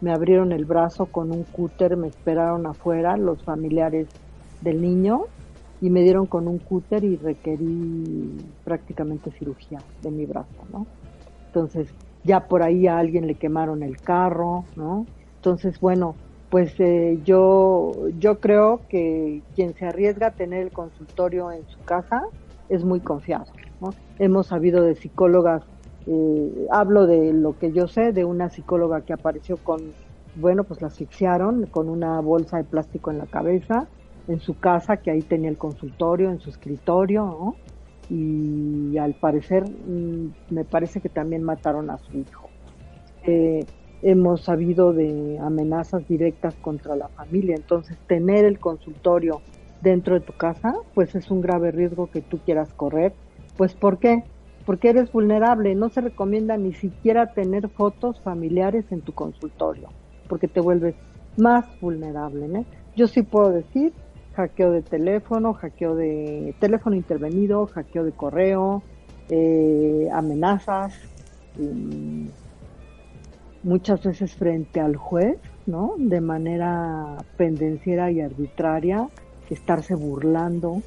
me 0.00 0.12
abrieron 0.12 0.52
el 0.52 0.64
brazo 0.66 1.10
con 1.10 1.30
un 1.32 1.44
cúter, 1.44 1.96
me 1.98 2.08
esperaron 2.08 2.66
afuera 2.66 3.16
los 3.18 3.44
familiares 3.44 4.10
del 4.60 4.80
niño 4.80 5.28
y 5.80 5.90
me 5.90 6.02
dieron 6.02 6.26
con 6.28 6.48
un 6.48 6.60
cúter 6.60 7.04
y 7.04 7.16
requerí 7.16 8.56
prácticamente 8.64 9.32
cirugía 9.32 9.84
de 10.00 10.10
mi 10.12 10.26
brazo, 10.26 10.66
¿no? 10.68 10.88
Entonces, 11.52 11.94
ya 12.22 12.48
por 12.48 12.62
ahí 12.62 12.86
a 12.86 12.98
alguien 12.98 13.26
le 13.26 13.36
quemaron 13.38 13.82
el 13.82 14.00
carro, 14.02 14.70
¿no? 14.76 15.08
Entonces, 15.36 15.78
bueno, 15.80 16.20
pues 16.48 16.74
eh, 16.80 17.20
yo, 17.22 17.92
yo 18.14 18.40
creo 18.40 18.86
que 18.88 19.44
quien 19.54 19.74
se 19.74 19.86
arriesga 19.86 20.28
a 20.28 20.34
tener 20.36 20.62
el 20.62 20.72
consultorio 20.72 21.52
en 21.52 21.66
su 21.66 21.80
casa 21.82 22.22
es 22.68 22.84
muy 22.84 23.02
confiado. 23.02 23.46
Hemos 24.18 24.48
sabido 24.48 24.82
de 24.84 24.94
psicólogas, 24.94 25.64
eh, 26.06 26.66
hablo 26.70 27.06
de 27.06 27.32
lo 27.32 27.56
que 27.58 27.72
yo 27.72 27.88
sé, 27.88 28.12
de 28.12 28.24
una 28.24 28.48
psicóloga 28.50 29.02
que 29.04 29.12
apareció 29.12 29.58
con, 29.62 29.96
bueno, 30.34 30.64
pues 30.64 30.80
la 30.82 30.88
asfixiaron 30.88 31.66
con 31.68 31.88
una 31.88 32.20
bolsa 32.20 32.58
de 32.58 32.64
plástico 32.64 33.10
en 33.10 33.18
la 33.18 33.26
cabeza, 33.26 33.90
en 34.26 34.40
su 34.40 34.58
casa, 34.58 34.98
que 34.98 35.10
ahí 35.10 35.22
tenía 35.24 35.50
el 35.50 35.58
consultorio, 35.58 36.30
en 36.30 36.38
su 36.40 36.50
escritorio, 36.50 37.60
y 38.08 38.96
al 38.98 39.14
parecer 39.14 39.64
mm, 39.66 40.34
me 40.48 40.64
parece 40.64 41.00
que 41.00 41.08
también 41.10 41.42
mataron 41.42 41.90
a 41.90 41.98
su 41.98 42.18
hijo. 42.18 42.52
Eh, 43.22 43.68
hemos 44.00 44.42
sabido 44.44 44.92
de 44.92 45.38
amenazas 45.40 46.06
directas 46.06 46.56
contra 46.58 46.96
la 46.96 47.08
familia. 47.10 47.56
Entonces, 47.56 47.98
tener 48.06 48.44
el 48.44 48.58
consultorio 48.60 49.44
dentro 49.80 50.14
de 50.14 50.20
tu 50.22 50.34
casa, 50.34 50.74
pues 50.94 51.14
es 51.14 51.30
un 51.30 51.40
grave 51.40 51.70
riesgo 51.72 52.10
que 52.10 52.22
tú 52.22 52.42
quieras 52.42 52.74
correr. 52.74 53.16
Pues 53.56 53.74
¿por 53.74 53.98
qué? 53.98 54.24
Porque 54.66 54.90
eres 54.90 55.10
vulnerable. 55.12 55.74
No 55.74 55.88
se 55.88 56.00
recomienda 56.00 56.56
ni 56.56 56.72
siquiera 56.72 57.32
tener 57.32 57.68
fotos 57.68 58.20
familiares 58.20 58.84
en 58.90 59.00
tu 59.00 59.12
consultorio, 59.12 59.88
porque 60.28 60.48
te 60.48 60.60
vuelves 60.60 60.94
más 61.36 61.64
vulnerable. 61.80 62.48
¿no? 62.48 62.64
Yo 62.96 63.08
sí 63.08 63.22
puedo 63.22 63.50
decir 63.50 63.92
hackeo 64.34 64.72
de 64.72 64.82
teléfono, 64.82 65.54
hackeo 65.54 65.94
de 65.94 66.54
teléfono 66.58 66.96
intervenido, 66.96 67.66
hackeo 67.66 68.04
de 68.04 68.12
correo, 68.12 68.82
eh, 69.28 70.08
amenazas, 70.12 70.94
muchas 73.62 74.02
veces 74.02 74.34
frente 74.34 74.80
al 74.80 74.96
juez, 74.96 75.38
¿no? 75.66 75.94
De 75.98 76.20
manera 76.20 77.18
pendenciera 77.36 78.10
y 78.10 78.20
arbitraria, 78.20 79.08
estarse 79.50 79.94
burlando. 79.94 80.82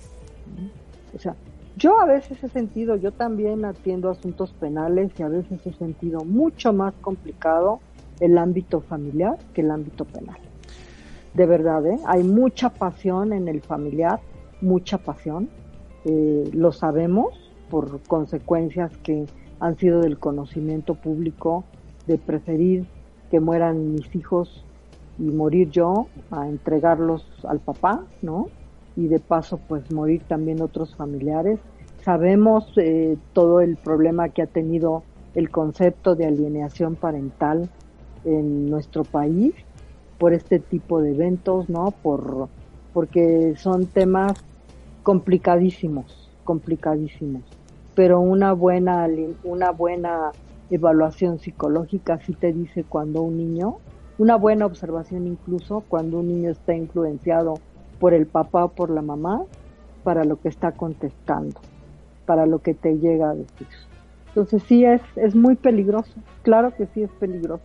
O 1.15 1.19
sea, 1.19 1.35
yo 1.77 1.99
a 1.99 2.05
veces 2.05 2.43
he 2.43 2.49
sentido, 2.49 2.95
yo 2.95 3.11
también 3.11 3.65
atiendo 3.65 4.09
asuntos 4.09 4.51
penales 4.53 5.11
y 5.19 5.23
a 5.23 5.27
veces 5.27 5.65
he 5.65 5.73
sentido 5.73 6.23
mucho 6.23 6.71
más 6.71 6.93
complicado 7.01 7.79
el 8.19 8.37
ámbito 8.37 8.81
familiar 8.81 9.37
que 9.53 9.61
el 9.61 9.71
ámbito 9.71 10.05
penal. 10.05 10.37
De 11.33 11.45
verdad, 11.45 11.85
¿eh? 11.85 11.99
hay 12.05 12.23
mucha 12.23 12.69
pasión 12.69 13.33
en 13.33 13.49
el 13.49 13.61
familiar, 13.61 14.21
mucha 14.61 14.97
pasión. 14.97 15.49
Eh, 16.05 16.49
lo 16.53 16.71
sabemos 16.71 17.33
por 17.69 17.99
consecuencias 18.03 18.95
que 18.97 19.25
han 19.59 19.77
sido 19.77 19.99
del 20.01 20.17
conocimiento 20.17 20.95
público, 20.95 21.65
de 22.07 22.17
preferir 22.17 22.85
que 23.31 23.39
mueran 23.41 23.93
mis 23.93 24.15
hijos 24.15 24.63
y 25.19 25.23
morir 25.23 25.69
yo 25.71 26.07
a 26.31 26.47
entregarlos 26.47 27.25
al 27.47 27.59
papá, 27.59 28.05
¿no? 28.21 28.47
Y 28.95 29.07
de 29.07 29.19
paso, 29.19 29.59
pues 29.67 29.91
morir 29.91 30.23
también 30.27 30.61
otros 30.61 30.95
familiares. 30.95 31.59
Sabemos 32.03 32.71
eh, 32.77 33.17
todo 33.33 33.59
el 33.59 33.77
problema 33.77 34.29
que 34.29 34.41
ha 34.41 34.47
tenido 34.47 35.03
el 35.33 35.49
concepto 35.49 36.15
de 36.15 36.25
alienación 36.25 36.95
parental 36.95 37.69
en 38.23 38.69
nuestro 38.69 39.03
país 39.03 39.53
por 40.17 40.33
este 40.33 40.59
tipo 40.59 41.01
de 41.01 41.11
eventos, 41.11 41.69
¿no? 41.69 41.91
Por, 41.91 42.47
porque 42.93 43.55
son 43.57 43.85
temas 43.85 44.33
complicadísimos, 45.03 46.31
complicadísimos. 46.43 47.43
Pero 47.95 48.19
una 48.19 48.53
buena, 48.53 49.07
una 49.43 49.71
buena 49.71 50.31
evaluación 50.69 51.39
psicológica 51.39 52.19
sí 52.25 52.33
te 52.33 52.51
dice 52.53 52.83
cuando 52.83 53.21
un 53.21 53.37
niño, 53.37 53.77
una 54.17 54.35
buena 54.35 54.65
observación 54.65 55.27
incluso 55.27 55.83
cuando 55.87 56.19
un 56.19 56.27
niño 56.27 56.51
está 56.51 56.73
influenciado 56.73 57.55
por 57.99 58.13
el 58.13 58.27
papá 58.27 58.65
o 58.65 58.69
por 58.69 58.89
la 58.89 59.01
mamá 59.01 59.43
para 60.03 60.23
lo 60.23 60.39
que 60.39 60.49
está 60.49 60.71
contestando, 60.71 61.59
para 62.25 62.45
lo 62.45 62.59
que 62.59 62.73
te 62.73 62.97
llega 62.97 63.31
a 63.31 63.35
decir. 63.35 63.67
Entonces 64.27 64.63
sí 64.67 64.85
es, 64.85 65.01
es 65.15 65.33
muy 65.35 65.55
peligroso, 65.55 66.11
claro 66.43 66.75
que 66.75 66.87
sí 66.93 67.03
es 67.03 67.11
peligroso. 67.19 67.63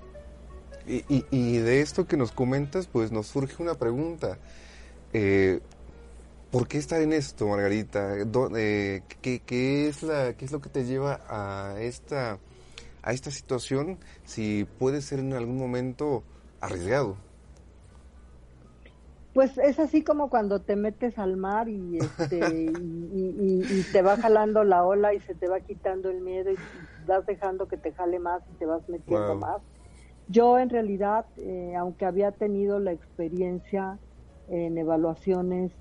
Y, 0.87 1.25
y, 1.31 1.59
de 1.59 1.83
esto 1.83 2.07
que 2.07 2.17
nos 2.17 2.33
comentas, 2.33 2.89
pues 2.89 3.13
nos 3.13 3.27
surge 3.27 3.63
una 3.63 3.75
pregunta. 3.75 4.39
Eh, 5.13 5.61
¿Por 6.51 6.67
qué 6.67 6.79
estar 6.79 7.01
en 7.01 7.13
esto, 7.13 7.47
Margarita? 7.47 8.17
Eh, 8.57 9.03
¿qué, 9.23 9.41
qué, 9.41 9.89
es 9.89 10.03
la, 10.03 10.33
¿Qué 10.35 10.45
es 10.45 10.51
lo 10.51 10.61
que 10.61 10.69
te 10.69 10.85
lleva 10.85 11.21
a 11.29 11.81
esta, 11.81 12.39
a 13.03 13.13
esta 13.13 13.31
situación 13.31 13.99
si 14.25 14.67
puede 14.79 15.01
ser 15.01 15.21
en 15.21 15.33
algún 15.35 15.59
momento 15.59 16.25
arriesgado? 16.61 17.17
Pues 19.41 19.57
es 19.57 19.79
así 19.79 20.05
como 20.05 20.29
cuando 20.29 20.61
te 20.61 20.77
metes 20.77 21.19
al 21.19 21.39
mar 21.39 21.67
y, 21.67 21.97
este, 21.97 22.41
y, 22.75 23.83
te 23.91 24.03
va 24.03 24.19
jalando 24.19 24.65
la 24.65 24.85
ola 24.85 25.15
y 25.15 25.21
se 25.21 25.35
te 25.35 25.49
va 25.49 25.61
quitando 25.61 26.11
el 26.11 26.21
miedo 26.21 26.51
y 26.51 26.57
vas 27.07 27.25
dejando 27.25 27.67
que 27.67 27.79
te 27.79 27.93
jale 27.93 28.19
más 28.19 28.43
y 28.51 28.59
te 28.59 28.67
vas 28.67 28.87
metiendo 28.87 29.37
más. 29.37 29.63
Yo 30.29 30.59
en 30.59 30.69
realidad, 30.69 31.25
eh, 31.39 31.75
aunque 31.75 32.05
había 32.05 32.33
tenido 32.33 32.81
la 32.81 32.93
experiencia 32.93 33.99
en 34.51 34.77
evaluaciones 34.77 35.73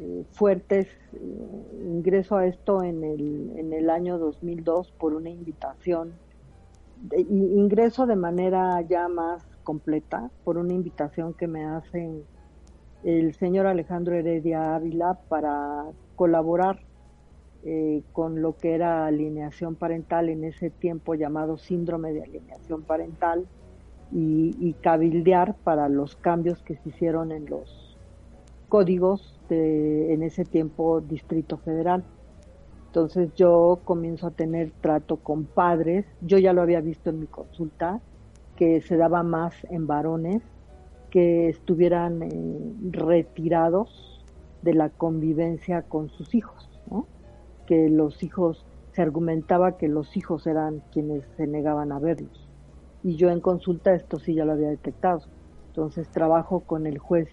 eh, 0.00 0.24
fuertes, 0.32 0.88
eh, 1.12 1.82
ingreso 1.84 2.38
a 2.38 2.46
esto 2.46 2.82
en 2.82 3.04
el, 3.04 3.52
en 3.56 3.72
el 3.72 3.88
año 3.88 4.18
2002 4.18 4.90
por 4.98 5.14
una 5.14 5.30
invitación, 5.30 6.14
de, 7.02 7.20
ingreso 7.20 8.06
de 8.06 8.16
manera 8.16 8.80
ya 8.80 9.06
más 9.06 9.46
completa 9.62 10.28
por 10.42 10.58
una 10.58 10.74
invitación 10.74 11.34
que 11.34 11.46
me 11.46 11.64
hacen 11.64 12.24
el 13.02 13.34
señor 13.34 13.66
Alejandro 13.66 14.14
Heredia 14.14 14.74
Ávila 14.74 15.18
para 15.28 15.86
colaborar 16.16 16.80
eh, 17.62 18.02
con 18.12 18.42
lo 18.42 18.56
que 18.56 18.74
era 18.74 19.06
alineación 19.06 19.74
parental 19.74 20.28
en 20.28 20.44
ese 20.44 20.70
tiempo 20.70 21.14
llamado 21.14 21.56
síndrome 21.58 22.12
de 22.12 22.22
alineación 22.22 22.82
parental 22.82 23.46
y, 24.12 24.74
cabildear 24.80 25.54
para 25.56 25.88
los 25.88 26.16
cambios 26.16 26.62
que 26.62 26.74
se 26.76 26.88
hicieron 26.88 27.30
en 27.30 27.46
los 27.46 27.96
códigos 28.68 29.38
de 29.48 30.12
en 30.12 30.22
ese 30.22 30.44
tiempo 30.44 31.00
Distrito 31.00 31.58
Federal. 31.58 32.02
Entonces 32.86 33.32
yo 33.36 33.80
comienzo 33.84 34.26
a 34.26 34.30
tener 34.32 34.72
trato 34.80 35.16
con 35.16 35.44
padres, 35.44 36.06
yo 36.22 36.38
ya 36.38 36.52
lo 36.52 36.62
había 36.62 36.80
visto 36.80 37.10
en 37.10 37.20
mi 37.20 37.26
consulta, 37.26 38.00
que 38.56 38.80
se 38.80 38.96
daba 38.96 39.22
más 39.22 39.54
en 39.70 39.86
varones 39.86 40.42
que 41.10 41.48
estuvieran 41.48 42.22
eh, 42.22 42.72
retirados 42.90 44.24
de 44.62 44.74
la 44.74 44.90
convivencia 44.90 45.82
con 45.82 46.08
sus 46.08 46.34
hijos, 46.34 46.68
que 47.66 47.88
los 47.88 48.22
hijos, 48.22 48.66
se 48.92 49.02
argumentaba 49.02 49.76
que 49.76 49.88
los 49.88 50.16
hijos 50.16 50.46
eran 50.46 50.82
quienes 50.92 51.24
se 51.36 51.46
negaban 51.46 51.92
a 51.92 51.98
verlos. 51.98 52.48
Y 53.04 53.16
yo 53.16 53.30
en 53.30 53.40
consulta 53.40 53.94
esto 53.94 54.18
sí 54.18 54.34
ya 54.34 54.44
lo 54.44 54.52
había 54.52 54.68
detectado. 54.68 55.22
Entonces 55.68 56.08
trabajo 56.08 56.60
con 56.60 56.86
el 56.86 56.98
juez 56.98 57.28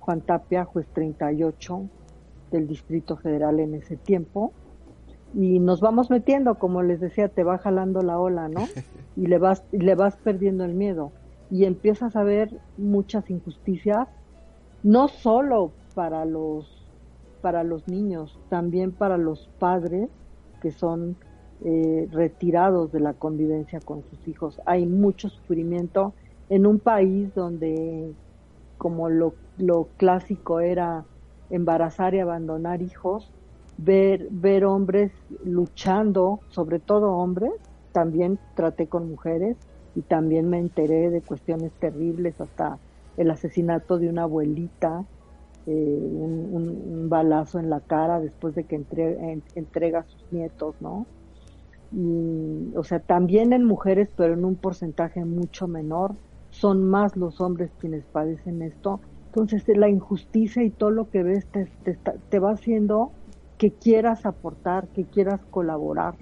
Juan 0.00 0.20
Tapia, 0.22 0.64
juez 0.64 0.86
38 0.92 1.88
del 2.50 2.66
Distrito 2.66 3.16
Federal 3.16 3.60
en 3.60 3.74
ese 3.74 3.96
tiempo, 3.96 4.52
y 5.32 5.60
nos 5.60 5.80
vamos 5.80 6.10
metiendo, 6.10 6.56
como 6.56 6.82
les 6.82 6.98
decía, 6.98 7.28
te 7.28 7.44
va 7.44 7.58
jalando 7.58 8.02
la 8.02 8.18
ola, 8.18 8.48
¿no? 8.48 8.62
Y 9.16 9.26
le 9.26 9.38
vas, 9.38 9.64
le 9.72 9.96
vas 9.96 10.16
perdiendo 10.16 10.64
el 10.64 10.74
miedo 10.74 11.12
y 11.50 11.64
empiezas 11.64 12.16
a 12.16 12.22
ver 12.22 12.50
muchas 12.76 13.28
injusticias, 13.30 14.08
no 14.82 15.08
solo 15.08 15.72
para 15.94 16.24
los 16.24 16.80
para 17.40 17.64
los 17.64 17.88
niños, 17.88 18.38
también 18.50 18.92
para 18.92 19.16
los 19.16 19.48
padres 19.58 20.10
que 20.60 20.70
son 20.70 21.16
eh, 21.64 22.08
retirados 22.10 22.92
de 22.92 23.00
la 23.00 23.14
convivencia 23.14 23.80
con 23.80 24.02
sus 24.04 24.28
hijos. 24.28 24.60
Hay 24.66 24.86
mucho 24.86 25.28
sufrimiento 25.28 26.14
en 26.48 26.66
un 26.66 26.78
país 26.78 27.34
donde, 27.34 28.12
como 28.78 29.08
lo, 29.08 29.34
lo 29.56 29.88
clásico 29.96 30.60
era 30.60 31.04
embarazar 31.48 32.14
y 32.14 32.20
abandonar 32.20 32.82
hijos, 32.82 33.30
ver, 33.78 34.28
ver 34.30 34.64
hombres 34.64 35.12
luchando, 35.44 36.40
sobre 36.48 36.78
todo 36.78 37.12
hombres, 37.14 37.52
también 37.92 38.38
traté 38.54 38.86
con 38.86 39.08
mujeres, 39.08 39.56
y 40.00 40.02
también 40.02 40.48
me 40.48 40.58
enteré 40.58 41.10
de 41.10 41.20
cuestiones 41.20 41.72
terribles, 41.72 42.40
hasta 42.40 42.78
el 43.18 43.30
asesinato 43.30 43.98
de 43.98 44.08
una 44.08 44.22
abuelita, 44.22 45.04
eh, 45.66 45.98
un, 46.00 47.08
balazo 47.10 47.58
en 47.58 47.68
la 47.68 47.80
cara 47.80 48.18
después 48.18 48.54
de 48.54 48.64
que 48.64 48.76
entrega 48.76 49.98
a 49.98 50.04
sus 50.04 50.32
nietos, 50.32 50.74
¿no? 50.80 51.06
Y, 51.92 52.74
o 52.76 52.82
sea, 52.82 53.00
también 53.00 53.52
en 53.52 53.64
mujeres, 53.64 54.08
pero 54.16 54.32
en 54.32 54.44
un 54.46 54.54
porcentaje 54.54 55.22
mucho 55.24 55.68
menor, 55.68 56.14
son 56.48 56.88
más 56.88 57.14
los 57.16 57.42
hombres 57.42 57.70
quienes 57.78 58.04
padecen 58.06 58.62
esto. 58.62 59.00
Entonces, 59.26 59.64
la 59.76 59.90
injusticia 59.90 60.62
y 60.62 60.70
todo 60.70 60.90
lo 60.90 61.10
que 61.10 61.22
ves 61.22 61.46
te, 61.48 61.68
te, 62.30 62.38
va 62.38 62.52
haciendo 62.52 63.12
que 63.58 63.72
quieras 63.72 64.24
aportar, 64.24 64.88
que 64.88 65.04
quieras 65.04 65.40
colaborar. 65.50 66.14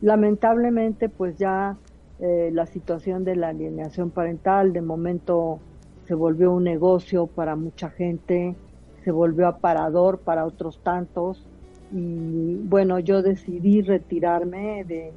Lamentablemente, 0.00 1.08
pues 1.08 1.36
ya 1.38 1.76
eh, 2.24 2.50
la 2.52 2.66
situación 2.66 3.24
de 3.24 3.34
la 3.34 3.48
alienación 3.48 4.10
parental 4.10 4.72
de 4.72 4.80
momento 4.80 5.58
se 6.06 6.14
volvió 6.14 6.52
un 6.52 6.62
negocio 6.62 7.26
para 7.26 7.56
mucha 7.56 7.90
gente, 7.90 8.54
se 9.02 9.10
volvió 9.10 9.48
aparador 9.48 10.20
para 10.20 10.46
otros 10.46 10.78
tantos 10.84 11.44
y 11.90 12.54
bueno, 12.62 13.00
yo 13.00 13.22
decidí 13.22 13.82
retirarme 13.82 14.84
de, 14.84 15.12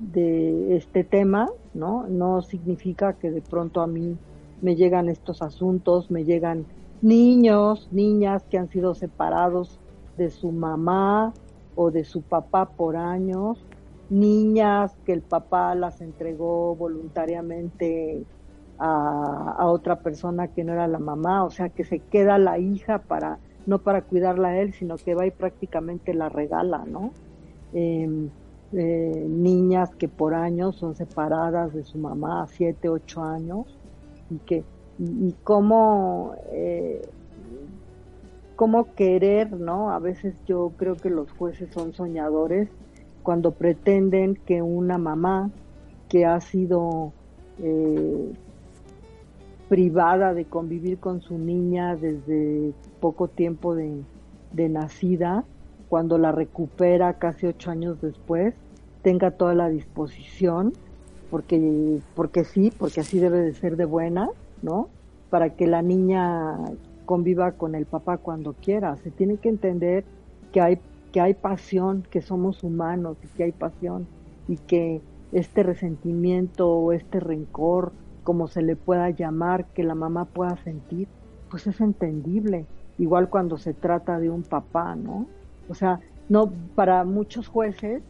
de 0.00 0.76
este 0.76 1.04
tema, 1.04 1.48
¿no? 1.72 2.08
No 2.08 2.42
significa 2.42 3.12
que 3.12 3.30
de 3.30 3.40
pronto 3.40 3.80
a 3.80 3.86
mí 3.86 4.18
me 4.60 4.74
llegan 4.74 5.08
estos 5.08 5.40
asuntos, 5.40 6.10
me 6.10 6.24
llegan 6.24 6.66
niños, 7.00 7.88
niñas 7.92 8.42
que 8.50 8.58
han 8.58 8.68
sido 8.68 8.96
separados 8.96 9.78
de 10.16 10.30
su 10.30 10.50
mamá 10.50 11.32
o 11.76 11.92
de 11.92 12.02
su 12.02 12.22
papá 12.22 12.70
por 12.70 12.96
años 12.96 13.64
niñas 14.10 14.94
que 15.04 15.12
el 15.12 15.22
papá 15.22 15.74
las 15.74 16.00
entregó 16.00 16.74
voluntariamente 16.76 18.24
a, 18.78 19.56
a, 19.58 19.66
otra 19.66 20.00
persona 20.00 20.48
que 20.48 20.64
no 20.64 20.72
era 20.72 20.86
la 20.88 20.98
mamá, 20.98 21.44
o 21.44 21.50
sea 21.50 21.68
que 21.68 21.84
se 21.84 21.98
queda 21.98 22.38
la 22.38 22.58
hija 22.58 22.98
para 22.98 23.38
no 23.66 23.78
para 23.78 24.02
cuidarla 24.02 24.48
a 24.48 24.58
él, 24.58 24.72
sino 24.72 24.96
que 24.96 25.14
va 25.14 25.26
y 25.26 25.30
prácticamente 25.30 26.14
la 26.14 26.28
regala, 26.28 26.84
¿no? 26.86 27.12
Em, 27.72 28.28
eh, 28.72 29.26
niñas 29.28 29.94
que 29.94 30.08
por 30.08 30.34
años 30.34 30.76
son 30.76 30.94
separadas 30.96 31.74
de 31.74 31.84
su 31.84 31.98
mamá, 31.98 32.46
siete, 32.48 32.88
ocho 32.88 33.22
años, 33.22 33.66
y 34.30 34.38
que 34.38 34.64
y, 34.98 35.34
cómo 35.44 36.34
eh, 36.52 37.02
cómo 38.56 38.94
querer, 38.94 39.52
¿no? 39.52 39.90
A 39.90 39.98
veces 39.98 40.34
yo 40.46 40.72
creo 40.76 40.96
que 40.96 41.10
los 41.10 41.30
jueces 41.32 41.72
son 41.72 41.92
soñadores 41.92 42.68
cuando 43.22 43.52
pretenden 43.52 44.34
que 44.34 44.62
una 44.62 44.98
mamá 44.98 45.50
que 46.08 46.26
ha 46.26 46.40
sido 46.40 47.12
eh, 47.58 48.32
privada 49.68 50.34
de 50.34 50.44
convivir 50.44 50.98
con 50.98 51.22
su 51.22 51.38
niña 51.38 51.96
desde 51.96 52.74
poco 53.00 53.28
tiempo 53.28 53.74
de, 53.74 54.04
nacida, 54.68 55.44
cuando 55.88 56.18
la 56.18 56.30
recupera 56.30 57.14
casi 57.14 57.46
ocho 57.46 57.70
años 57.70 57.98
después, 58.02 58.54
tenga 59.00 59.30
toda 59.30 59.54
la 59.54 59.70
disposición, 59.70 60.74
porque, 61.30 62.00
porque 62.14 62.44
sí, 62.44 62.70
porque 62.78 63.00
así 63.00 63.18
debe 63.18 63.40
de 63.40 63.54
ser 63.54 63.76
de 63.76 63.86
buena, 63.86 64.28
¿no? 64.60 64.90
Para 65.30 65.54
que 65.54 65.66
la 65.66 65.80
niña 65.80 66.58
conviva 67.06 67.52
con 67.52 67.74
el 67.74 67.86
papá 67.86 68.18
cuando 68.18 68.52
quiera. 68.52 68.96
Se 68.98 69.10
tiene 69.10 69.38
que 69.38 69.48
entender 69.48 70.04
que 70.52 70.60
hay, 70.60 70.78
que 71.12 71.20
hay 71.20 71.34
pasión, 71.34 72.06
que 72.10 72.22
somos 72.22 72.64
humanos 72.64 73.16
y 73.22 73.28
que 73.28 73.44
hay 73.44 73.52
pasión 73.52 74.06
y 74.48 74.56
que 74.56 75.00
este 75.32 75.62
resentimiento 75.62 76.70
o 76.70 76.92
este 76.92 77.20
rencor 77.20 77.92
como 78.24 78.48
se 78.48 78.62
le 78.62 78.76
pueda 78.76 79.10
llamar, 79.10 79.66
que 79.66 79.82
la 79.82 79.94
mamá 79.94 80.26
pueda 80.26 80.56
sentir, 80.58 81.08
pues 81.50 81.66
es 81.66 81.80
entendible. 81.80 82.66
Igual 82.98 83.28
cuando 83.28 83.58
se 83.58 83.74
trata 83.74 84.18
de 84.20 84.30
un 84.30 84.42
papá, 84.42 84.94
¿no? 84.94 85.26
O 85.68 85.74
sea, 85.74 86.00
no 86.28 86.52
para 86.74 87.04
muchos 87.04 87.48
jueces 87.48 88.02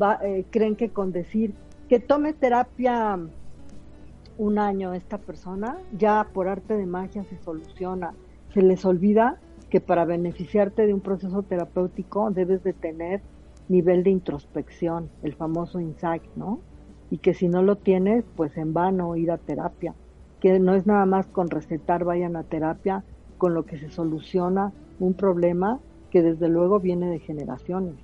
va, 0.00 0.18
eh, 0.22 0.44
creen 0.50 0.76
que 0.76 0.90
con 0.90 1.12
decir 1.12 1.54
que 1.88 2.00
tome 2.00 2.32
terapia 2.32 3.18
un 4.38 4.58
año 4.58 4.92
esta 4.92 5.18
persona, 5.18 5.78
ya 5.96 6.28
por 6.34 6.48
arte 6.48 6.76
de 6.76 6.86
magia 6.86 7.24
se 7.24 7.38
soluciona. 7.38 8.12
Se 8.52 8.60
les 8.60 8.84
olvida 8.84 9.38
que 9.70 9.80
para 9.80 10.04
beneficiarte 10.04 10.86
de 10.86 10.94
un 10.94 11.00
proceso 11.00 11.42
terapéutico 11.42 12.30
debes 12.30 12.62
de 12.62 12.72
tener 12.72 13.20
nivel 13.68 14.04
de 14.04 14.10
introspección, 14.10 15.10
el 15.22 15.34
famoso 15.34 15.80
insight, 15.80 16.22
¿no? 16.36 16.60
y 17.10 17.18
que 17.18 17.34
si 17.34 17.48
no 17.48 17.62
lo 17.62 17.76
tienes, 17.76 18.24
pues 18.36 18.56
en 18.56 18.72
vano 18.72 19.16
ir 19.16 19.30
a 19.30 19.38
terapia, 19.38 19.94
que 20.40 20.58
no 20.58 20.74
es 20.74 20.86
nada 20.86 21.06
más 21.06 21.26
con 21.26 21.50
recetar 21.50 22.04
vayan 22.04 22.36
a 22.36 22.42
terapia, 22.42 23.04
con 23.38 23.54
lo 23.54 23.64
que 23.64 23.78
se 23.78 23.90
soluciona 23.90 24.72
un 24.98 25.14
problema 25.14 25.78
que 26.10 26.22
desde 26.22 26.48
luego 26.48 26.80
viene 26.80 27.10
de 27.10 27.18
generaciones. 27.18 27.94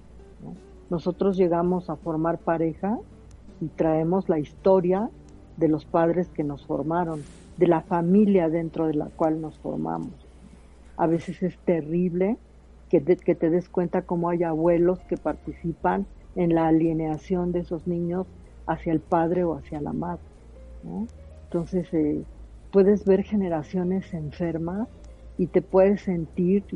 Nosotros 0.90 1.36
llegamos 1.36 1.88
a 1.88 1.96
formar 1.96 2.38
pareja 2.38 2.98
y 3.60 3.68
traemos 3.68 4.28
la 4.28 4.38
historia 4.38 5.08
de 5.56 5.68
los 5.68 5.84
padres 5.84 6.28
que 6.28 6.44
nos 6.44 6.66
formaron, 6.66 7.22
de 7.56 7.66
la 7.66 7.80
familia 7.80 8.48
dentro 8.48 8.86
de 8.86 8.94
la 8.94 9.06
cual 9.06 9.40
nos 9.40 9.58
formamos. 9.58 10.21
A 10.96 11.06
veces 11.06 11.42
es 11.42 11.58
terrible 11.64 12.38
que, 12.88 13.02
que 13.04 13.34
te 13.34 13.50
des 13.50 13.68
cuenta 13.68 14.02
cómo 14.02 14.28
hay 14.30 14.42
abuelos 14.42 14.98
que 15.08 15.16
participan 15.16 16.06
en 16.34 16.54
la 16.54 16.68
alienación 16.68 17.52
de 17.52 17.60
esos 17.60 17.86
niños 17.86 18.26
hacia 18.66 18.92
el 18.92 19.00
padre 19.00 19.44
o 19.44 19.56
hacia 19.56 19.80
la 19.80 19.92
madre. 19.92 20.24
Entonces, 21.44 21.92
eh, 21.92 22.24
puedes 22.70 23.04
ver 23.04 23.22
generaciones 23.22 24.12
enfermas 24.14 24.88
y 25.36 25.48
te 25.48 25.62
puedes 25.62 26.02
sentir, 26.02 26.66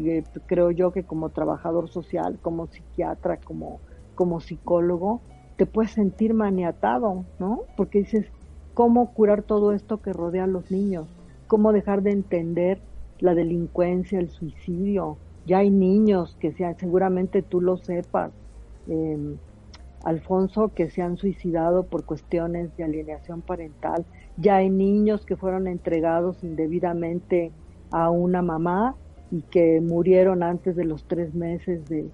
creo 0.47 0.71
yo 0.71 0.93
que 0.93 1.05
como 1.05 1.31
trabajador 1.31 1.89
social, 1.89 2.39
como 2.41 2.67
psiquiatra, 2.69 3.39
como, 3.39 3.81
como 4.15 4.41
psicólogo, 4.41 5.23
te 5.57 5.67
puedes 5.67 5.93
sentir 5.93 6.35
maniatado, 6.35 7.27
¿no? 7.39 7.63
Porque 7.77 8.01
dices, 8.01 8.33
¿cómo 8.75 9.13
curar 9.15 9.43
todo 9.43 9.73
esto 9.73 10.03
que 10.03 10.13
rodea 10.13 10.45
a 10.45 10.49
los 10.49 10.71
niños? 10.71 11.09
¿Cómo 11.47 11.73
dejar 11.73 12.03
de 12.03 12.13
entender 12.13 12.83
la 13.21 13.35
delincuencia, 13.35 14.19
el 14.19 14.31
suicidio? 14.31 15.19
Ya 15.47 15.59
hay 15.59 15.71
niños 15.71 16.37
que 16.41 16.53
sean, 16.53 16.77
seguramente 16.79 17.43
tú 17.43 17.61
lo 17.61 17.77
sepas, 17.77 18.33
eh, 18.89 19.37
Alfonso, 20.05 20.73
que 20.73 20.89
se 20.89 21.03
han 21.03 21.17
suicidado 21.17 21.85
por 21.85 22.05
cuestiones 22.05 22.77
de 22.77 22.85
alineación 22.85 23.43
parental. 23.43 24.05
Ya 24.37 24.57
hay 24.57 24.71
niños 24.71 25.27
que 25.27 25.37
fueron 25.37 25.67
entregados 25.67 26.45
indebidamente 26.45 27.51
a 27.91 28.11
una 28.11 28.41
mamá 28.41 28.95
y 29.31 29.43
que 29.43 29.81
murieron 29.81 30.43
antes 30.43 30.77
de 30.77 30.85
los 30.85 31.05
tres 31.05 31.35
meses 31.35 31.89
de, 31.89 32.09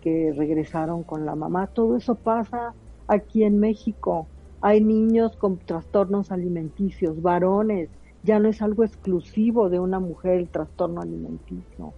que 0.00 0.32
regresaron 0.36 1.02
con 1.02 1.26
la 1.26 1.34
mamá. 1.34 1.66
Todo 1.68 1.96
eso 1.96 2.14
pasa 2.14 2.74
aquí 3.06 3.44
en 3.44 3.58
México. 3.58 4.26
Hay 4.62 4.82
niños 4.82 5.36
con 5.36 5.58
trastornos 5.58 6.32
alimenticios, 6.32 7.20
varones. 7.20 7.90
Ya 8.26 8.40
no 8.40 8.48
es 8.48 8.60
algo 8.60 8.82
exclusivo 8.82 9.70
de 9.70 9.78
una 9.78 10.00
mujer 10.00 10.32
el 10.32 10.48
trastorno 10.48 11.00
alimenticio. 11.00 11.94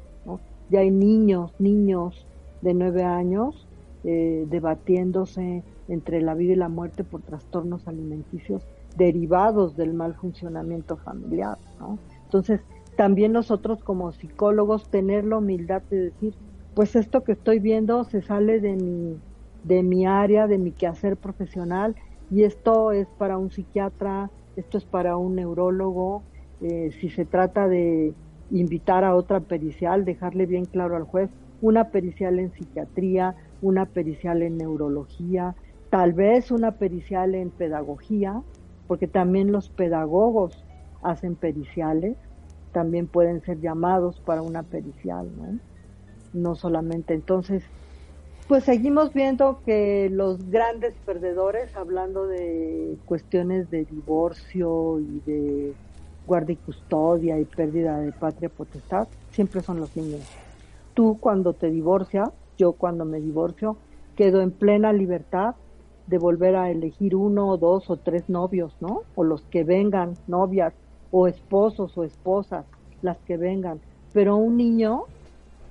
Ya 0.70 0.80
hay 0.80 0.90
niños, 0.90 1.54
niños 1.58 2.26
de 2.60 2.74
nueve 2.74 3.02
años 3.02 3.66
eh, 4.04 4.46
debatiéndose 4.50 5.64
entre 5.88 6.20
la 6.20 6.34
vida 6.34 6.52
y 6.52 6.56
la 6.56 6.68
muerte 6.68 7.02
por 7.02 7.22
trastornos 7.22 7.88
alimenticios 7.88 8.62
derivados 8.96 9.74
del 9.74 9.94
mal 9.94 10.14
funcionamiento 10.14 10.98
familiar. 10.98 11.56
¿no? 11.80 11.98
Entonces, 12.24 12.60
también 12.96 13.32
nosotros 13.32 13.82
como 13.82 14.12
psicólogos 14.12 14.90
tener 14.90 15.24
la 15.24 15.38
humildad 15.38 15.82
de 15.88 16.10
decir, 16.10 16.34
pues 16.74 16.94
esto 16.94 17.24
que 17.24 17.32
estoy 17.32 17.58
viendo 17.58 18.04
se 18.04 18.20
sale 18.20 18.60
de 18.60 18.76
mi, 18.76 19.18
de 19.64 19.82
mi 19.82 20.04
área, 20.04 20.46
de 20.46 20.58
mi 20.58 20.72
quehacer 20.72 21.16
profesional, 21.16 21.96
y 22.30 22.42
esto 22.42 22.92
es 22.92 23.08
para 23.16 23.38
un 23.38 23.50
psiquiatra, 23.50 24.30
esto 24.58 24.78
es 24.78 24.86
para 24.86 25.16
un 25.16 25.36
neurólogo, 25.36 26.24
eh, 26.60 26.90
si 27.00 27.10
se 27.10 27.24
trata 27.24 27.68
de 27.68 28.16
invitar 28.50 29.04
a 29.04 29.14
otra 29.14 29.40
pericial, 29.40 30.04
dejarle 30.04 30.46
bien 30.46 30.66
claro 30.66 30.96
al 30.96 31.04
juez, 31.04 31.30
una 31.60 31.90
pericial 31.90 32.38
en 32.38 32.52
psiquiatría, 32.52 33.36
una 33.60 33.86
pericial 33.86 34.42
en 34.42 34.58
neurología, 34.58 35.54
tal 35.90 36.12
vez 36.12 36.50
una 36.50 36.72
pericial 36.78 37.34
en 37.34 37.50
pedagogía, 37.52 38.42
porque 38.86 39.06
también 39.08 39.52
los 39.52 39.70
pedagogos 39.70 40.66
hacen 41.02 41.36
periciales, 41.36 42.16
también 42.72 43.08
pueden 43.08 43.40
ser 43.42 43.60
llamados 43.60 44.20
para 44.20 44.42
una 44.42 44.64
pericial, 44.64 45.34
¿no? 45.36 45.60
No 46.32 46.54
solamente 46.56 47.14
entonces, 47.14 47.72
pues 48.48 48.64
seguimos 48.64 49.12
viendo 49.12 49.60
que 49.66 50.08
los 50.10 50.50
grandes 50.50 50.94
perdedores, 51.04 51.76
hablando 51.76 52.26
de 52.26 52.96
cuestiones 53.04 53.70
de 53.70 53.84
divorcio 53.84 54.98
y 55.00 55.20
de 55.26 55.74
guardia 56.26 56.54
y 56.54 56.56
custodia 56.56 57.38
y 57.38 57.44
pérdida 57.44 57.98
de 58.00 58.10
patria 58.10 58.48
potestad, 58.48 59.06
siempre 59.32 59.60
son 59.60 59.80
los 59.80 59.94
niños. 59.94 60.22
Tú 60.94 61.18
cuando 61.20 61.52
te 61.52 61.70
divorcias, 61.70 62.30
yo 62.56 62.72
cuando 62.72 63.04
me 63.04 63.20
divorcio 63.20 63.76
quedo 64.16 64.40
en 64.40 64.50
plena 64.50 64.94
libertad 64.94 65.54
de 66.06 66.16
volver 66.16 66.56
a 66.56 66.70
elegir 66.70 67.14
uno 67.14 67.48
o 67.50 67.58
dos 67.58 67.90
o 67.90 67.98
tres 67.98 68.30
novios, 68.30 68.74
¿no? 68.80 69.02
O 69.14 69.24
los 69.24 69.42
que 69.42 69.62
vengan, 69.62 70.14
novias 70.26 70.72
o 71.10 71.28
esposos 71.28 71.98
o 71.98 72.02
esposas, 72.02 72.64
las 73.02 73.18
que 73.18 73.36
vengan. 73.36 73.78
Pero 74.14 74.36
un 74.36 74.56
niño, 74.56 75.04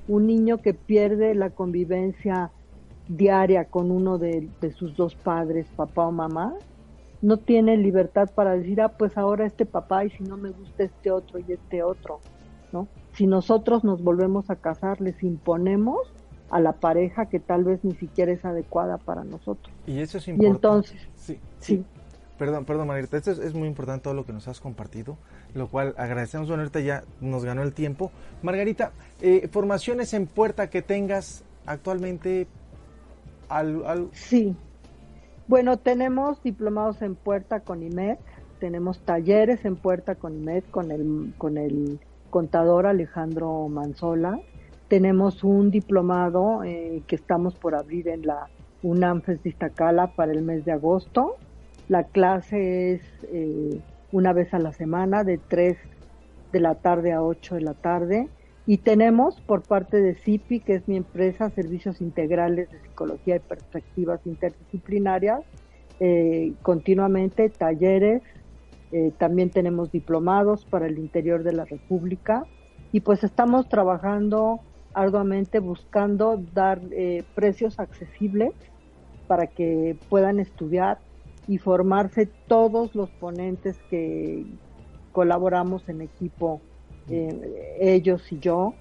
un 0.07 0.27
niño 0.27 0.59
que 0.59 0.75
pierde 0.75 1.33
la 1.33 1.49
convivencia 1.49 2.51
diaria 3.07 3.65
con 3.65 3.91
uno 3.91 4.17
de, 4.17 4.49
de, 4.61 4.71
sus 4.71 4.95
dos 4.95 5.15
padres, 5.15 5.67
papá 5.75 6.07
o 6.07 6.11
mamá, 6.11 6.53
no 7.21 7.37
tiene 7.37 7.77
libertad 7.77 8.29
para 8.33 8.55
decir, 8.55 8.81
ah, 8.81 8.89
pues 8.89 9.17
ahora 9.17 9.45
este 9.45 9.65
papá 9.65 10.05
y 10.05 10.09
si 10.11 10.23
no 10.23 10.37
me 10.37 10.49
gusta 10.49 10.83
este 10.83 11.11
otro 11.11 11.39
y 11.39 11.51
este 11.51 11.83
otro, 11.83 12.19
¿no? 12.71 12.87
Si 13.13 13.25
nosotros 13.25 13.83
nos 13.83 14.03
volvemos 14.03 14.49
a 14.49 14.55
casar, 14.55 15.01
les 15.01 15.23
imponemos 15.23 16.13
a 16.49 16.59
la 16.59 16.73
pareja 16.73 17.25
que 17.25 17.39
tal 17.39 17.63
vez 17.63 17.83
ni 17.83 17.95
siquiera 17.95 18.31
es 18.31 18.45
adecuada 18.45 18.97
para 18.97 19.23
nosotros. 19.23 19.73
Y 19.85 19.99
eso 19.99 20.17
es 20.17 20.27
importante. 20.27 20.45
Y 20.45 20.55
entonces, 20.55 21.07
sí, 21.15 21.39
sí. 21.59 21.83
Perdón, 22.37 22.65
perdón, 22.65 22.87
Margarita, 22.87 23.17
esto 23.17 23.31
es, 23.31 23.53
muy 23.55 23.67
importante 23.67 24.03
todo 24.03 24.13
lo 24.13 24.25
que 24.25 24.31
nos 24.31 24.47
has 24.47 24.59
compartido, 24.59 25.17
lo 25.55 25.67
cual 25.67 25.95
agradecemos. 25.97 26.47
Bueno, 26.47 26.61
ahorita 26.61 26.81
ya 26.81 27.03
nos 27.19 27.43
ganó 27.43 27.63
el 27.63 27.73
tiempo. 27.73 28.11
Margarita, 28.43 28.91
eh, 29.21 29.49
formaciones 29.51 30.13
en 30.13 30.27
puerta 30.27 30.69
que 30.69 30.81
tengas 30.83 31.43
actualmente. 31.65 32.47
Al, 33.49 34.09
Sí. 34.11 34.55
Bueno, 35.47 35.77
tenemos 35.77 36.43
diplomados 36.43 37.01
en 37.01 37.15
puerta 37.15 37.61
con 37.61 37.81
IMED, 37.81 38.17
tenemos 38.59 38.99
talleres 38.99 39.63
en 39.63 39.77
puerta 39.77 40.15
con 40.15 40.35
IMED 40.35 40.63
con 40.71 40.91
el, 40.91 41.33
con 41.37 41.57
el 41.57 41.99
contador 42.29 42.85
Alejandro 42.85 43.69
Manzola, 43.69 44.39
tenemos 44.87 45.43
un 45.43 45.69
diplomado 45.69 46.63
eh, 46.63 47.03
que 47.07 47.15
estamos 47.15 47.55
por 47.55 47.75
abrir 47.75 48.07
en 48.07 48.25
la 48.25 48.47
UNAM 48.83 49.21
Iztacala 49.43 50.07
para 50.07 50.31
el 50.31 50.41
mes 50.41 50.63
de 50.63 50.71
agosto. 50.71 51.35
La 51.89 52.03
clase 52.05 52.93
es 52.93 53.01
eh, 53.23 53.81
una 54.13 54.31
vez 54.31 54.53
a 54.53 54.59
la 54.59 54.71
semana 54.71 55.25
de 55.25 55.39
3 55.39 55.77
de 56.53 56.59
la 56.61 56.75
tarde 56.75 57.11
a 57.11 57.21
8 57.21 57.55
de 57.55 57.61
la 57.61 57.73
tarde. 57.73 58.29
Y 58.67 58.79
tenemos 58.79 59.39
por 59.39 59.63
parte 59.63 60.01
de 60.01 60.13
CIPI, 60.13 60.59
que 60.59 60.75
es 60.75 60.87
mi 60.89 60.97
empresa, 60.97 61.49
Servicios 61.49 62.01
Integrales 62.01 62.69
de 62.69 62.81
Psicología 62.81 63.37
y 63.37 63.39
Perspectivas 63.39 64.19
Interdisciplinarias, 64.25 65.41
eh, 66.01 66.53
continuamente 66.61 67.49
talleres, 67.49 68.21
eh, 68.91 69.11
también 69.17 69.49
tenemos 69.49 69.91
diplomados 69.91 70.65
para 70.65 70.85
el 70.85 70.99
interior 70.99 71.43
de 71.43 71.53
la 71.53 71.65
República 71.65 72.45
y 72.91 72.99
pues 72.99 73.23
estamos 73.23 73.67
trabajando 73.67 74.59
arduamente 74.93 75.59
buscando 75.59 76.41
dar 76.53 76.81
eh, 76.91 77.23
precios 77.35 77.79
accesibles 77.79 78.53
para 79.27 79.47
que 79.47 79.97
puedan 80.09 80.39
estudiar 80.39 80.99
y 81.47 81.57
formarse 81.57 82.27
todos 82.47 82.95
los 82.95 83.09
ponentes 83.11 83.77
que 83.89 84.45
colaboramos 85.11 85.87
en 85.89 86.01
equipo, 86.01 86.61
eh, 87.09 87.77
ellos 87.79 88.31
y 88.31 88.39
yo, 88.39 88.73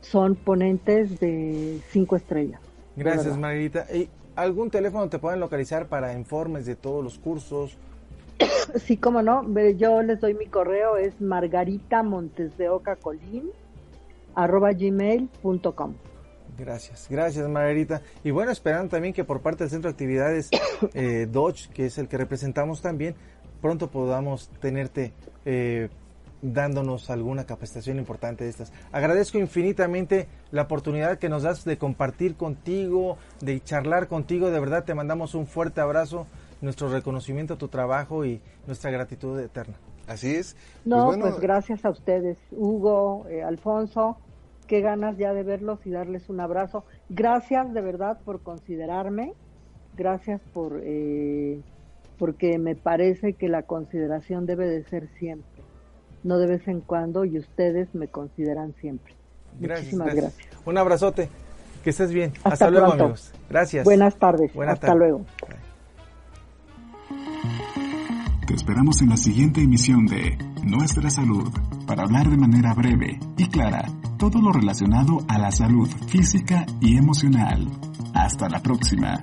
son 0.00 0.34
ponentes 0.36 1.20
de 1.20 1.80
cinco 1.90 2.16
estrellas. 2.16 2.60
Gracias, 2.96 3.36
Margarita. 3.38 3.86
¿Y 3.94 4.08
algún 4.34 4.70
teléfono 4.70 5.08
te 5.08 5.18
pueden 5.18 5.40
localizar 5.40 5.86
para 5.86 6.14
informes 6.14 6.66
de 6.66 6.76
todos 6.76 7.02
los 7.04 7.18
cursos? 7.18 7.76
Sí, 8.76 8.96
cómo 8.98 9.22
no. 9.22 9.44
Yo 9.76 10.02
les 10.02 10.20
doy 10.20 10.34
mi 10.34 10.46
correo, 10.46 10.96
es 10.96 11.20
margarita 11.20 12.02
montes 12.02 12.56
de 12.58 12.68
oca 12.68 12.96
colín 12.96 13.50
arroba 14.34 14.72
gmail.com. 14.72 15.94
Gracias, 16.58 17.06
gracias 17.08 17.48
Margarita. 17.48 18.02
Y 18.24 18.30
bueno, 18.30 18.52
esperando 18.52 18.88
también 18.88 19.14
que 19.14 19.24
por 19.24 19.40
parte 19.40 19.64
del 19.64 19.70
Centro 19.70 19.90
de 19.90 19.92
Actividades 19.92 20.50
eh, 20.94 21.26
Dodge, 21.30 21.68
que 21.70 21.86
es 21.86 21.98
el 21.98 22.08
que 22.08 22.18
representamos 22.18 22.82
también, 22.82 23.14
pronto 23.60 23.90
podamos 23.90 24.48
tenerte 24.60 25.12
eh, 25.44 25.88
dándonos 26.42 27.10
alguna 27.10 27.44
capacitación 27.44 27.98
importante 27.98 28.44
de 28.44 28.50
estas. 28.50 28.72
Agradezco 28.92 29.38
infinitamente 29.38 30.28
la 30.50 30.62
oportunidad 30.62 31.18
que 31.18 31.28
nos 31.28 31.42
das 31.42 31.64
de 31.64 31.78
compartir 31.78 32.36
contigo, 32.36 33.18
de 33.40 33.60
charlar 33.62 34.08
contigo. 34.08 34.50
De 34.50 34.60
verdad 34.60 34.84
te 34.84 34.94
mandamos 34.94 35.34
un 35.34 35.46
fuerte 35.46 35.80
abrazo 35.80 36.26
nuestro 36.60 36.88
reconocimiento 36.88 37.54
a 37.54 37.58
tu 37.58 37.68
trabajo 37.68 38.24
y 38.24 38.40
nuestra 38.66 38.90
gratitud 38.90 39.38
eterna. 39.38 39.74
Así 40.06 40.34
es. 40.34 40.56
No, 40.84 41.06
pues, 41.06 41.18
pues 41.18 41.40
gracias 41.40 41.84
a 41.84 41.90
ustedes, 41.90 42.38
Hugo, 42.50 43.26
eh, 43.28 43.42
Alfonso, 43.42 44.16
qué 44.66 44.80
ganas 44.80 45.18
ya 45.18 45.34
de 45.34 45.42
verlos 45.42 45.80
y 45.84 45.90
darles 45.90 46.28
un 46.30 46.40
abrazo. 46.40 46.84
Gracias 47.10 47.72
de 47.72 47.80
verdad 47.80 48.18
por 48.24 48.40
considerarme, 48.40 49.34
gracias 49.96 50.40
por 50.54 50.80
eh, 50.82 51.60
porque 52.18 52.58
me 52.58 52.74
parece 52.74 53.34
que 53.34 53.48
la 53.48 53.62
consideración 53.62 54.46
debe 54.46 54.66
de 54.66 54.82
ser 54.84 55.08
siempre, 55.18 55.57
no 56.22 56.38
de 56.38 56.46
vez 56.46 56.68
en 56.68 56.80
cuando 56.80 57.24
y 57.24 57.38
ustedes 57.38 57.94
me 57.94 58.08
consideran 58.08 58.74
siempre. 58.80 59.14
Muchísimas 59.60 60.14
gracias. 60.14 60.48
Un 60.64 60.78
abrazote, 60.78 61.28
que 61.82 61.90
estés 61.90 62.12
bien. 62.12 62.32
Hasta, 62.44 62.70
luego 62.70 62.92
amigos. 62.92 63.32
Gracias. 63.48 63.84
Buenas 63.84 64.16
tardes. 64.16 64.50
Hasta 64.56 64.94
luego. 64.94 65.24
Te 68.46 68.54
esperamos 68.54 69.02
en 69.02 69.10
la 69.10 69.16
siguiente 69.16 69.60
emisión 69.60 70.06
de 70.06 70.38
Nuestra 70.64 71.10
Salud 71.10 71.52
para 71.86 72.04
hablar 72.04 72.28
de 72.28 72.36
manera 72.36 72.72
breve 72.74 73.18
y 73.36 73.48
clara 73.48 73.84
todo 74.18 74.40
lo 74.40 74.52
relacionado 74.52 75.18
a 75.28 75.38
la 75.38 75.50
salud 75.50 75.88
física 76.08 76.66
y 76.80 76.96
emocional. 76.96 77.68
Hasta 78.14 78.48
la 78.48 78.60
próxima. 78.60 79.22